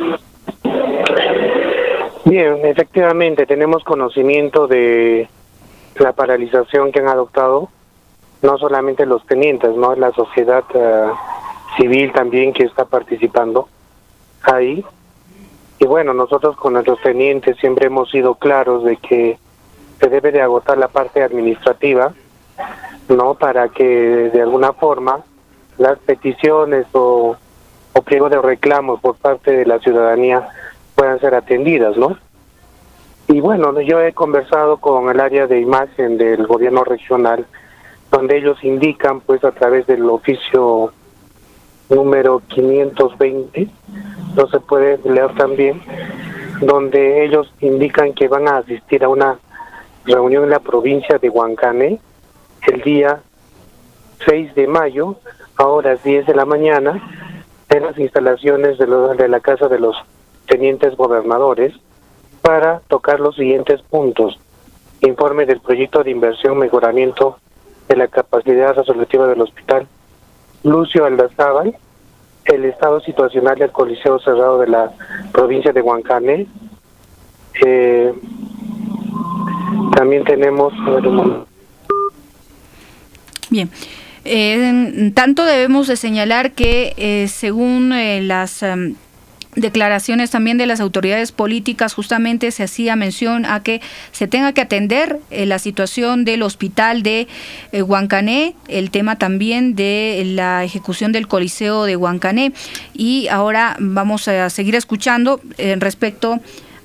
Bien, 2.25 2.59
efectivamente 2.65 3.47
tenemos 3.47 3.83
conocimiento 3.85 4.67
de 4.67 5.29
la 5.97 6.13
paralización 6.13 6.93
que 6.93 7.01
han 7.01 7.09
adoptado 7.09 7.71
no 8.43 8.59
solamente 8.59 9.07
los 9.07 9.25
tenientes, 9.27 9.75
no 9.77 9.95
la 9.95 10.13
sociedad 10.13 10.65
eh, 10.75 11.11
civil 11.77 12.13
también 12.13 12.53
que 12.53 12.65
está 12.65 12.85
participando. 12.85 13.69
ahí. 14.43 14.85
Y 15.79 15.87
bueno, 15.87 16.15
nosotros 16.15 16.57
con 16.57 16.75
nuestros 16.75 17.01
tenientes 17.03 17.57
siempre 17.59 17.87
hemos 17.87 18.11
sido 18.11 18.35
claros 18.35 18.85
de 18.85 18.97
que 18.97 19.39
se 19.99 20.09
debe 20.09 20.33
de 20.33 20.41
agotar 20.41 20.79
la 20.79 20.89
parte 20.89 21.23
administrativa, 21.23 22.15
¿no? 23.09 23.35
Para 23.35 23.69
que 23.69 23.85
de 23.85 24.43
alguna 24.43 24.73
forma 24.73 25.21
las 25.79 25.99
peticiones 25.99 26.87
o, 26.93 27.37
o 27.95 28.29
de 28.29 28.43
reclamos 28.43 29.01
por 29.01 29.17
parte 29.17 29.53
de 29.53 29.67
la 29.67 29.79
ciudadanía 29.79 30.49
puedan 30.95 31.19
ser 31.21 31.35
atendidas, 31.35 31.97
¿no? 31.97 32.19
Y 33.29 33.41
bueno, 33.41 33.81
yo 33.81 34.01
he 34.01 34.13
conversado 34.13 34.79
con 34.79 35.09
el 35.09 35.21
área 35.21 35.47
de 35.47 35.61
imagen 35.61 36.19
del 36.19 36.47
gobierno 36.47 36.83
regional, 36.85 37.47
donde 38.11 38.39
ellos 38.39 38.63
indican, 38.65 39.21
pues 39.21 39.45
a 39.45 39.53
través 39.53 39.87
del 39.87 40.09
oficio 40.11 40.93
número 41.89 42.43
520, 42.49 43.69
no 44.37 44.49
se 44.49 44.61
puede 44.61 44.99
leer 45.09 45.35
también, 45.37 45.81
donde 46.61 47.25
ellos 47.25 47.53
indican 47.61 48.13
que 48.13 48.29
van 48.29 48.49
a 48.49 48.59
asistir 48.59 49.05
a 49.05 49.09
una 49.09 49.39
reunión 50.05 50.45
en 50.45 50.51
la 50.51 50.61
provincia 50.61 51.19
de 51.19 51.31
Huancané 51.31 52.01
el 52.67 52.83
día 52.83 53.21
6 54.27 54.55
de 54.55 54.67
mayo 54.67 55.17
a 55.57 55.67
horas 55.67 56.03
10 56.03 56.27
de 56.27 56.35
la 56.35 56.45
mañana 56.45 57.01
en 57.69 57.85
las 57.85 57.99
instalaciones 57.99 58.79
de, 58.79 58.87
de 58.87 59.29
la 59.29 59.41
Casa 59.41 59.69
de 59.69 59.79
los 59.79 59.97
Tenientes 60.47 60.97
Gobernadores 60.97 61.75
para 62.43 62.81
tocar 62.89 63.21
los 63.21 63.37
siguientes 63.37 63.81
puntos. 63.83 64.39
Informe 65.01 65.47
del 65.47 65.61
proyecto 65.61 66.03
de 66.03 66.11
inversión 66.11 66.59
mejoramiento 66.59 67.39
de 67.89 67.97
la 67.97 68.09
capacidad 68.09 68.75
resolutiva 68.75 69.27
del 69.27 69.41
hospital. 69.41 69.87
Lucio 70.63 71.07
Aldazábal, 71.07 71.77
el 72.45 72.65
estado 72.65 73.01
situacional 73.01 73.59
del 73.59 73.73
Coliseo 73.73 74.19
Cerrado 74.19 74.59
de 74.59 74.69
la 74.69 74.93
provincia 75.33 75.73
de 75.73 75.81
Huancané. 75.81 76.47
Eh, 77.65 78.13
también 79.95 80.25
tenemos... 80.25 80.73
Bien. 83.51 83.71
Eh, 84.25 85.13
tanto 85.15 85.45
debemos 85.45 85.87
de 85.87 85.97
señalar 85.97 86.53
que 86.53 86.95
eh, 86.97 87.27
según 87.29 87.93
eh, 87.93 88.21
las 88.23 88.63
em, 88.63 88.95
declaraciones 89.57 90.31
también 90.31 90.59
de 90.59 90.67
las 90.67 90.81
autoridades 90.81 91.33
políticas, 91.33 91.95
justamente 91.95 92.51
se 92.51 92.63
hacía 92.63 92.95
mención 92.97 93.45
a 93.45 93.63
que 93.63 93.81
se 94.13 94.29
tenga 94.29 94.53
que 94.53 94.61
atender 94.61 95.19
eh, 95.31 95.47
la 95.47 95.59
situación 95.59 96.25
del 96.25 96.43
hospital 96.43 97.03
de 97.03 97.27
eh, 97.73 97.83
Huancané, 97.83 98.55
el 98.69 98.91
tema 98.91 99.17
también 99.19 99.75
de 99.75 100.23
la 100.25 100.65
ejecución 100.65 101.13
del 101.13 101.27
Coliseo 101.27 101.85
de 101.85 101.97
Huancané. 101.97 102.53
Y 102.95 103.29
ahora 103.29 103.77
vamos 103.81 104.29
a 104.29 104.51
seguir 104.51 104.75
escuchando 104.75 105.41
eh, 105.59 105.77
respecto 105.79 106.41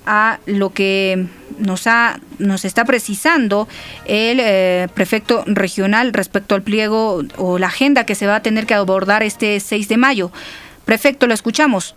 a 0.05 0.39
lo 0.45 0.71
que 0.71 1.27
nos 1.57 1.87
ha 1.87 2.19
nos 2.37 2.65
está 2.65 2.83
precisando 2.85 3.67
el 4.05 4.89
prefecto 4.89 5.43
regional 5.47 6.13
respecto 6.13 6.53
al 6.55 6.61
pliego 6.61 7.21
o 7.37 7.57
la 7.57 7.67
agenda 7.67 8.05
que 8.05 8.15
se 8.15 8.27
va 8.27 8.37
a 8.37 8.41
tener 8.41 8.65
que 8.65 8.73
abordar 8.73 9.23
este 9.23 9.59
6 9.59 9.87
de 9.87 9.97
mayo. 9.97 10.31
Prefecto, 10.85 11.27
lo 11.27 11.33
escuchamos. 11.33 11.95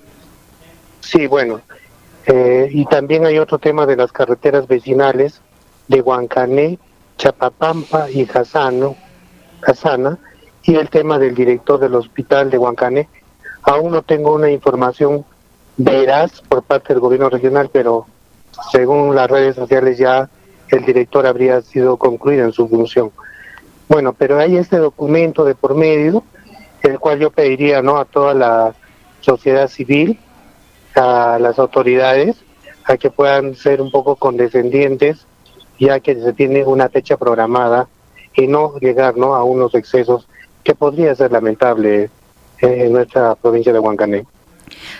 Sí, 1.01 1.27
bueno. 1.27 1.61
Eh, 2.27 2.69
y 2.71 2.85
también 2.87 3.25
hay 3.25 3.39
otro 3.39 3.59
tema 3.59 3.87
de 3.87 3.97
las 3.97 4.13
carreteras 4.13 4.67
vecinales 4.67 5.41
de 5.89 6.03
Huancané, 6.03 6.79
Chapapampa 7.17 8.11
y 8.11 8.29
Hasano, 8.31 8.97
Hasana, 9.63 10.19
y 10.63 10.75
el 10.77 10.91
tema 10.91 11.19
del 11.19 11.35
director 11.35 11.81
del 11.81 11.95
hospital 11.95 12.51
de 12.51 12.59
Huancané. 12.59 13.09
Aún 13.63 13.93
no 13.93 14.03
tengo 14.03 14.35
una 14.35 14.51
información 14.51 15.25
veraz 15.79 16.43
por 16.43 16.63
parte 16.63 16.93
del 16.93 17.01
gobierno 17.01 17.31
regional, 17.31 17.71
pero 17.73 18.07
según 18.73 19.15
las 19.15 19.31
redes 19.31 19.57
sociales 19.57 19.97
ya 19.97 20.29
el 20.69 20.85
director 20.85 21.27
habría 21.27 21.63
sido 21.63 21.97
concluido 21.97 22.45
en 22.45 22.53
su 22.53 22.69
función. 22.69 23.11
Bueno, 23.89 24.13
pero 24.13 24.39
hay 24.39 24.57
este 24.57 24.77
documento 24.77 25.45
de 25.45 25.55
por 25.55 25.75
medio, 25.75 26.23
el 26.83 26.99
cual 26.99 27.21
yo 27.21 27.31
pediría 27.31 27.81
no 27.81 27.97
a 27.97 28.05
toda 28.05 28.35
la 28.35 28.75
sociedad 29.21 29.69
civil 29.69 30.19
a 30.95 31.39
las 31.41 31.59
autoridades 31.59 32.37
a 32.85 32.97
que 32.97 33.11
puedan 33.11 33.55
ser 33.55 33.81
un 33.81 33.91
poco 33.91 34.17
condescendientes, 34.17 35.27
ya 35.79 36.01
que 36.01 36.21
se 36.21 36.33
tiene 36.33 36.65
una 36.65 36.89
fecha 36.89 37.17
programada 37.17 37.89
y 38.35 38.47
no 38.47 38.79
llegar 38.79 39.17
¿no? 39.17 39.35
a 39.35 39.45
unos 39.45 39.75
excesos 39.75 40.27
que 40.65 40.75
podría 40.75 41.15
ser 41.15 41.31
lamentable 41.33 42.11
en 42.61 42.93
nuestra 42.93 43.35
provincia 43.37 43.73
de 43.73 43.79
Huancané. 43.79 44.27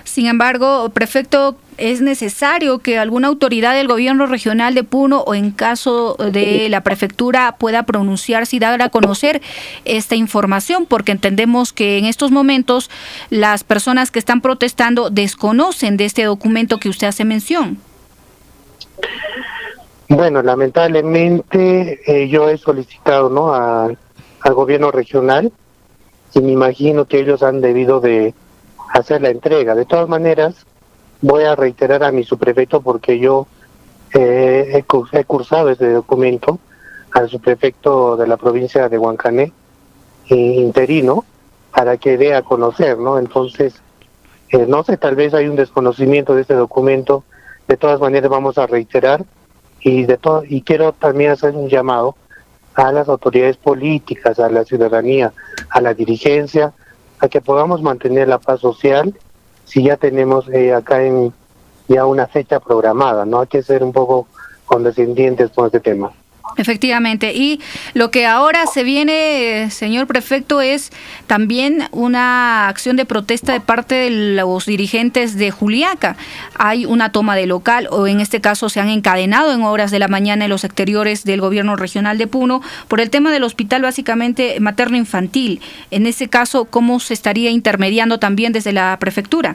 Sin 0.05 0.27
embargo, 0.27 0.91
prefecto, 0.91 1.57
es 1.77 2.01
necesario 2.01 2.81
que 2.81 2.99
alguna 2.99 3.29
autoridad 3.29 3.75
del 3.75 3.87
gobierno 3.87 4.27
regional 4.27 4.75
de 4.75 4.85
Puno 4.85 5.21
o 5.21 5.35
en 5.35 5.53
caso 5.53 6.17
de 6.17 6.69
la 6.69 6.83
prefectura 6.83 7.57
pueda 7.59 7.85
pronunciarse 7.85 8.57
y 8.57 8.59
dar 8.59 8.83
a 8.83 8.89
conocer 8.89 9.41
esta 9.85 10.17
información, 10.17 10.87
porque 10.87 11.13
entendemos 11.13 11.73
que 11.73 11.99
en 11.99 12.05
estos 12.05 12.31
momentos 12.31 12.91
las 13.31 13.65
personas 13.65 14.11
que 14.11 14.19
están 14.19 14.41
protestando 14.41 15.11
desconocen 15.11 15.97
de 15.97 16.05
este 16.05 16.25
documento 16.25 16.79
que 16.79 16.89
usted 16.89 17.07
hace 17.07 17.25
mención. 17.25 17.79
Bueno, 20.09 20.43
lamentablemente 20.43 22.01
eh, 22.07 22.29
yo 22.29 22.49
he 22.49 22.57
solicitado 22.57 23.29
¿no? 23.29 23.55
al 23.55 24.55
gobierno 24.55 24.91
regional 24.91 25.53
y 26.35 26.41
me 26.41 26.53
imagino 26.53 27.05
que 27.05 27.21
ellos 27.21 27.43
han 27.43 27.61
debido 27.61 28.01
de 28.01 28.35
hacer 28.93 29.23
la 29.23 29.31
entrega. 29.31 29.75
De 29.75 29.85
todas 29.85 30.09
maneras, 30.09 30.67
voy 31.21 31.45
a 31.45 31.57
reiterar 31.57 32.03
a 32.05 32.13
mi 32.13 32.25
subprefecto 32.25 32.81
porque 32.81 33.19
yo 33.19 33.47
eh, 34.15 34.85
he, 35.13 35.25
cursado 35.25 35.71
ese 35.71 35.91
documento 35.93 36.59
al 37.13 37.29
subprefecto 37.29 38.17
de 38.17 38.27
la 38.27 38.37
provincia 38.37 38.89
de 38.89 38.99
Huancané, 38.99 39.53
eh, 40.29 40.35
interino, 40.35 41.25
para 41.73 41.97
que 41.97 42.17
dé 42.17 42.35
a 42.35 42.43
conocer, 42.43 42.99
¿no? 42.99 43.19
Entonces, 43.19 43.75
eh, 44.51 44.67
no 44.67 44.83
sé, 44.83 44.97
tal 44.97 45.17
vez 45.17 45.35
hay 45.35 45.49
un 45.49 45.57
desconocimiento 45.57 46.35
de 46.35 46.43
este 46.43 46.55
documento. 46.55 47.25
De 47.67 47.77
todas 47.77 48.01
maneras, 48.01 48.31
vamos 48.31 48.57
a 48.59 48.67
reiterar 48.67 49.25
y 49.81 50.05
de 50.05 50.17
todo 50.17 50.43
y 50.45 50.63
quiero 50.63 50.93
también 50.93 51.31
hacer 51.31 51.55
un 51.55 51.69
llamado 51.69 52.17
a 52.75 52.93
las 52.93 53.09
autoridades 53.09 53.57
políticas, 53.57 54.39
a 54.39 54.49
la 54.49 54.65
ciudadanía, 54.65 55.33
a 55.71 55.81
la 55.81 55.95
dirigencia, 55.95 56.73
a 57.21 57.29
que 57.29 57.41
podamos 57.41 57.83
mantener 57.83 58.29
la 58.29 58.39
paz 58.39 58.61
social 58.61 59.15
si 59.65 59.85
ya 59.85 59.97
tenemos 59.97 60.49
eh, 60.49 60.73
acá 60.73 61.03
en 61.03 61.33
ya 61.89 62.07
una 62.07 62.27
fecha 62.27 62.61
programada, 62.61 63.25
¿no? 63.25 63.41
Hay 63.41 63.47
que 63.47 63.63
ser 63.63 63.83
un 63.83 63.93
poco 63.93 64.27
condescendientes 64.67 65.51
con 65.51 65.67
este 65.67 65.81
tema. 65.81 66.13
Efectivamente. 66.59 67.33
Y 67.35 67.61
lo 67.95 68.11
que 68.11 68.27
ahora 68.27 68.67
se 68.67 68.83
viene, 68.83 69.71
señor 69.71 70.09
prefecto, 70.09 70.61
es 70.61 70.91
también 71.29 71.85
una 71.93 72.69
acción 72.69 72.97
de 72.97 73.05
protesta 73.05 73.53
de 73.53 73.61
parte 73.61 73.95
de 73.95 74.11
los 74.11 74.67
dirigentes 74.67 75.37
de 75.37 75.53
Juliaca. 75.53 76.17
Hay 76.59 76.85
una 76.85 77.13
toma 77.13 77.37
de 77.37 77.47
local, 77.47 77.87
o 77.93 78.09
en 78.09 78.21
este 78.21 78.41
caso 78.41 78.69
se 78.69 78.81
han 78.81 78.89
encadenado 78.89 79.53
en 79.53 79.63
horas 79.63 79.93
de 79.93 80.01
la 80.01 80.09
mañana 80.09 80.47
en 80.47 80.51
los 80.51 80.65
exteriores 80.65 81.25
del 81.25 81.41
gobierno 81.41 81.77
regional 81.77 82.19
de 82.19 82.27
Puno 82.27 82.61
por 82.89 83.01
el 83.01 83.11
tema 83.11 83.31
del 83.31 83.45
hospital 83.45 83.83
básicamente 83.83 84.59
materno-infantil. 84.59 85.61
En 85.93 86.07
ese 86.07 86.29
caso, 86.29 86.65
¿cómo 86.65 86.99
se 86.99 87.15
estaría 87.15 87.51
intermediando 87.51 88.19
también 88.19 88.53
desde 88.53 88.73
la 88.73 88.97
prefectura? 88.99 89.55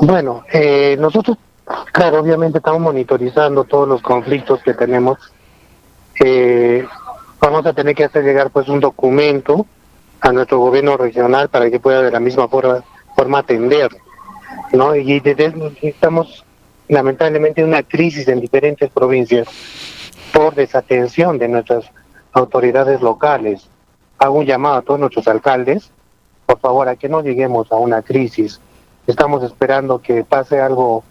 Bueno, 0.00 0.44
eh, 0.52 0.96
nosotros 0.98 1.38
Claro, 1.92 2.20
obviamente 2.20 2.58
estamos 2.58 2.80
monitorizando 2.80 3.64
todos 3.64 3.88
los 3.88 4.02
conflictos 4.02 4.62
que 4.62 4.74
tenemos. 4.74 5.18
Eh, 6.24 6.86
vamos 7.40 7.66
a 7.66 7.72
tener 7.72 7.94
que 7.94 8.04
hacer 8.04 8.24
llegar 8.24 8.50
pues 8.50 8.68
un 8.68 8.80
documento 8.80 9.66
a 10.20 10.32
nuestro 10.32 10.58
gobierno 10.58 10.96
regional 10.96 11.48
para 11.48 11.70
que 11.70 11.80
pueda 11.80 12.02
de 12.02 12.10
la 12.10 12.20
misma 12.20 12.48
forma, 12.48 12.82
forma 13.16 13.38
atender, 13.38 13.90
¿no? 14.72 14.94
Y 14.96 15.22
estamos 15.82 16.44
lamentablemente 16.88 17.60
en 17.60 17.68
una 17.68 17.82
crisis 17.82 18.28
en 18.28 18.40
diferentes 18.40 18.90
provincias 18.90 19.48
por 20.32 20.54
desatención 20.54 21.38
de 21.38 21.48
nuestras 21.48 21.84
autoridades 22.32 23.00
locales. 23.00 23.68
Hago 24.18 24.38
un 24.38 24.46
llamado 24.46 24.76
a 24.76 24.82
todos 24.82 25.00
nuestros 25.00 25.26
alcaldes, 25.28 25.90
por 26.46 26.58
favor, 26.58 26.88
a 26.88 26.96
que 26.96 27.08
no 27.08 27.22
lleguemos 27.22 27.70
a 27.72 27.76
una 27.76 28.02
crisis. 28.02 28.60
Estamos 29.06 29.42
esperando 29.42 30.00
que 30.00 30.24
pase 30.24 30.60
algo 30.60 31.04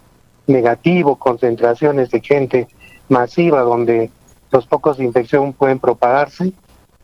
negativo, 0.52 1.16
concentraciones 1.16 2.10
de 2.12 2.22
gente 2.22 2.68
masiva 3.10 3.62
donde 3.62 4.10
los 4.52 4.66
pocos 4.68 4.98
de 4.98 5.06
infección 5.06 5.54
pueden 5.54 5.80
propagarse 5.80 6.54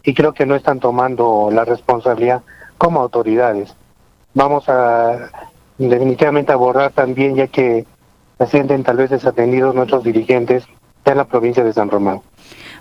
y 0.03 0.13
creo 0.13 0.33
que 0.33 0.45
no 0.45 0.55
están 0.55 0.79
tomando 0.79 1.49
la 1.51 1.65
responsabilidad 1.65 2.41
como 2.77 3.01
autoridades. 3.01 3.75
Vamos 4.33 4.69
a 4.69 5.29
definitivamente 5.77 6.51
abordar 6.51 6.91
también, 6.91 7.35
ya 7.35 7.47
que 7.47 7.85
se 8.37 8.47
sienten 8.47 8.83
tal 8.83 8.97
vez 8.97 9.09
desatendidos 9.09 9.75
nuestros 9.75 10.03
dirigentes 10.03 10.65
en 11.05 11.17
la 11.17 11.25
provincia 11.25 11.63
de 11.63 11.73
San 11.73 11.89
Román. 11.89 12.21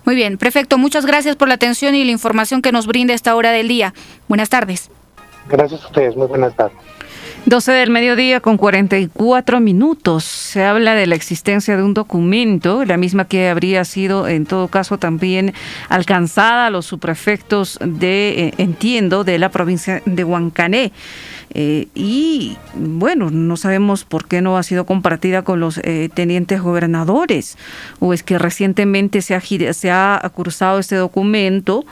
Muy 0.04 0.14
bien, 0.14 0.38
prefecto, 0.38 0.78
muchas 0.78 1.06
gracias 1.06 1.36
por 1.36 1.48
la 1.48 1.54
atención 1.54 1.94
y 1.94 2.04
la 2.04 2.12
información 2.12 2.62
que 2.62 2.72
nos 2.72 2.86
brinda 2.86 3.14
esta 3.14 3.34
hora 3.34 3.50
del 3.50 3.68
día. 3.68 3.94
Buenas 4.28 4.48
tardes. 4.48 4.90
Gracias 5.48 5.82
a 5.82 5.86
ustedes, 5.86 6.16
muy 6.16 6.26
buenas 6.26 6.54
tardes. 6.54 6.76
12 7.46 7.70
del 7.70 7.90
mediodía 7.90 8.40
con 8.40 8.56
44 8.56 9.60
minutos. 9.60 10.24
Se 10.24 10.64
habla 10.64 10.96
de 10.96 11.06
la 11.06 11.14
existencia 11.14 11.76
de 11.76 11.84
un 11.84 11.94
documento, 11.94 12.84
la 12.84 12.96
misma 12.96 13.26
que 13.26 13.48
habría 13.48 13.84
sido 13.84 14.26
en 14.26 14.46
todo 14.46 14.66
caso 14.66 14.98
también 14.98 15.54
alcanzada 15.88 16.66
a 16.66 16.70
los 16.70 16.86
subprefectos 16.86 17.78
de, 17.80 18.48
eh, 18.48 18.54
entiendo, 18.58 19.22
de 19.22 19.38
la 19.38 19.50
provincia 19.50 20.02
de 20.06 20.24
Huancané. 20.24 20.90
Eh, 21.54 21.88
y 21.94 22.56
bueno, 22.74 23.30
no 23.30 23.56
sabemos 23.56 24.04
por 24.04 24.26
qué 24.26 24.42
no 24.42 24.58
ha 24.58 24.62
sido 24.62 24.84
compartida 24.84 25.42
con 25.42 25.60
los 25.60 25.78
eh, 25.78 26.10
tenientes 26.12 26.60
gobernadores 26.60 27.56
o 28.00 28.12
es 28.12 28.22
que 28.22 28.38
recientemente 28.38 29.22
se 29.22 29.34
ha, 29.34 30.30
cursado 30.34 30.78
este 30.78 30.96
documento, 30.96 31.84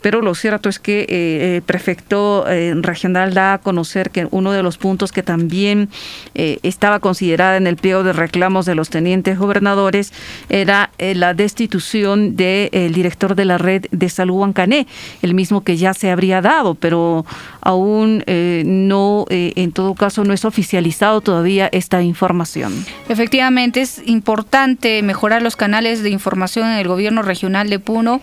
pero 0.00 0.20
lo 0.20 0.34
cierto 0.34 0.68
es 0.68 0.78
que 0.78 1.06
eh, 1.08 1.56
el 1.56 1.62
prefecto 1.62 2.44
regional 2.80 3.34
da 3.34 3.54
a 3.54 3.58
conocer 3.58 4.10
que 4.10 4.26
uno 4.30 4.52
de 4.52 4.62
los 4.62 4.78
puntos 4.78 5.12
que 5.12 5.22
también 5.22 5.88
estaba 6.34 6.98
considerada 7.00 7.56
en 7.56 7.66
el 7.66 7.76
pliego 7.76 8.02
de 8.02 8.12
reclamos 8.12 8.66
de 8.66 8.74
los 8.74 8.90
tenientes 8.90 9.38
gobernadores 9.38 10.12
era 10.48 10.90
la 10.98 11.34
destitución 11.34 12.36
del 12.36 12.92
director 12.92 13.34
de 13.34 13.44
la 13.44 13.58
red 13.58 13.86
de 13.90 14.08
salud 14.08 14.36
Huancané, 14.36 14.86
el 15.22 15.34
mismo 15.34 15.62
que 15.62 15.76
ya 15.76 15.94
se 15.94 16.10
habría 16.10 16.40
dado, 16.40 16.74
pero 16.74 17.24
aún 17.64 18.22
no 18.64 18.84
no, 18.94 19.26
eh, 19.30 19.52
en 19.56 19.72
todo 19.72 19.94
caso, 19.94 20.24
no 20.24 20.32
es 20.32 20.44
oficializado 20.44 21.20
todavía 21.20 21.68
esta 21.72 22.02
información. 22.02 22.84
Efectivamente, 23.08 23.80
es 23.80 24.02
importante 24.06 25.02
mejorar 25.02 25.42
los 25.42 25.56
canales 25.56 26.02
de 26.02 26.10
información 26.10 26.68
en 26.68 26.78
el 26.78 26.86
gobierno 26.86 27.22
regional 27.22 27.70
de 27.70 27.78
Puno. 27.78 28.20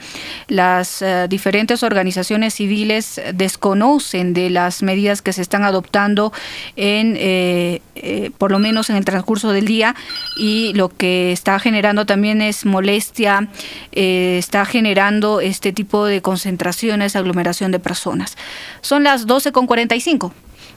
Las 0.47 1.01
eh, 1.01 1.27
diferentes 1.29 1.83
organizaciones 1.83 2.53
civiles 2.53 3.19
desconocen 3.33 4.33
de 4.33 4.49
las 4.49 4.83
medidas 4.83 5.21
que 5.21 5.33
se 5.33 5.41
están 5.41 5.63
adoptando 5.63 6.31
en, 6.75 7.15
eh, 7.17 7.81
por 8.37 8.51
lo 8.51 8.59
menos 8.59 8.89
en 8.89 8.95
el 8.95 9.05
transcurso 9.05 9.51
del 9.51 9.65
día, 9.65 9.95
y 10.37 10.71
lo 10.73 10.89
que 10.89 11.31
está 11.31 11.59
generando 11.59 12.05
también 12.05 12.41
es 12.41 12.65
molestia, 12.65 13.49
está 13.91 14.65
generando 14.65 15.41
este 15.41 15.73
tipo 15.73 16.05
de 16.05 16.21
concentraciones, 16.21 17.15
aglomeración 17.15 17.71
de 17.71 17.79
personas. 17.79 18.37
Son 18.81 19.03
las 19.03 19.25
12.45. 19.31 20.31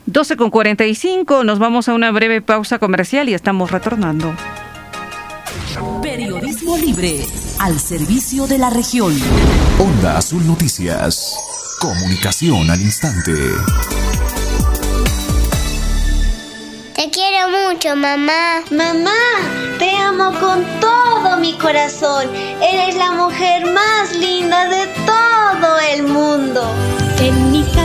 12 0.06 0.36
con 0.36 0.50
45, 0.50 1.42
nos 1.42 1.58
vamos 1.58 1.88
a 1.88 1.94
una 1.94 2.12
breve 2.12 2.40
pausa 2.40 2.78
comercial 2.78 3.28
y 3.28 3.34
estamos 3.34 3.72
retornando. 3.72 4.32
Periodismo 6.02 6.76
libre 6.76 7.26
al 7.58 7.80
servicio 7.80 8.46
de 8.46 8.58
la 8.58 8.70
región. 8.70 9.12
Onda 9.78 10.18
Azul 10.18 10.46
Noticias. 10.46 11.34
Comunicación 11.80 12.70
al 12.70 12.80
instante. 12.80 13.32
Te 16.94 17.10
quiero 17.10 17.48
mucho, 17.48 17.96
mamá. 17.96 18.62
Mamá, 18.70 19.10
te 19.80 19.96
amo 19.96 20.30
con 20.38 20.64
todo 20.80 21.38
mi 21.38 21.54
corazón. 21.54 22.28
Eres 22.62 22.94
la 22.94 23.10
mujer 23.12 23.66
más 23.72 24.14
linda 24.14 24.68
de 24.68 24.86
todo 25.04 25.78
el 25.92 26.04
mundo. 26.04 26.62
En 27.18 27.50
mi 27.50 27.62
casa 27.62 27.83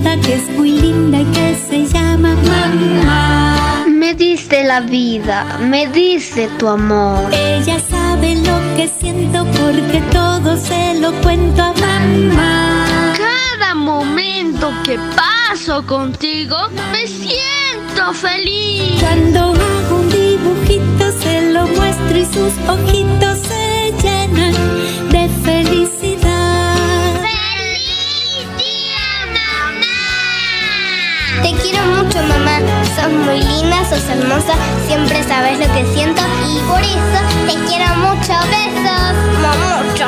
que 0.00 0.34
es 0.34 0.48
muy 0.50 0.70
linda 0.70 1.20
y 1.20 1.24
que 1.24 1.56
se 1.56 1.86
llama 1.86 2.34
mamá. 2.34 3.84
Me 3.88 4.14
diste 4.14 4.64
la 4.64 4.80
vida, 4.80 5.58
me 5.60 5.88
diste 5.88 6.48
tu 6.58 6.68
amor. 6.68 7.32
Ella 7.32 7.80
sabe 7.80 8.36
lo 8.36 8.76
que 8.76 8.88
siento 9.00 9.44
porque 9.60 10.00
todo 10.12 10.56
se 10.56 10.94
lo 11.00 11.12
cuento 11.22 11.62
a 11.62 11.72
mamá. 11.72 13.14
Cada 13.16 13.74
momento 13.74 14.70
que 14.84 14.98
paso 15.16 15.84
contigo 15.84 16.56
me 16.92 17.06
siento 17.06 18.12
feliz. 18.12 19.00
Cuando 19.00 19.40
hago 19.52 19.96
un 19.96 20.08
dibujito 20.10 21.12
se 21.20 21.52
lo 21.52 21.66
muestro 21.66 22.18
y 22.18 22.24
sus 22.24 22.52
ojitos 22.68 23.38
se 23.48 23.92
llenan 24.02 24.54
Sos 33.08 33.16
muy 33.24 33.42
linda, 33.42 33.78
sos 33.88 34.06
hermosa, 34.06 34.52
siempre 34.86 35.22
sabes 35.22 35.58
lo 35.58 35.72
que 35.72 35.86
siento 35.94 36.20
y 36.46 36.58
por 36.68 36.80
eso 36.80 37.20
te 37.46 37.54
quiero 37.66 37.94
mucho. 37.96 38.34
Besos, 38.50 39.14
mucho. 39.40 40.04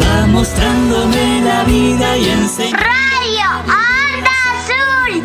Va 0.00 0.26
mostrándome 0.26 1.40
la 1.42 1.64
vida 1.64 2.16
y 2.16 2.28
enseña. 2.28 2.76
Radio 2.76 3.48
Onda 3.64 4.34
Azul, 4.52 5.24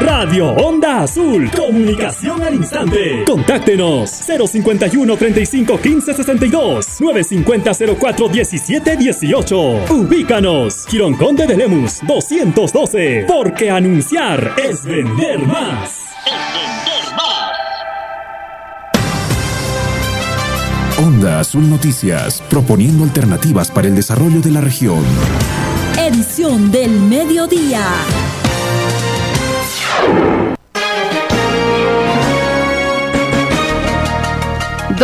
Radio 0.00 0.50
Onda 0.50 1.02
Azul. 1.02 1.50
Comunicación 1.50 2.42
al 2.42 2.54
instante. 2.54 3.24
Contáctenos 3.26 4.10
051 4.10 5.16
35 5.16 5.80
15 5.80 6.14
62 6.14 7.00
950 7.00 7.72
04 7.98 8.28
17 8.28 8.96
18. 8.96 9.56
Ubícanos. 9.90 10.86
Girón 10.88 11.14
Conde 11.14 11.46
de 11.46 11.56
Lemus 11.56 12.00
212. 12.06 13.26
Porque 13.28 13.70
anunciar 13.70 14.54
es 14.56 14.84
vender 14.84 15.38
más. 15.46 15.90
Es 16.26 16.32
vender 16.32 17.14
más. 17.16 17.52
Onda 20.98 21.40
Azul 21.40 21.68
Noticias, 21.70 22.42
proponiendo 22.50 23.04
alternativas 23.04 23.70
para 23.70 23.88
el 23.88 23.94
desarrollo 23.94 24.40
de 24.40 24.50
la 24.50 24.60
región. 24.60 25.04
Edición 25.96 26.70
del 26.70 26.90
mediodía. 26.90 27.86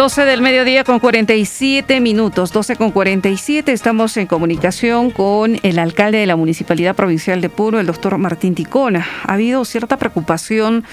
12 0.00 0.24
del 0.24 0.40
mediodía 0.40 0.82
con 0.82 0.98
47 0.98 2.00
minutos, 2.00 2.54
12 2.54 2.76
con 2.76 2.90
47. 2.90 3.70
Estamos 3.70 4.16
en 4.16 4.26
comunicación 4.26 5.10
con 5.10 5.58
el 5.62 5.78
alcalde 5.78 6.16
de 6.16 6.26
la 6.26 6.36
Municipalidad 6.36 6.96
Provincial 6.96 7.42
de 7.42 7.50
Puno, 7.50 7.78
el 7.78 7.86
doctor 7.86 8.16
Martín 8.16 8.54
Ticona. 8.54 9.06
Ha 9.26 9.34
habido 9.34 9.62
cierta 9.66 9.98
preocupación 9.98 10.84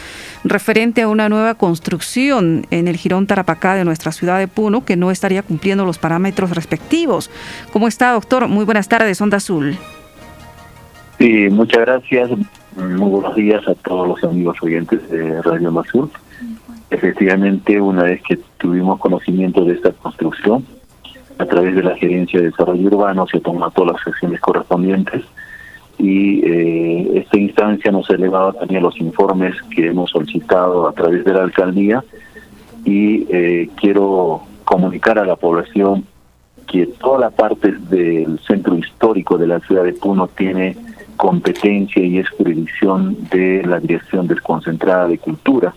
referente 0.44 1.04
a 1.04 1.08
una 1.08 1.30
nueva 1.30 1.54
construcción 1.54 2.66
en 2.70 2.90
el 2.90 2.98
Girón 2.98 3.28
Tarapacá 3.28 3.76
de 3.76 3.86
nuestra 3.86 4.12
ciudad 4.12 4.40
de 4.40 4.50
Puno 4.50 4.84
que 4.84 4.98
no 4.98 5.10
estaría 5.10 5.42
cumpliendo 5.42 5.86
los 5.86 6.00
parámetros 6.00 6.50
respectivos. 6.50 7.32
¿Cómo 7.72 7.88
está, 7.88 8.12
doctor? 8.12 8.50
Muy 8.50 8.66
buenas 8.66 8.90
tardes, 8.90 9.22
Onda 9.22 9.38
Azul. 9.38 9.78
Sí, 11.18 11.48
muchas 11.50 11.80
gracias. 11.80 12.30
Muy 12.78 13.10
buenos 13.10 13.36
días 13.36 13.68
a 13.68 13.74
todos 13.74 14.08
los 14.08 14.24
amigos 14.24 14.56
oyentes 14.62 15.10
de 15.10 15.42
Radio 15.42 15.72
Mazur. 15.72 16.12
Efectivamente, 16.92 17.82
una 17.82 18.04
vez 18.04 18.22
que 18.22 18.38
tuvimos 18.60 19.00
conocimiento 19.00 19.66
de 19.66 19.74
esta 19.74 19.92
construcción, 19.94 20.64
a 21.40 21.46
través 21.48 21.76
de 21.76 21.82
la 21.82 21.96
Gerencia 21.96 22.40
de 22.40 22.52
Desarrollo 22.52 22.86
Urbano 22.86 23.26
se 23.26 23.40
toman 23.40 23.72
todas 23.72 23.94
las 23.94 24.08
acciones 24.08 24.40
correspondientes 24.42 25.24
y 25.98 26.46
eh, 26.46 27.18
esta 27.18 27.38
instancia 27.38 27.92
nos 27.92 28.12
ha 28.12 28.14
elevado 28.14 28.54
también 28.54 28.84
los 28.84 29.00
informes 29.02 29.56
que 29.76 29.88
hemos 29.88 30.12
solicitado 30.12 30.88
a 30.88 30.94
través 30.94 31.26
de 31.26 31.34
la 31.34 31.42
alcaldía 31.46 32.04
y 32.86 33.26
eh, 33.30 33.70
quiero 33.82 34.44
comunicar 34.66 35.18
a 35.18 35.26
la 35.26 35.36
población 35.36 36.06
que 36.68 36.86
toda 36.86 37.18
la 37.18 37.30
parte 37.32 37.72
del 37.72 38.40
centro 38.46 38.78
histórico 38.78 39.40
de 39.40 39.48
la 39.48 39.60
ciudad 39.62 39.84
de 39.84 39.94
Puno 39.94 40.28
tiene 40.28 40.78
competencia 41.18 42.02
y 42.02 42.20
es 42.20 42.30
jurisdicción 42.30 43.18
de 43.30 43.64
la 43.66 43.80
Dirección 43.80 44.28
Desconcentrada 44.28 45.08
de 45.08 45.18
Cultura 45.18 45.74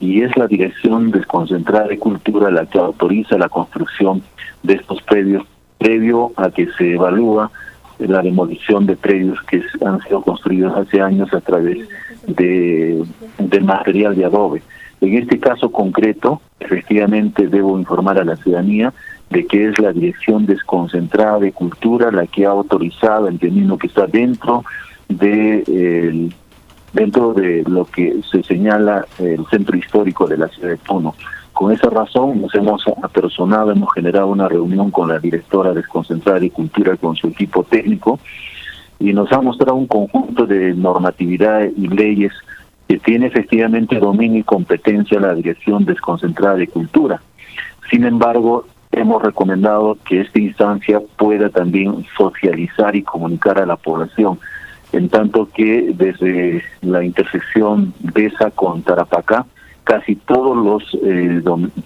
y 0.00 0.22
es 0.22 0.36
la 0.36 0.46
Dirección 0.46 1.10
Desconcentrada 1.10 1.88
de 1.88 1.98
Cultura 1.98 2.50
la 2.50 2.66
que 2.66 2.78
autoriza 2.78 3.38
la 3.38 3.48
construcción 3.48 4.22
de 4.62 4.74
estos 4.74 5.00
predios 5.02 5.44
previo 5.78 6.32
a 6.36 6.50
que 6.50 6.68
se 6.76 6.94
evalúa 6.94 7.50
la 7.98 8.22
demolición 8.22 8.86
de 8.86 8.96
predios 8.96 9.38
que 9.42 9.62
han 9.84 10.00
sido 10.02 10.22
construidos 10.22 10.76
hace 10.76 11.00
años 11.00 11.32
a 11.32 11.40
través 11.40 11.88
de, 12.26 13.02
del 13.38 13.64
material 13.64 14.16
de 14.16 14.24
adobe. 14.24 14.62
En 15.00 15.16
este 15.16 15.38
caso 15.38 15.70
concreto, 15.70 16.40
efectivamente 16.58 17.48
debo 17.48 17.78
informar 17.78 18.18
a 18.18 18.24
la 18.24 18.36
ciudadanía 18.36 18.92
de 19.30 19.46
que 19.46 19.68
es 19.68 19.78
la 19.78 19.92
Dirección 19.92 20.44
Desconcentrada 20.44 21.38
de 21.38 21.52
Cultura 21.52 22.10
la 22.10 22.26
que 22.26 22.44
ha 22.44 22.50
autorizado, 22.50 23.28
entendiendo 23.28 23.78
que 23.78 23.86
está 23.86 24.06
dentro 24.06 24.64
de 25.08 25.62
el 25.66 26.34
dentro 26.92 27.32
de 27.34 27.62
lo 27.68 27.84
que 27.84 28.20
se 28.30 28.42
señala 28.42 29.06
el 29.18 29.44
centro 29.46 29.76
histórico 29.76 30.26
de 30.26 30.38
la 30.38 30.48
ciudad 30.48 30.70
de 30.70 30.76
Puno. 30.76 31.14
Con 31.52 31.72
esa 31.72 31.90
razón 31.90 32.40
nos 32.40 32.54
hemos 32.54 32.82
apersonado, 33.02 33.70
hemos 33.70 33.92
generado 33.92 34.28
una 34.28 34.48
reunión 34.48 34.90
con 34.90 35.08
la 35.08 35.18
directora 35.18 35.72
desconcentrada 35.72 36.40
de 36.40 36.50
Cultura, 36.50 36.96
con 36.96 37.16
su 37.16 37.28
equipo 37.28 37.64
técnico, 37.64 38.18
y 38.98 39.12
nos 39.12 39.30
ha 39.32 39.40
mostrado 39.40 39.74
un 39.74 39.86
conjunto 39.86 40.46
de 40.46 40.74
normatividad 40.74 41.62
y 41.76 41.88
leyes 41.88 42.32
que 42.88 42.98
tiene 42.98 43.26
efectivamente 43.26 43.98
dominio 43.98 44.40
y 44.40 44.42
competencia 44.42 45.20
la 45.20 45.34
Dirección 45.34 45.84
Desconcentrada 45.84 46.56
de 46.56 46.66
Cultura. 46.66 47.20
Sin 47.90 48.04
embargo, 48.04 48.66
hemos 48.92 49.22
recomendado 49.22 49.96
que 50.04 50.20
esta 50.20 50.38
instancia 50.38 51.00
pueda 51.16 51.48
también 51.48 52.04
socializar 52.16 52.96
y 52.96 53.02
comunicar 53.02 53.58
a 53.58 53.66
la 53.66 53.76
población 53.76 54.38
en 54.92 55.08
tanto 55.08 55.48
que 55.54 55.92
desde 55.94 56.62
la 56.82 57.04
intersección 57.04 57.94
Besa 58.00 58.50
con 58.50 58.82
Tarapacá, 58.82 59.46
casi 59.84 60.16
todos 60.16 60.56
los 60.56 60.98
eh, 61.04 61.42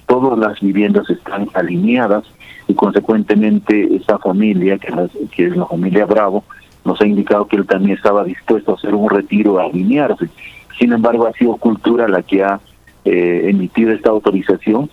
todas 0.07 0.39
las 0.39 0.61
viviendas 0.61 1.09
están 1.11 1.49
alineadas 1.53 2.25
y 2.67 2.75
consecuentemente 2.75 3.95
esa 3.95 4.19
familia, 4.19 4.79
que, 4.79 4.91
que 5.35 5.47
es 5.47 5.57
la 5.57 5.67
familia 5.67 6.07
Bravo, 6.07 6.45
nos 6.85 7.01
ha 7.01 7.07
indicado 7.07 7.47
que 7.47 7.57
él 7.57 7.67
también 7.67 7.97
estaba 7.97 8.25
dispuesto 8.25 8.73
a 8.73 8.75
hacer 8.77 8.95
un 8.95 9.11
retiro, 9.11 9.59
a 9.59 9.65
alinearse. 9.65 10.29
Sin 10.79 10.93
embargo, 10.93 11.27
ha 11.27 11.33
sido 11.33 11.57
Cultura 11.57 12.09
la 12.09 12.23
que 12.23 12.43
ha 12.43 12.61
eh, 13.05 13.43
emitido 13.49 13.93
esta 13.93 14.11
autorización 14.11 14.89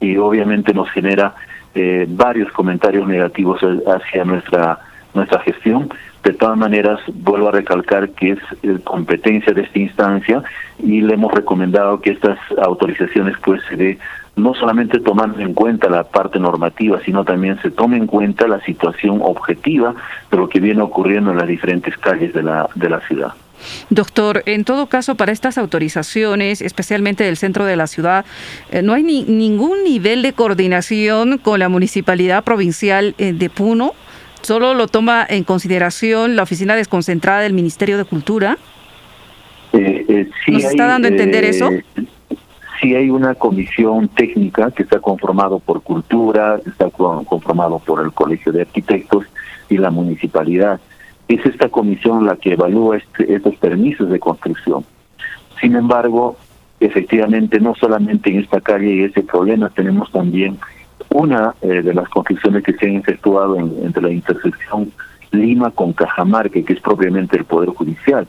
y 0.00 0.16
obviamente 0.16 0.72
nos 0.72 0.90
genera 0.90 1.34
eh, 1.74 2.06
varios 2.08 2.50
comentarios 2.52 3.06
negativos 3.06 3.60
hacia 3.86 4.24
nuestra 4.24 4.80
nuestra 5.14 5.40
gestión 5.40 5.88
de 6.24 6.32
todas 6.32 6.58
maneras, 6.58 7.00
vuelvo 7.06 7.48
a 7.48 7.52
recalcar 7.52 8.10
que 8.10 8.32
es 8.32 8.38
eh, 8.62 8.78
competencia 8.84 9.52
de 9.54 9.62
esta 9.62 9.78
instancia 9.78 10.42
y 10.78 11.00
le 11.00 11.14
hemos 11.14 11.32
recomendado 11.32 12.00
que 12.00 12.10
estas 12.10 12.38
autorizaciones 12.62 13.36
pues 13.44 13.62
se 13.68 13.76
dé 13.76 13.98
no 14.36 14.54
solamente 14.54 15.00
tomando 15.00 15.40
en 15.40 15.54
cuenta 15.54 15.88
la 15.88 16.04
parte 16.04 16.38
normativa, 16.38 17.00
sino 17.04 17.24
también 17.24 17.60
se 17.60 17.70
tome 17.70 17.96
en 17.96 18.06
cuenta 18.06 18.46
la 18.46 18.60
situación 18.60 19.20
objetiva 19.22 19.94
de 20.30 20.36
lo 20.36 20.48
que 20.48 20.60
viene 20.60 20.82
ocurriendo 20.82 21.30
en 21.30 21.38
las 21.38 21.48
diferentes 21.48 21.96
calles 21.96 22.32
de 22.34 22.42
la, 22.42 22.68
de 22.74 22.88
la 22.88 23.00
ciudad. 23.00 23.32
Doctor, 23.90 24.42
en 24.46 24.64
todo 24.64 24.86
caso, 24.86 25.14
para 25.14 25.32
estas 25.32 25.58
autorizaciones, 25.58 26.60
especialmente 26.60 27.24
del 27.24 27.36
centro 27.36 27.64
de 27.64 27.76
la 27.76 27.86
ciudad, 27.86 28.24
eh, 28.70 28.82
¿no 28.82 28.94
hay 28.94 29.02
ni, 29.02 29.24
ningún 29.24 29.84
nivel 29.84 30.22
de 30.22 30.32
coordinación 30.32 31.38
con 31.38 31.58
la 31.58 31.68
municipalidad 31.68 32.44
provincial 32.44 33.14
eh, 33.18 33.32
de 33.32 33.50
Puno? 33.50 33.94
¿Solo 34.42 34.74
lo 34.74 34.86
toma 34.88 35.26
en 35.28 35.44
consideración 35.44 36.36
la 36.36 36.44
oficina 36.44 36.76
desconcentrada 36.76 37.40
del 37.40 37.52
Ministerio 37.52 37.98
de 37.98 38.04
Cultura? 38.04 38.58
Eh, 39.72 40.04
eh, 40.08 40.30
¿Nos 40.48 40.64
está 40.64 40.86
dando 40.86 41.08
a 41.08 41.10
entender 41.10 41.44
eh, 41.44 41.50
eso? 41.50 41.70
Sí 42.80 42.94
hay 42.94 43.10
una 43.10 43.34
comisión 43.34 44.08
técnica 44.08 44.70
que 44.70 44.84
está 44.84 45.00
conformado 45.00 45.58
por 45.58 45.82
Cultura, 45.82 46.60
está 46.64 46.88
conformado 46.90 47.80
por 47.80 48.02
el 48.04 48.12
Colegio 48.12 48.52
de 48.52 48.62
Arquitectos 48.62 49.26
y 49.68 49.78
la 49.78 49.90
municipalidad. 49.90 50.80
Es 51.28 51.44
esta 51.44 51.68
comisión 51.68 52.26
la 52.26 52.36
que 52.36 52.54
evalúa 52.54 52.96
este, 52.96 53.34
estos 53.34 53.54
permisos 53.56 54.08
de 54.08 54.18
construcción. 54.18 54.84
Sin 55.60 55.76
embargo, 55.76 56.36
efectivamente, 56.80 57.60
no 57.60 57.74
solamente 57.74 58.30
en 58.30 58.40
esta 58.40 58.60
calle 58.60 58.94
y 58.94 59.02
ese 59.04 59.22
problema, 59.22 59.68
tenemos 59.70 60.10
también 60.10 60.58
una 61.10 61.54
eh, 61.62 61.82
de 61.82 61.94
las 61.94 62.08
construcciones 62.08 62.62
que 62.64 62.72
se 62.74 62.86
han 62.86 62.96
efectuado 62.96 63.56
entre 63.56 64.02
la 64.02 64.10
intersección 64.10 64.92
Lima 65.30 65.70
con 65.70 65.92
Cajamarque, 65.92 66.64
que 66.64 66.72
es 66.72 66.80
propiamente 66.80 67.36
el 67.36 67.44
Poder 67.44 67.70
Judicial. 67.70 68.26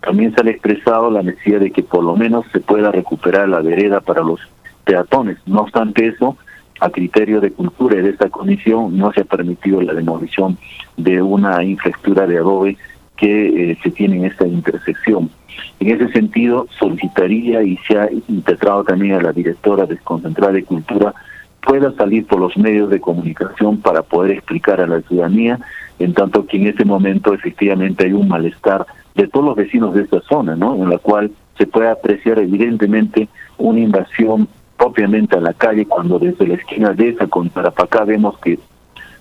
También 0.00 0.34
se 0.34 0.40
ha 0.40 0.50
expresado 0.50 1.10
la 1.10 1.22
necesidad 1.22 1.60
de 1.60 1.70
que 1.70 1.82
por 1.82 2.04
lo 2.04 2.16
menos 2.16 2.46
se 2.52 2.60
pueda 2.60 2.90
recuperar 2.90 3.48
la 3.48 3.60
vereda 3.60 4.00
para 4.00 4.22
los 4.22 4.40
peatones. 4.84 5.36
No 5.46 5.60
obstante 5.60 6.06
eso, 6.06 6.36
a 6.80 6.90
criterio 6.90 7.40
de 7.40 7.50
cultura 7.50 7.98
y 7.98 8.02
de 8.02 8.10
esta 8.10 8.28
comisión, 8.28 8.96
no 8.96 9.12
se 9.12 9.22
ha 9.22 9.24
permitido 9.24 9.80
la 9.82 9.94
demolición 9.94 10.58
de 10.96 11.20
una 11.22 11.62
infraestructura 11.62 12.26
de 12.26 12.38
adobe 12.38 12.76
que 13.16 13.72
eh, 13.72 13.78
se 13.82 13.90
tiene 13.90 14.16
en 14.16 14.24
esta 14.26 14.46
intersección. 14.46 15.30
En 15.80 15.90
ese 15.90 16.12
sentido, 16.12 16.66
solicitaría 16.78 17.62
y 17.62 17.76
se 17.78 17.98
ha 17.98 18.08
integrado 18.28 18.84
también 18.84 19.14
a 19.14 19.20
la 19.20 19.32
directora 19.32 19.86
desconcentrada 19.86 20.52
de 20.52 20.64
Cultura 20.64 21.14
pueda 21.60 21.92
salir 21.92 22.26
por 22.26 22.40
los 22.40 22.56
medios 22.56 22.88
de 22.88 23.00
comunicación 23.00 23.78
para 23.78 24.02
poder 24.02 24.32
explicar 24.32 24.80
a 24.80 24.86
la 24.86 25.00
ciudadanía, 25.02 25.58
en 25.98 26.14
tanto 26.14 26.46
que 26.46 26.56
en 26.56 26.68
ese 26.68 26.84
momento 26.84 27.34
efectivamente 27.34 28.06
hay 28.06 28.12
un 28.12 28.28
malestar 28.28 28.86
de 29.14 29.26
todos 29.26 29.46
los 29.46 29.56
vecinos 29.56 29.94
de 29.94 30.02
esta 30.02 30.20
zona, 30.22 30.54
¿no? 30.54 30.76
En 30.76 30.88
la 30.88 30.98
cual 30.98 31.30
se 31.58 31.66
puede 31.66 31.90
apreciar 31.90 32.38
evidentemente 32.38 33.28
una 33.58 33.80
invasión 33.80 34.48
propiamente 34.78 35.36
a 35.36 35.40
la 35.40 35.52
calle 35.52 35.84
cuando 35.84 36.18
desde 36.18 36.46
la 36.46 36.54
esquina 36.54 36.94
de 36.94 37.10
esa 37.10 37.26
con 37.26 37.50
Tarapacá 37.50 38.04
vemos 38.04 38.38
que 38.38 38.58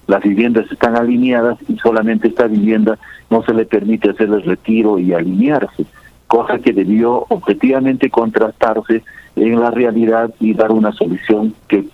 las 0.05 0.24
viviendas 0.24 0.72
están 0.72 0.95
alineadas 0.95 1.58
y 1.68 1.78
solamente 1.80 2.30
esta 2.30 2.47
vivienda 2.47 2.97
no 3.30 3.43
se 3.43 3.53
le 3.53 3.66
permite 3.66 4.12
hacer 4.12 4.30
el 4.30 4.43
retiro 4.43 4.99
y 4.99 5.14
alinearse, 5.14 5.86
cosa 6.28 6.60
que 6.60 6.72
debió 6.72 7.26
objetivamente 7.28 8.10
contrastarse 8.10 9.03
en 9.36 9.60
la 9.60 9.72
realidad 9.72 10.34
y 10.39 10.53
dar 10.53 10.72
una 10.72 10.93
solución 10.93 11.53
que 11.68 11.86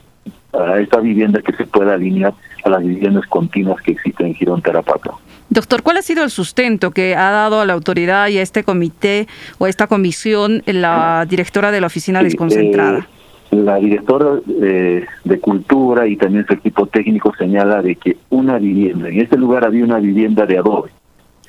a 0.53 0.79
esta 0.79 0.99
vivienda 0.99 1.41
que 1.41 1.53
se 1.53 1.65
pueda 1.65 1.95
alinear 1.95 2.33
a 2.63 2.69
las 2.69 2.83
viviendas 2.83 3.25
continuas 3.27 3.81
que 3.81 3.93
existen 3.93 4.27
en 4.27 4.35
Girón 4.35 4.61
Tarapato. 4.61 5.19
Doctor, 5.49 5.81
¿cuál 5.81 5.97
ha 5.97 6.01
sido 6.01 6.23
el 6.23 6.29
sustento 6.29 6.91
que 6.91 7.15
ha 7.15 7.31
dado 7.31 7.61
a 7.61 7.65
la 7.65 7.73
autoridad 7.73 8.27
y 8.27 8.37
a 8.37 8.41
este 8.41 8.63
comité 8.63 9.27
o 9.57 9.65
a 9.65 9.69
esta 9.69 9.87
comisión 9.87 10.63
la 10.65 11.25
directora 11.27 11.71
de 11.71 11.81
la 11.81 11.87
oficina 11.87 12.21
desconcentrada? 12.21 12.99
Eh, 12.99 13.22
la 13.53 13.75
directora 13.77 14.39
eh, 14.61 15.05
de 15.23 15.39
Cultura 15.39 16.07
y 16.07 16.17
también 16.17 16.45
su 16.45 16.53
equipo 16.53 16.87
técnico 16.87 17.33
señala 17.35 17.81
de 17.81 17.95
que 17.95 18.17
una 18.29 18.57
vivienda, 18.57 19.09
en 19.09 19.21
este 19.21 19.37
lugar 19.37 19.65
había 19.65 19.83
una 19.83 19.99
vivienda 19.99 20.45
de 20.45 20.57
adobe. 20.57 20.91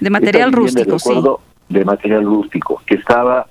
De 0.01 0.11
material 0.11 0.53
rústico, 0.53 0.99
sí. 0.99 1.15
De 1.69 1.85
material 1.85 2.25
rústico, 2.25 2.83
que 2.87 2.97
estaba 2.97 3.47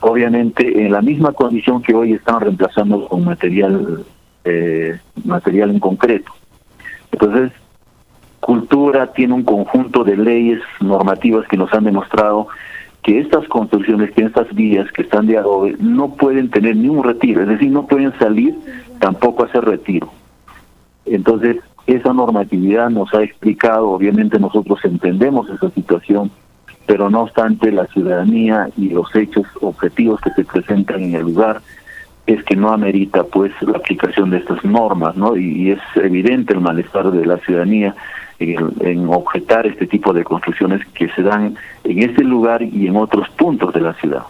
obviamente 0.00 0.84
en 0.84 0.92
la 0.92 1.02
misma 1.02 1.32
condición 1.32 1.82
que 1.82 1.94
hoy 1.94 2.12
están 2.12 2.40
reemplazando 2.40 3.08
con 3.08 3.24
material 3.24 4.04
eh, 4.44 4.98
material 5.24 5.70
en 5.70 5.80
concreto. 5.80 6.32
Entonces, 7.12 7.52
cultura 8.40 9.12
tiene 9.12 9.34
un 9.34 9.42
conjunto 9.42 10.04
de 10.04 10.16
leyes 10.16 10.60
normativas 10.80 11.46
que 11.48 11.56
nos 11.56 11.72
han 11.74 11.84
demostrado 11.84 12.48
que 13.02 13.20
estas 13.20 13.46
construcciones, 13.48 14.10
que 14.12 14.24
estas 14.24 14.52
vías 14.54 14.90
que 14.92 15.02
están 15.02 15.26
de 15.26 15.38
adobe, 15.38 15.76
no 15.78 16.14
pueden 16.14 16.50
tener 16.50 16.76
ni 16.76 16.88
un 16.88 17.04
retiro, 17.04 17.42
es 17.42 17.48
decir, 17.48 17.70
no 17.70 17.86
pueden 17.86 18.12
salir 18.18 18.54
tampoco 18.98 19.44
hacer 19.44 19.64
retiro. 19.64 20.10
Entonces, 21.06 21.56
esa 21.86 22.12
normatividad 22.12 22.90
nos 22.90 23.12
ha 23.14 23.22
explicado, 23.22 23.90
obviamente 23.90 24.38
nosotros 24.38 24.78
entendemos 24.84 25.48
esa 25.48 25.70
situación, 25.70 26.30
pero 26.86 27.08
no 27.08 27.22
obstante 27.22 27.72
la 27.72 27.86
ciudadanía 27.86 28.68
y 28.76 28.90
los 28.90 29.14
hechos 29.14 29.46
objetivos 29.60 30.20
que 30.20 30.30
se 30.30 30.44
presentan 30.44 31.02
en 31.02 31.14
el 31.14 31.22
lugar 31.22 31.62
es 32.26 32.44
que 32.44 32.56
no 32.56 32.72
amerita 32.72 33.24
pues 33.24 33.52
la 33.62 33.78
aplicación 33.78 34.30
de 34.30 34.38
estas 34.38 34.62
normas, 34.64 35.16
¿no? 35.16 35.34
Y, 35.34 35.70
es 35.70 35.80
evidente 35.96 36.52
el 36.52 36.60
malestar 36.60 37.10
de 37.10 37.24
la 37.24 37.38
ciudadanía 37.38 37.94
en, 38.38 39.08
objetar 39.08 39.66
este 39.66 39.86
tipo 39.86 40.12
de 40.12 40.24
construcciones 40.24 40.86
que 40.94 41.08
se 41.10 41.22
dan 41.22 41.56
en 41.84 42.02
este 42.02 42.22
lugar 42.22 42.62
y 42.62 42.86
en 42.86 42.96
otros 42.96 43.28
puntos 43.30 43.74
de 43.74 43.80
la 43.80 43.94
ciudad. 43.94 44.22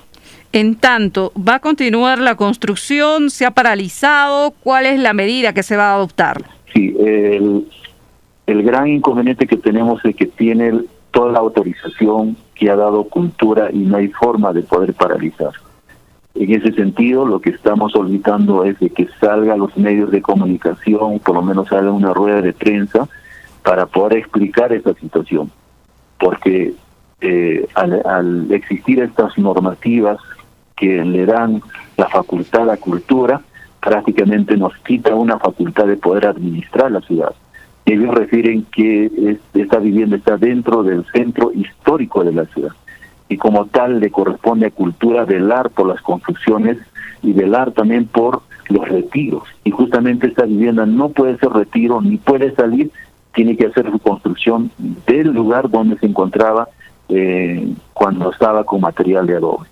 En 0.52 0.76
tanto, 0.76 1.32
¿va 1.36 1.56
a 1.56 1.60
continuar 1.60 2.18
la 2.18 2.34
construcción? 2.34 3.30
¿Se 3.30 3.44
ha 3.44 3.50
paralizado? 3.50 4.52
¿Cuál 4.62 4.86
es 4.86 4.98
la 4.98 5.12
medida 5.12 5.52
que 5.52 5.62
se 5.62 5.76
va 5.76 5.90
a 5.90 5.94
adoptar? 5.94 6.42
Sí, 6.72 6.96
el, 6.98 7.66
el 8.46 8.62
gran 8.62 8.88
inconveniente 8.88 9.46
que 9.46 9.58
tenemos 9.58 10.02
es 10.04 10.16
que 10.16 10.26
tiene 10.26 10.72
toda 11.10 11.32
la 11.32 11.40
autorización 11.40 12.36
que 12.54 12.70
ha 12.70 12.76
dado 12.76 13.04
cultura 13.04 13.68
y 13.72 13.78
no 13.78 13.98
hay 13.98 14.08
forma 14.08 14.52
de 14.52 14.62
poder 14.62 14.94
paralizar. 14.94 15.52
En 16.34 16.52
ese 16.52 16.72
sentido, 16.72 17.26
lo 17.26 17.40
que 17.40 17.50
estamos 17.50 17.92
solicitando 17.92 18.64
es 18.64 18.78
de 18.78 18.90
que 18.90 19.08
salga 19.20 19.56
los 19.56 19.76
medios 19.76 20.10
de 20.10 20.22
comunicación, 20.22 21.18
por 21.18 21.34
lo 21.34 21.42
menos 21.42 21.68
salga 21.68 21.90
una 21.90 22.14
rueda 22.14 22.40
de 22.40 22.52
prensa, 22.52 23.08
para 23.62 23.86
poder 23.86 24.18
explicar 24.18 24.72
esta 24.72 24.94
situación. 24.94 25.50
Porque 26.18 26.74
eh, 27.20 27.66
al, 27.74 28.50
existir 28.52 29.00
estas 29.00 29.36
normativas 29.38 30.18
que 30.76 31.04
le 31.04 31.26
dan 31.26 31.62
la 31.96 32.08
facultad 32.08 32.70
a 32.70 32.76
cultura, 32.76 33.40
prácticamente 33.80 34.56
nos 34.56 34.76
quita 34.78 35.14
una 35.14 35.38
facultad 35.38 35.86
de 35.86 35.96
poder 35.96 36.26
administrar 36.26 36.90
la 36.90 37.00
ciudad. 37.00 37.34
Ellos 37.84 38.14
refieren 38.14 38.66
que 38.70 39.38
esta 39.54 39.78
vivienda 39.78 40.16
está 40.16 40.36
dentro 40.36 40.82
del 40.82 41.06
centro 41.06 41.52
histórico 41.52 42.22
de 42.22 42.32
la 42.32 42.44
ciudad 42.46 42.72
y 43.28 43.36
como 43.36 43.66
tal 43.66 44.00
le 44.00 44.10
corresponde 44.10 44.66
a 44.66 44.70
cultura 44.70 45.24
velar 45.24 45.70
por 45.70 45.86
las 45.86 46.00
construcciones 46.02 46.78
y 47.22 47.32
velar 47.32 47.72
también 47.72 48.06
por 48.06 48.42
los 48.68 48.88
retiros. 48.88 49.44
Y 49.64 49.70
justamente 49.70 50.26
esta 50.26 50.44
vivienda 50.44 50.86
no 50.86 51.10
puede 51.10 51.38
ser 51.38 51.50
retiro 51.50 52.00
ni 52.00 52.16
puede 52.16 52.54
salir, 52.54 52.90
tiene 53.34 53.56
que 53.56 53.66
hacer 53.66 53.90
su 53.90 53.98
construcción 53.98 54.70
del 55.06 55.32
lugar 55.32 55.70
donde 55.70 55.98
se 55.98 56.06
encontraba 56.06 56.68
eh, 57.08 57.72
cuando 57.94 58.30
estaba 58.30 58.64
con 58.64 58.80
material 58.80 59.26
de 59.26 59.36
adobe. 59.36 59.66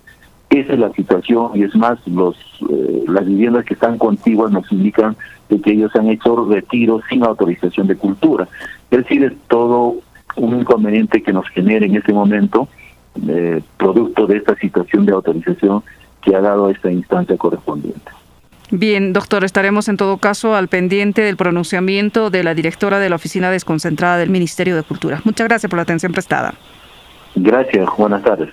Esa 0.51 0.73
es 0.75 0.79
la 0.79 0.93
situación 0.93 1.51
y 1.55 1.65
es 1.65 1.75
más, 1.75 1.99
los 2.07 2.37
eh, 2.71 3.05
las 3.09 3.27
viviendas 3.27 3.65
que 3.65 3.75
están 3.75 3.99
contiguas 3.99 4.53
nos 4.53 4.71
indican 4.71 5.17
de 5.49 5.61
que 5.61 5.73
ellos 5.73 5.95
han 5.97 6.09
hecho 6.09 6.45
retiros 6.45 7.03
sin 7.09 7.25
autorización 7.25 7.87
de 7.87 7.97
cultura. 7.97 8.49
Es 8.91 8.99
decir, 8.99 9.25
es 9.25 9.33
todo 9.49 9.97
un 10.37 10.61
inconveniente 10.61 11.23
que 11.23 11.33
nos 11.33 11.49
genera 11.49 11.85
en 11.87 11.97
este 11.97 12.13
momento, 12.13 12.69
eh, 13.29 13.63
producto 13.77 14.27
de 14.27 14.37
esta 14.37 14.55
situación 14.57 15.07
de 15.07 15.13
autorización 15.13 15.83
que 16.23 16.35
ha 16.35 16.41
dado 16.41 16.71
esta 16.71 16.91
instancia 16.91 17.37
correspondiente. 17.37 18.11
Bien, 18.71 19.13
doctor, 19.13 19.45
estaremos 19.45 19.89
en 19.89 19.97
todo 19.97 20.17
caso 20.19 20.57
al 20.57 20.69
pendiente 20.69 21.23
del 21.23 21.37
pronunciamiento 21.37 22.31
de 22.31 22.43
la 22.43 22.55
directora 22.55 22.99
de 22.99 23.09
la 23.09 23.17
Oficina 23.17 23.51
Desconcentrada 23.51 24.19
del 24.19 24.31
Ministerio 24.31 24.75
de 24.75 24.83
Cultura. 24.83 25.21
Muchas 25.25 25.47
gracias 25.47 25.71
por 25.71 25.77
la 25.77 25.85
atención 25.85 26.13
prestada. 26.13 26.55
Gracias, 27.37 27.89
buenas 27.97 28.25
tardes. 28.25 28.51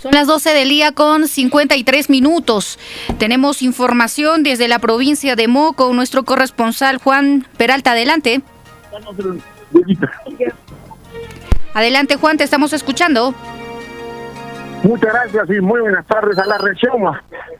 Son 0.00 0.12
las 0.12 0.26
12 0.28 0.50
del 0.50 0.68
día 0.68 0.92
con 0.92 1.26
53 1.26 2.08
minutos. 2.08 2.78
Tenemos 3.18 3.62
información 3.62 4.44
desde 4.44 4.68
la 4.68 4.78
provincia 4.78 5.34
de 5.34 5.48
Moco, 5.48 5.92
nuestro 5.92 6.24
corresponsal 6.24 6.98
Juan 6.98 7.46
Peralta. 7.56 7.92
Adelante. 7.92 8.40
Adelante, 11.74 12.16
Juan, 12.16 12.36
te 12.36 12.44
estamos 12.44 12.72
escuchando. 12.72 13.34
Muchas 14.84 15.12
gracias 15.12 15.50
y 15.50 15.60
muy 15.60 15.80
buenas 15.80 16.06
tardes 16.06 16.38
a 16.38 16.46
la 16.46 16.56
región. 16.58 17.02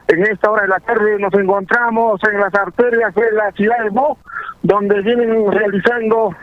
En 0.07 0.23
esta 0.23 0.51
hora 0.51 0.63
de 0.63 0.69
la 0.69 0.79
tarde 0.79 1.19
nos 1.19 1.35
encontramos 1.35 2.21
en 2.31 2.41
las 2.41 2.55
arterias 2.55 3.13
de 3.15 3.33
la 3.33 3.51
ciudad 3.53 3.83
de 3.83 3.91
Mo, 3.91 4.19
donde 4.63 5.03
vienen 5.03 5.51
realizando 5.51 6.35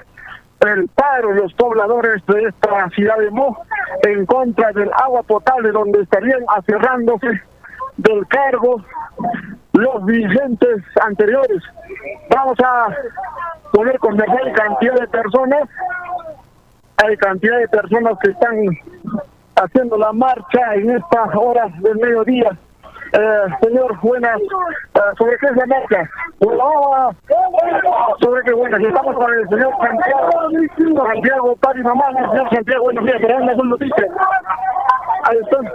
el 0.60 0.88
paro 0.90 1.32
los 1.34 1.54
pobladores 1.54 2.26
de 2.26 2.44
esta 2.44 2.90
ciudad 2.90 3.18
de 3.20 3.32
Mo 3.32 3.58
en 4.04 4.26
contra 4.26 4.74
del 4.74 4.92
agua 5.02 5.24
potable, 5.24 5.72
donde 5.72 6.02
estarían 6.02 6.42
aferrándose 6.48 7.42
del 7.96 8.28
cargo 8.28 8.84
los 9.72 10.06
dirigentes 10.06 10.84
anteriores. 11.02 11.64
Vamos 12.30 12.58
a 12.64 12.88
poner 13.72 13.98
con 14.00 14.18
mejor 14.18 14.52
cantidad 14.52 14.96
de 14.96 15.08
personas. 15.08 15.70
Hay 16.98 17.16
cantidad 17.18 17.60
de 17.60 17.68
personas 17.70 18.18
que 18.22 18.32
están 18.32 18.56
haciendo 19.56 19.98
la 19.98 20.12
marcha 20.14 20.76
en 20.76 20.90
estas 20.92 21.36
horas 21.36 21.72
del 21.82 21.96
mediodía. 21.98 22.58
Eh, 23.14 23.46
señor, 23.62 23.98
buenas. 24.02 24.42
Eh, 24.42 25.00
¿Sobre 25.18 25.38
qué 25.38 25.48
es 25.48 25.56
la 25.56 25.66
marcha? 25.66 26.10
sobre 28.20 28.44
qué 28.44 28.54
buenas. 28.54 28.82
Estamos 28.82 29.16
con 29.16 29.34
el 29.34 29.48
señor 29.48 29.72
Santiago, 29.80 31.08
Santiago, 31.08 31.56
padre 31.58 31.80
y 31.80 31.84
mamá. 31.84 32.06
Señor 32.32 32.50
Santiago, 32.50 32.84
buenos 32.84 33.06
días. 33.06 33.18
Pero 33.22 33.38
una 33.38 33.54
noticia. 33.54 34.08
Ahí 35.24 35.38
están. 35.38 35.66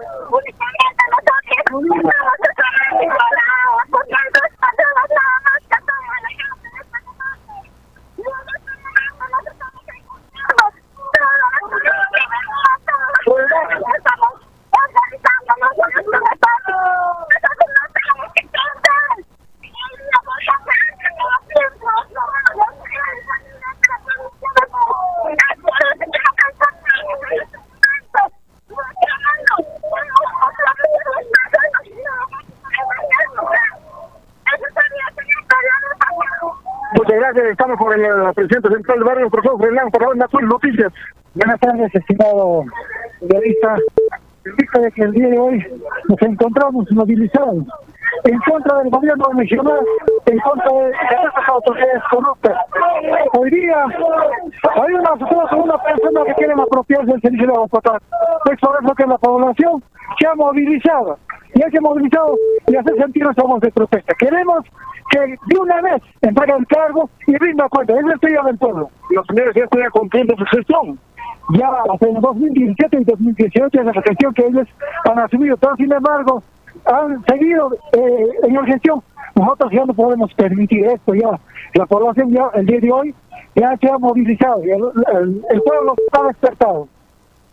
Muchas 36.93 37.19
gracias. 37.19 37.47
Estamos 37.47 37.79
con 37.79 37.93
el 37.93 38.35
presidente 38.35 38.69
central 38.69 38.99
del 38.99 39.05
barrio, 39.05 39.31
profesor 39.31 39.61
Fernando, 39.61 39.91
para 39.91 40.09
Onda 40.09 40.27
Azul 40.27 40.49
Noticias. 40.49 40.93
Buenas 41.33 41.61
tardes, 41.61 41.95
estimado 41.95 42.65
periodista. 43.21 43.77
En 44.45 44.57
vista 44.57 44.81
de 44.81 44.91
que 44.91 45.03
el 45.03 45.13
día 45.13 45.29
de 45.29 45.39
hoy 45.39 45.65
nos 46.09 46.23
encontramos 46.23 46.91
movilizados 46.91 47.65
en 48.25 48.39
contra 48.41 48.79
del 48.79 48.91
gobierno 48.91 49.25
nacional, 49.35 49.79
en 50.27 50.39
contra 50.41 50.73
de, 50.73 50.91
estas 50.91 51.49
autoridades 51.49 52.03
corruptas. 52.11 52.57
Hoy 53.39 53.51
día 53.51 53.85
hay 53.85 54.93
una, 54.93 55.13
una 55.13 55.79
persona 55.79 56.25
que 56.27 56.35
quiere 56.35 56.53
apropiarse 56.55 57.13
del 57.13 57.21
servicio 57.21 57.47
de 57.47 57.53
agua 57.53 57.69
potable. 57.69 58.01
Es 58.47 58.59
eso 58.59 58.95
que 58.97 59.07
la 59.07 59.19
población 59.19 59.85
se 60.19 60.27
ha 60.27 60.35
movilizado 60.35 61.17
y 61.55 61.71
que 61.71 61.81
movilizado 61.81 62.37
y 62.67 62.77
hacer 62.77 62.97
sentir 62.97 63.23
nuestra 63.23 63.45
voz 63.45 63.61
de 63.61 63.71
protesta. 63.71 64.15
Queremos 64.19 64.65
que 65.11 65.21
de 65.21 65.61
una 65.61 65.81
vez 65.83 66.03
entregue 66.23 66.55
el 66.59 66.67
cargo 66.67 67.09
y 67.27 67.37
rinda 67.37 67.69
cuenta. 67.69 67.93
Es 67.95 68.01
el 68.01 68.13
estudio 68.13 68.43
del 68.45 68.59
pueblo. 68.59 68.91
Los 69.11 69.27
señores 69.27 69.55
ya 69.55 69.65
están 69.65 69.91
cumpliendo 69.91 70.35
su 70.37 70.45
gestión. 70.47 70.99
Ya 71.53 71.69
en 72.01 72.21
2017 72.21 72.99
y 73.01 73.05
2018 73.05 73.81
es 73.81 73.87
la 73.87 74.03
gestión 74.03 74.35
que 74.35 74.47
ellos 74.47 74.69
han 75.05 75.19
asumido, 75.19 75.57
pero 75.57 75.75
sin 75.77 75.93
embargo 75.93 76.43
han 76.85 77.25
seguido 77.25 77.73
eh, 77.93 78.29
en 78.45 78.55
la 78.55 78.65
gestión. 78.65 79.03
Nosotros 79.35 79.73
ya 79.73 79.85
no 79.85 79.95
podemos 79.95 80.33
permitir 80.35 80.87
esto, 80.87 81.15
ya 81.15 81.41
la 81.75 81.87
población 81.87 82.31
ya 82.31 82.51
el 82.55 82.67
día 82.67 82.81
de 82.81 82.93
hoy 82.93 83.15
ya 83.55 83.77
se 83.77 83.91
ha 83.91 83.99
movilizado, 83.99 84.63
el, 84.63 85.43
el 85.51 85.63
pueblo 85.63 85.95
está 86.07 86.23
despertado. 86.25 86.89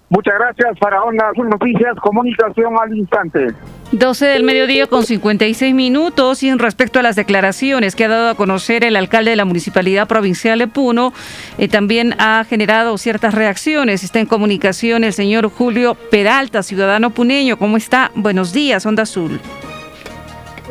Muchas 0.10 0.36
gracias 0.36 0.80
para 0.80 1.04
Onda 1.04 1.30
Azul 1.30 1.50
Noticias, 1.50 1.98
comunicación 1.98 2.74
al 2.80 2.98
instante. 2.98 3.48
12 3.92 4.26
del 4.26 4.44
mediodía 4.44 4.88
con 4.88 5.04
56 5.04 5.76
minutos 5.76 6.44
y 6.44 6.50
en 6.50 6.60
respecto 6.60 7.00
a 7.00 7.02
las 7.02 7.18
declaraciones 7.18 7.94
que 7.94 8.06
ha 8.06 8.08
dado 8.08 8.30
a 8.30 8.36
conocer 8.36 8.86
el 8.86 8.96
alcalde 8.96 9.32
de 9.32 9.36
la 9.36 9.44
Municipalidad 9.44 10.08
Provincial 10.08 10.60
de 10.60 10.68
Puno, 10.68 11.12
eh, 11.58 11.68
también 11.68 12.16
ha 12.20 12.46
generado 12.46 12.98
ciertas 12.98 13.34
reacciones. 13.34 14.06
Está 14.06 14.22
en 14.22 14.28
comunicación 14.28 15.04
el 15.04 15.12
señor 15.12 15.50
Julio 15.50 15.96
Peralta, 16.10 16.64
ciudadano 16.64 17.10
puneño. 17.10 17.58
¿Cómo 17.58 17.76
está? 17.76 18.12
Buenos 18.16 18.54
días, 18.54 18.86
Onda 18.86 19.04
Azul. 19.04 19.42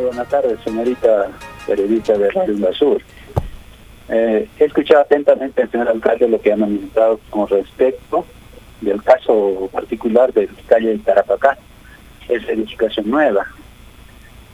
buenas 0.02 0.28
tardes, 0.28 0.58
señorita 0.64 1.28
periodista 1.66 2.16
de 2.16 2.30
Radio 2.30 2.54
Onda 2.54 2.70
Azul. 2.70 3.04
Eh, 4.08 4.48
he 4.58 4.64
escuchado 4.64 5.02
atentamente 5.02 5.62
al 5.62 5.70
señor 5.70 5.88
alcalde 5.88 6.26
lo 6.26 6.40
que 6.40 6.52
ha 6.52 6.56
manifestado 6.56 7.20
con 7.28 7.46
respecto 7.48 8.24
del 8.86 9.02
caso 9.02 9.68
particular 9.72 10.32
del 10.32 10.48
calle 10.66 10.90
de 10.90 10.98
Tarapacá, 10.98 11.58
es 12.28 12.48
edificación 12.48 13.10
nueva. 13.10 13.46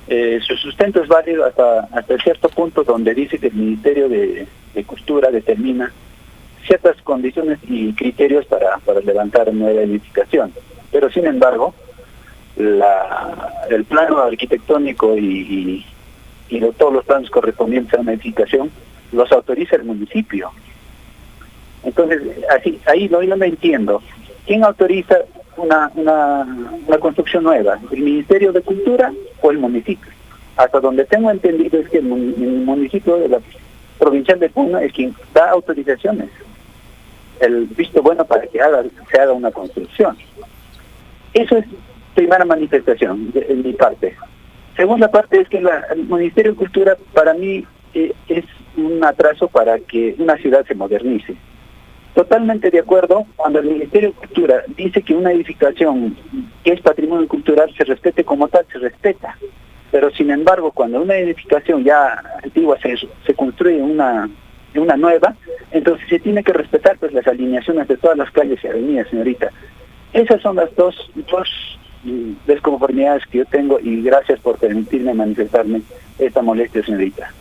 Eh, 0.08 0.40
su 0.46 0.56
sustento 0.56 1.02
es 1.02 1.08
válido 1.08 1.44
hasta, 1.44 1.88
hasta 1.92 2.18
cierto 2.18 2.48
punto 2.48 2.82
donde 2.82 3.14
dice 3.14 3.38
que 3.38 3.46
el 3.46 3.54
Ministerio 3.54 4.08
de, 4.08 4.46
de 4.74 4.84
Cultura 4.84 5.30
determina 5.30 5.92
ciertas 6.66 7.00
condiciones 7.02 7.58
y 7.68 7.92
criterios 7.92 8.44
para, 8.46 8.78
para 8.78 9.00
levantar 9.00 9.52
nueva 9.52 9.80
edificación. 9.82 10.52
Pero 10.90 11.10
sin 11.10 11.26
embargo, 11.26 11.74
la, 12.56 13.66
el 13.70 13.84
plano 13.84 14.18
arquitectónico 14.18 15.16
y, 15.16 15.84
y, 16.50 16.56
y 16.56 16.60
todos 16.72 16.92
los 16.92 17.04
planos 17.04 17.30
correspondientes 17.30 17.94
a 17.94 18.00
una 18.00 18.12
edificación 18.12 18.70
los 19.12 19.30
autoriza 19.32 19.76
el 19.76 19.84
municipio. 19.84 20.50
Entonces, 21.84 22.20
así, 22.50 22.80
ahí 22.86 23.08
no, 23.08 23.22
yo 23.22 23.36
no 23.36 23.44
entiendo. 23.44 24.02
¿Quién 24.46 24.64
autoriza 24.64 25.18
una, 25.56 25.90
una, 25.94 26.98
construcción 26.98 27.44
nueva? 27.44 27.78
¿El 27.90 28.00
Ministerio 28.00 28.52
de 28.52 28.60
Cultura 28.62 29.12
o 29.40 29.50
el 29.50 29.58
municipio? 29.58 30.10
Hasta 30.56 30.80
donde 30.80 31.04
tengo 31.04 31.30
entendido 31.30 31.78
es 31.78 31.88
que 31.88 31.98
el, 31.98 32.04
municipio 32.04 33.16
de 33.16 33.28
la 33.28 33.40
provincial 33.98 34.40
de 34.40 34.50
Puno 34.50 34.78
es 34.78 34.92
quien 34.92 35.14
da 35.32 35.50
autorizaciones, 35.50 36.28
el 37.40 37.66
visto 37.66 38.02
bueno 38.02 38.24
para 38.24 38.42
que 38.46 38.58
se 39.10 39.20
haga 39.20 39.32
una 39.32 39.50
construcción. 39.50 40.16
Eso 41.32 41.56
es 41.56 41.64
primera 42.14 42.44
manifestación 42.44 43.30
de, 43.32 43.46
mi 43.54 43.72
parte. 43.72 44.16
Segunda 44.76 45.08
parte 45.08 45.40
es 45.40 45.48
que 45.48 45.58
el 45.58 46.04
Ministerio 46.08 46.52
de 46.52 46.58
Cultura 46.58 46.96
para 47.12 47.32
mí 47.34 47.64
eh, 47.94 48.12
es 48.28 48.44
un 48.76 49.04
atraso 49.04 49.48
para 49.48 49.78
que 49.78 50.14
una 50.18 50.36
ciudad 50.36 50.66
se 50.66 50.74
modernice. 50.74 51.36
Totalmente 52.14 52.70
de 52.70 52.80
acuerdo, 52.80 53.24
cuando 53.36 53.60
el 53.60 53.66
Ministerio 53.66 54.10
de 54.10 54.14
Cultura 54.14 54.62
dice 54.76 55.00
que 55.02 55.14
una 55.14 55.32
edificación 55.32 56.16
que 56.62 56.72
es 56.72 56.80
patrimonio 56.80 57.26
cultural 57.26 57.72
se 57.74 57.84
respete 57.84 58.22
como 58.22 58.48
tal, 58.48 58.66
se 58.70 58.78
respeta. 58.78 59.38
Pero 59.90 60.10
sin 60.10 60.30
embargo, 60.30 60.72
cuando 60.72 61.00
una 61.00 61.16
edificación 61.16 61.84
ya 61.84 62.22
antigua 62.42 62.78
se, 62.82 62.96
se 63.26 63.34
construye 63.34 63.80
una, 63.80 64.28
una 64.74 64.96
nueva, 64.96 65.34
entonces 65.70 66.06
se 66.08 66.18
tiene 66.18 66.44
que 66.44 66.52
respetar 66.52 66.98
pues 66.98 67.12
las 67.12 67.26
alineaciones 67.26 67.88
de 67.88 67.96
todas 67.96 68.18
las 68.18 68.30
calles 68.30 68.62
y 68.62 68.68
avenidas, 68.68 69.08
señorita. 69.08 69.50
Esas 70.12 70.42
son 70.42 70.56
las 70.56 70.74
dos, 70.76 71.10
dos 71.14 71.78
desconformidades 72.46 73.24
que 73.26 73.38
yo 73.38 73.44
tengo 73.46 73.80
y 73.80 74.02
gracias 74.02 74.38
por 74.40 74.58
permitirme 74.58 75.14
manifestarme 75.14 75.82
esta 76.18 76.42
molestia, 76.42 76.84
señorita. 76.84 77.32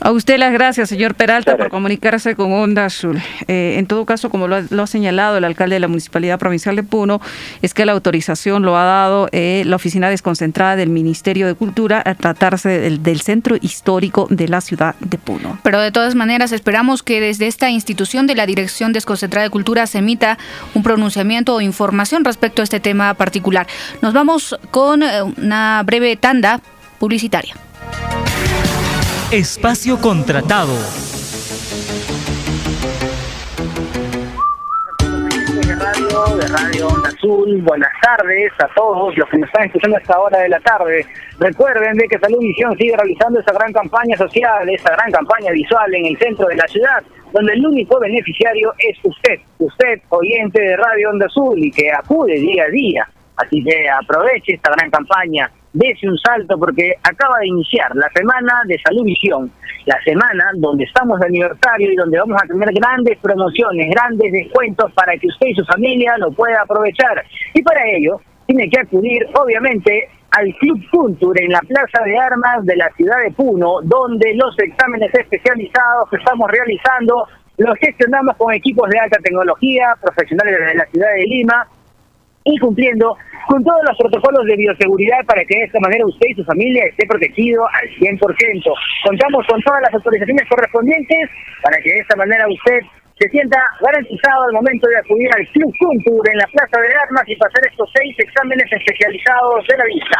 A 0.00 0.12
usted 0.12 0.38
las 0.38 0.52
gracias, 0.52 0.88
señor 0.88 1.16
Peralta, 1.16 1.56
por 1.56 1.70
comunicarse 1.70 2.36
con 2.36 2.52
Onda 2.52 2.84
Azul. 2.84 3.20
Eh, 3.48 3.74
en 3.78 3.86
todo 3.86 4.04
caso, 4.06 4.30
como 4.30 4.46
lo 4.46 4.56
ha, 4.56 4.86
señalado 4.86 5.38
el 5.38 5.44
alcalde 5.44 5.74
de 5.74 5.80
la 5.80 5.88
Municipalidad 5.88 6.38
Provincial 6.38 6.76
de 6.76 6.84
Puno, 6.84 7.20
es 7.62 7.74
que 7.74 7.84
la 7.84 7.92
autorización 7.92 8.62
lo 8.62 8.76
ha 8.76 8.84
dado 8.84 9.28
eh, 9.32 9.64
la 9.66 9.74
oficina 9.74 10.08
desconcentrada 10.08 10.76
del 10.76 10.88
Ministerio 10.88 11.48
de 11.48 11.54
Cultura 11.54 12.00
a 12.04 12.14
tratarse 12.14 12.68
del, 12.68 13.02
del, 13.02 13.20
centro 13.22 13.56
histórico 13.60 14.28
de 14.30 14.46
la 14.46 14.60
ciudad 14.60 14.94
de 15.00 15.18
Puno. 15.18 15.58
Pero 15.64 15.80
de 15.80 15.90
todas 15.90 16.14
maneras, 16.14 16.52
esperamos 16.52 17.02
que 17.02 17.20
desde 17.20 17.48
esta 17.48 17.68
institución 17.68 18.28
de 18.28 18.36
la 18.36 18.46
Dirección 18.46 18.92
Desconcentrada 18.92 19.44
de 19.44 19.50
Cultura 19.50 19.86
se 19.88 19.98
emita 19.98 20.38
un 20.74 20.84
pronunciamiento 20.84 21.56
o 21.56 21.60
información 21.60 22.24
respecto 22.24 22.62
a 22.62 22.64
este 22.64 22.78
tema 22.78 23.14
particular. 23.14 23.66
Nos 24.00 24.14
vamos 24.14 24.56
con 24.70 25.02
eh, 25.02 25.22
una 25.22 25.82
breve 25.84 26.16
tanda 26.16 26.60
publicitaria. 27.00 27.67
Espacio 29.30 30.00
contratado. 30.00 30.72
Radio, 35.76 36.36
de 36.38 36.46
Radio 36.48 36.88
Onda 36.88 37.10
Azul, 37.10 37.60
buenas 37.60 37.92
tardes 38.00 38.50
a 38.58 38.68
todos 38.74 39.14
los 39.18 39.28
que 39.28 39.36
me 39.36 39.44
están 39.44 39.66
escuchando 39.66 39.98
a 39.98 40.00
esta 40.00 40.18
hora 40.18 40.38
de 40.38 40.48
la 40.48 40.58
tarde. 40.60 41.04
Recuerden 41.38 41.98
de 41.98 42.08
que 42.08 42.18
Salud 42.18 42.38
Visión 42.38 42.74
sigue 42.78 42.96
realizando 42.96 43.40
esa 43.40 43.52
gran 43.52 43.70
campaña 43.70 44.16
social, 44.16 44.66
esa 44.70 44.92
gran 44.92 45.12
campaña 45.12 45.52
visual 45.52 45.94
en 45.94 46.06
el 46.06 46.18
centro 46.18 46.46
de 46.46 46.56
la 46.56 46.66
ciudad, 46.66 47.04
donde 47.30 47.52
el 47.52 47.66
único 47.66 48.00
beneficiario 48.00 48.72
es 48.78 48.96
usted, 49.02 49.40
usted, 49.58 50.00
oyente 50.08 50.58
de 50.58 50.74
Radio 50.74 51.10
Onda 51.10 51.26
Azul 51.26 51.58
y 51.58 51.70
que 51.70 51.92
acude 51.92 52.32
día 52.32 52.64
a 52.64 52.70
día. 52.70 53.08
Así 53.36 53.62
que 53.62 53.90
aproveche 53.90 54.54
esta 54.54 54.72
gran 54.72 54.90
campaña 54.90 55.50
dese 55.72 56.08
un 56.08 56.18
salto 56.18 56.58
porque 56.58 56.94
acaba 57.02 57.38
de 57.40 57.48
iniciar 57.48 57.94
la 57.94 58.08
semana 58.10 58.62
de 58.66 58.78
Salud 58.78 59.04
Visión, 59.04 59.50
la 59.86 60.00
semana 60.02 60.50
donde 60.56 60.84
estamos 60.84 61.20
de 61.20 61.26
aniversario 61.26 61.92
y 61.92 61.96
donde 61.96 62.18
vamos 62.18 62.40
a 62.42 62.46
tener 62.46 62.68
grandes 62.72 63.18
promociones, 63.18 63.90
grandes 63.90 64.32
descuentos 64.32 64.92
para 64.92 65.16
que 65.16 65.26
usted 65.28 65.48
y 65.48 65.54
su 65.54 65.64
familia 65.64 66.16
lo 66.18 66.30
pueda 66.32 66.62
aprovechar. 66.62 67.24
Y 67.54 67.62
para 67.62 67.80
ello 67.86 68.20
tiene 68.46 68.68
que 68.68 68.80
acudir, 68.80 69.26
obviamente, 69.34 70.08
al 70.30 70.54
Club 70.56 70.80
Culture 70.90 71.42
en 71.42 71.52
la 71.52 71.60
Plaza 71.60 72.02
de 72.04 72.18
Armas 72.18 72.64
de 72.64 72.76
la 72.76 72.90
ciudad 72.96 73.22
de 73.22 73.30
Puno, 73.32 73.80
donde 73.82 74.34
los 74.34 74.58
exámenes 74.58 75.12
especializados 75.14 76.08
que 76.10 76.16
estamos 76.16 76.50
realizando 76.50 77.26
los 77.58 77.76
gestionamos 77.78 78.36
con 78.36 78.54
equipos 78.54 78.88
de 78.88 78.98
alta 78.98 79.18
tecnología, 79.22 79.94
profesionales 80.00 80.58
de 80.58 80.74
la 80.74 80.86
ciudad 80.86 81.08
de 81.14 81.22
Lima, 81.24 81.66
y 82.52 82.58
cumpliendo 82.58 83.16
con 83.48 83.64
todos 83.64 83.80
los 83.88 83.96
protocolos 83.96 84.44
de 84.44 84.56
bioseguridad 84.56 85.24
para 85.26 85.44
que 85.44 85.56
de 85.56 85.64
esta 85.64 85.80
manera 85.80 86.04
usted 86.04 86.28
y 86.28 86.34
su 86.34 86.44
familia 86.44 86.84
esté 86.84 87.06
protegido 87.06 87.64
al 87.66 87.88
100%. 87.96 88.20
Contamos 89.04 89.46
con 89.46 89.60
todas 89.62 89.82
las 89.82 89.94
autorizaciones 89.94 90.48
correspondientes 90.48 91.30
para 91.62 91.78
que 91.80 91.92
de 91.92 92.00
esta 92.00 92.16
manera 92.16 92.44
usted 92.48 92.80
se 93.18 93.28
sienta 93.30 93.58
garantizado 93.80 94.44
al 94.44 94.52
momento 94.52 94.86
de 94.86 94.98
acudir 94.98 95.28
al 95.34 95.46
Club 95.48 95.72
Culture 95.80 96.30
en 96.30 96.38
la 96.38 96.46
Plaza 96.46 96.78
de 96.78 96.94
Armas 97.02 97.24
y 97.26 97.34
pasar 97.34 97.66
estos 97.66 97.90
seis 97.98 98.14
exámenes 98.18 98.70
especializados 98.70 99.66
de 99.66 99.76
la 99.76 99.84
vista. 99.84 100.18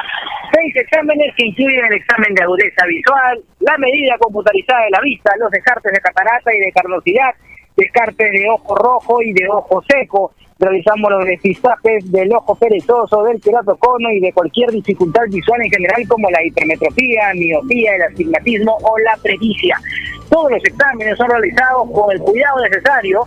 Seis 0.52 0.74
exámenes 0.74 1.30
que 1.36 1.46
incluyen 1.46 1.84
el 1.86 1.94
examen 1.94 2.34
de 2.34 2.42
agudeza 2.42 2.82
visual, 2.88 3.38
la 3.60 3.78
medida 3.78 4.18
computarizada 4.18 4.82
de 4.84 4.90
la 4.90 5.00
vista, 5.00 5.30
los 5.38 5.50
descartes 5.50 5.92
de 5.92 6.00
catarata 6.00 6.50
y 6.52 6.58
de 6.58 6.72
carnosidad, 6.72 7.30
descartes 7.76 8.30
de 8.32 8.50
ojo 8.50 8.74
rojo 8.74 9.22
y 9.22 9.32
de 9.32 9.46
ojo 9.46 9.80
seco, 9.86 10.34
realizamos 10.58 11.10
los 11.10 11.24
despistajes 11.24 12.10
del 12.10 12.32
ojo 12.32 12.54
perezoso, 12.56 13.22
del 13.24 13.40
queratocono 13.40 14.10
y 14.10 14.20
de 14.20 14.32
cualquier 14.32 14.70
dificultad 14.70 15.22
visual 15.28 15.60
en 15.62 15.70
general 15.70 16.08
como 16.08 16.30
la 16.30 16.44
hipermetropía, 16.44 17.32
miopía, 17.34 17.96
el 17.96 18.02
astigmatismo 18.02 18.76
o 18.82 18.98
la 18.98 19.16
presbicia. 19.22 19.76
Todos 20.28 20.50
los 20.50 20.64
exámenes 20.64 21.16
son 21.16 21.30
realizados 21.30 21.90
con 21.92 22.12
el 22.12 22.18
cuidado 22.20 22.60
necesario 22.62 23.26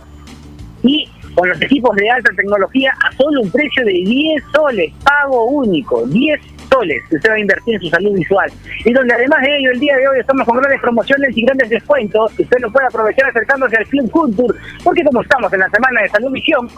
y 0.82 1.08
con 1.34 1.48
los 1.48 1.60
equipos 1.62 1.96
de 1.96 2.10
alta 2.10 2.30
tecnología 2.36 2.92
a 3.02 3.16
solo 3.16 3.40
un 3.40 3.50
precio 3.50 3.84
de 3.84 3.92
10 3.92 4.44
soles, 4.52 4.92
pago 5.02 5.46
único, 5.46 6.04
10 6.06 6.40
soles 6.72 7.02
que 7.08 7.16
usted 7.16 7.30
va 7.30 7.34
a 7.34 7.40
invertir 7.40 7.74
en 7.74 7.80
su 7.80 7.88
salud 7.88 8.12
visual. 8.14 8.50
Y 8.84 8.92
donde 8.92 9.14
además 9.14 9.40
de 9.42 9.56
ello, 9.56 9.70
el 9.72 9.80
día 9.80 9.96
de 9.96 10.08
hoy 10.08 10.18
estamos 10.20 10.46
con 10.46 10.56
grandes 10.58 10.80
promociones 10.80 11.36
y 11.36 11.44
grandes 11.44 11.68
descuentos 11.68 12.32
usted 12.38 12.58
lo 12.60 12.70
puede 12.70 12.86
aprovechar 12.86 13.28
acercándose 13.28 13.76
al 13.76 13.86
Club 13.86 14.10
Culture, 14.10 14.58
porque 14.82 15.04
como 15.04 15.22
estamos 15.22 15.52
en 15.52 15.60
la 15.60 15.70
semana 15.70 16.02
de 16.02 16.08
salud 16.08 16.32
visión, 16.32 16.68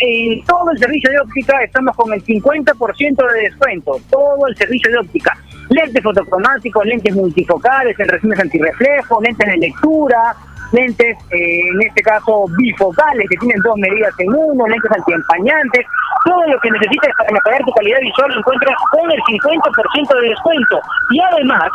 en 0.00 0.44
todo 0.44 0.70
el 0.72 0.78
servicio 0.78 1.10
de 1.10 1.20
óptica 1.20 1.62
estamos 1.62 1.94
con 1.96 2.12
el 2.12 2.24
50% 2.24 3.32
de 3.32 3.40
descuento, 3.42 4.00
todo 4.10 4.46
el 4.48 4.56
servicio 4.56 4.90
de 4.90 4.98
óptica. 4.98 5.36
Lentes 5.70 6.02
fotocromáticos, 6.02 6.84
lentes 6.84 7.14
multifocales, 7.14 7.98
en 7.98 8.08
resines 8.08 8.38
antirreflejo, 8.38 9.20
lentes 9.22 9.46
de 9.46 9.56
lectura, 9.56 10.36
lentes, 10.72 11.16
eh, 11.30 11.60
en 11.72 11.82
este 11.82 12.02
caso 12.02 12.44
bifocales, 12.58 13.26
que 13.30 13.36
tienen 13.38 13.60
dos 13.62 13.76
medidas 13.76 14.12
en 14.18 14.34
uno, 14.34 14.66
lentes 14.66 14.90
antiempañantes, 14.90 15.86
todo 16.24 16.42
lo 16.46 16.58
que 16.60 16.70
necesites 16.70 17.10
para 17.18 17.32
mejorar 17.32 17.64
tu 17.64 17.72
calidad 17.72 18.00
visual 18.00 18.30
lo 18.30 18.38
encuentras 18.38 18.76
con 18.90 19.10
el 19.10 19.20
50% 19.20 20.20
de 20.20 20.28
descuento. 20.28 20.80
Y 21.10 21.20
además, 21.20 21.68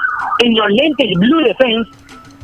en 0.43 0.55
los 0.55 0.69
lentes 0.69 1.07
Blue 1.17 1.43
Defense, 1.43 1.89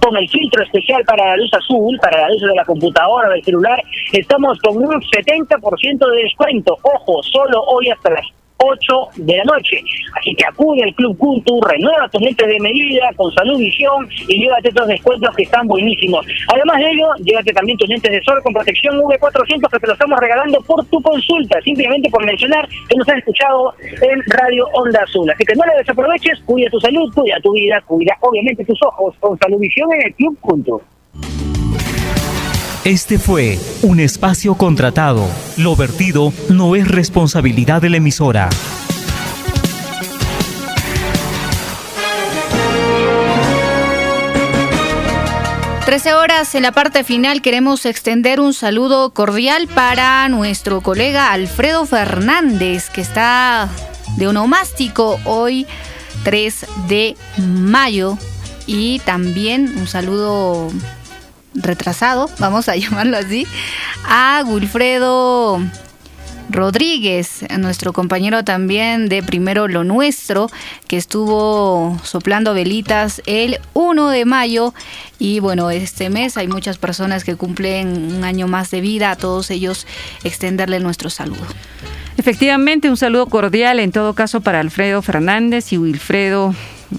con 0.01 0.15
el 0.17 0.29
filtro 0.29 0.63
especial 0.63 1.03
para 1.05 1.25
la 1.25 1.37
luz 1.37 1.51
azul, 1.53 1.97
para 1.99 2.21
la 2.21 2.29
luz 2.29 2.41
de 2.41 2.55
la 2.55 2.65
computadora, 2.65 3.29
del 3.29 3.43
celular, 3.43 3.81
estamos 4.11 4.59
con 4.59 4.77
un 4.77 5.01
70% 5.01 6.11
de 6.11 6.23
descuento. 6.23 6.77
Ojo, 6.83 7.23
solo 7.23 7.63
hoy 7.63 7.89
hasta 7.89 8.11
las 8.11 8.25
8 8.57 9.09
de 9.17 9.37
la 9.37 9.43
noche. 9.43 9.81
Así 10.17 10.33
que 10.35 10.45
acude 10.45 10.83
al 10.83 10.93
Club 10.95 11.17
Cultu, 11.17 11.61
renueva 11.61 12.07
tus 12.09 12.21
lentes 12.21 12.47
de 12.47 12.59
medida 12.59 13.11
con 13.15 13.33
salud 13.33 13.57
visión 13.57 14.07
y 14.27 14.39
llévate 14.39 14.69
estos 14.69 14.87
descuentos 14.87 15.35
que 15.35 15.43
están 15.43 15.67
buenísimos. 15.67 16.25
Además 16.53 16.77
de 16.77 16.91
ello, 16.91 17.07
llévate 17.23 17.53
también 17.53 17.77
tus 17.77 17.89
lentes 17.89 18.11
de 18.11 18.21
sol 18.23 18.41
con 18.43 18.53
protección 18.53 18.97
V400 18.99 19.69
que 19.69 19.79
te 19.79 19.87
lo 19.87 19.93
estamos 19.93 20.19
regalando 20.19 20.61
por 20.61 20.85
tu 20.85 21.01
consulta, 21.01 21.59
simplemente 21.61 22.09
por 22.09 22.25
mencionar 22.25 22.67
que 22.89 22.95
nos 22.95 23.07
has 23.09 23.17
escuchado 23.17 23.73
en 23.81 24.23
Radio 24.27 24.67
Onda 24.73 25.01
Azul. 25.03 25.29
Así 25.29 25.43
que 25.45 25.55
no 25.55 25.65
lo 25.65 25.77
desaproveches, 25.77 26.39
cuida 26.45 26.69
tu 26.69 26.79
salud, 26.79 27.13
cuida 27.13 27.39
tu 27.41 27.53
vida, 27.53 27.81
cuida 27.85 28.17
obviamente 28.21 28.65
tus 28.65 28.81
ojos 28.83 29.15
con 29.19 29.37
salud 29.39 29.59
visión 29.59 29.91
en 29.93 30.07
el 30.07 30.15
Club 30.15 30.37
Cultu. 30.41 30.81
Este 32.85 33.17
fue 33.17 33.57
un 33.81 33.99
espacio 33.99 34.53
contratado. 34.53 35.27
Lo 35.57 35.75
vertido 35.75 36.31
no 36.49 36.75
es 36.75 36.87
responsabilidad 36.87 37.81
de 37.81 37.89
la 37.89 37.97
emisora. 37.97 38.47
Trece 45.83 46.13
horas 46.13 46.53
en 46.53 46.61
la 46.61 46.73
parte 46.73 47.03
final 47.03 47.41
queremos 47.41 47.87
extender 47.87 48.39
un 48.39 48.53
saludo 48.53 49.09
cordial 49.15 49.67
para 49.67 50.29
nuestro 50.29 50.81
colega 50.81 51.31
Alfredo 51.31 51.87
Fernández 51.87 52.91
que 52.91 53.01
está 53.01 53.67
de 54.17 54.27
onomástico 54.27 55.19
hoy 55.25 55.65
3 56.23 56.67
de 56.87 57.17
mayo 57.39 58.15
y 58.67 58.99
también 58.99 59.73
un 59.75 59.87
saludo 59.87 60.69
retrasado, 61.55 62.29
vamos 62.39 62.69
a 62.69 62.75
llamarlo 62.77 63.17
así, 63.17 63.47
a 64.05 64.43
Wilfredo 64.45 65.59
Rodríguez, 66.49 67.43
nuestro 67.57 67.91
compañero 67.91 68.43
también 68.43 69.09
de 69.09 69.23
Primero 69.23 69.67
Lo 69.67 69.83
Nuestro, 69.83 70.49
que 70.87 70.97
estuvo 70.97 71.99
soplando 72.03 72.53
velitas 72.53 73.21
el 73.25 73.59
1 73.73 74.09
de 74.09 74.25
mayo. 74.25 74.73
Y 75.17 75.39
bueno, 75.39 75.71
este 75.71 76.09
mes 76.09 76.37
hay 76.37 76.47
muchas 76.47 76.77
personas 76.77 77.23
que 77.23 77.35
cumplen 77.35 78.15
un 78.15 78.23
año 78.23 78.47
más 78.47 78.69
de 78.71 78.81
vida, 78.81 79.11
a 79.11 79.15
todos 79.15 79.49
ellos 79.49 79.87
extenderle 80.23 80.79
nuestro 80.79 81.09
saludo. 81.09 81.45
Efectivamente, 82.17 82.89
un 82.89 82.97
saludo 82.97 83.25
cordial 83.25 83.79
en 83.79 83.91
todo 83.91 84.13
caso 84.13 84.41
para 84.41 84.59
Alfredo 84.59 85.01
Fernández 85.01 85.73
y 85.73 85.77
Wilfredo. 85.77 86.53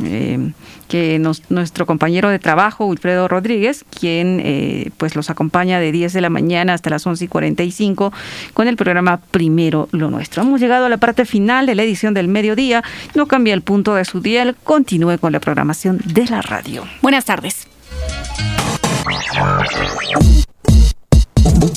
Eh, 0.04 0.50
que 0.88 1.20
nuestro 1.48 1.86
compañero 1.86 2.28
de 2.28 2.38
trabajo, 2.38 2.86
Wilfredo 2.86 3.28
Rodríguez, 3.28 3.84
quien 3.98 4.40
eh, 4.44 4.90
pues 4.96 5.16
los 5.16 5.30
acompaña 5.30 5.80
de 5.80 5.92
10 5.92 6.12
de 6.12 6.20
la 6.20 6.30
mañana 6.30 6.74
hasta 6.74 6.90
las 6.90 7.06
11 7.06 7.24
y 7.24 7.28
45 7.28 8.12
con 8.54 8.68
el 8.68 8.76
programa 8.76 9.18
Primero 9.30 9.88
lo 9.92 10.10
Nuestro. 10.10 10.42
Hemos 10.42 10.60
llegado 10.60 10.86
a 10.86 10.88
la 10.88 10.98
parte 10.98 11.24
final 11.24 11.66
de 11.66 11.74
la 11.74 11.82
edición 11.82 12.14
del 12.14 12.28
mediodía. 12.28 12.82
No 13.14 13.26
cambia 13.26 13.54
el 13.54 13.62
punto 13.62 13.94
de 13.94 14.04
su 14.04 14.20
dial. 14.20 14.56
Continúe 14.64 15.18
con 15.18 15.32
la 15.32 15.40
programación 15.40 16.00
de 16.04 16.26
la 16.26 16.42
radio. 16.42 16.84
Buenas 17.02 17.24
tardes. 17.24 17.66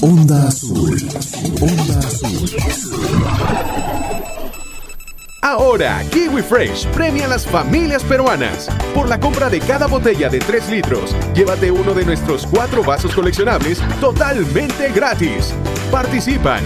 Onda 0.02 0.48
Azul. 0.48 0.98
Onda 1.61 1.99
Azul. 1.99 2.49
Ahora, 5.41 6.03
Kiwi 6.11 6.41
Fresh 6.41 6.86
premia 6.88 7.26
a 7.26 7.30
las 7.30 7.48
familias 7.48 8.03
peruanas. 8.03 8.68
Por 8.94 9.07
la 9.07 9.20
compra 9.20 9.49
de 9.49 9.60
cada 9.61 9.88
botella 9.88 10.28
de 10.28 10.40
3 10.40 10.70
litros, 10.70 11.16
llévate 11.34 11.72
uno 11.72 11.94
de 11.94 12.03
nuestros 12.03 12.45
cuatro 12.45 12.84
vasos 12.84 13.16
coleccionables 13.16 13.82
totalmente 14.02 14.91
gratis. 14.91 15.53
Participan 15.91 16.61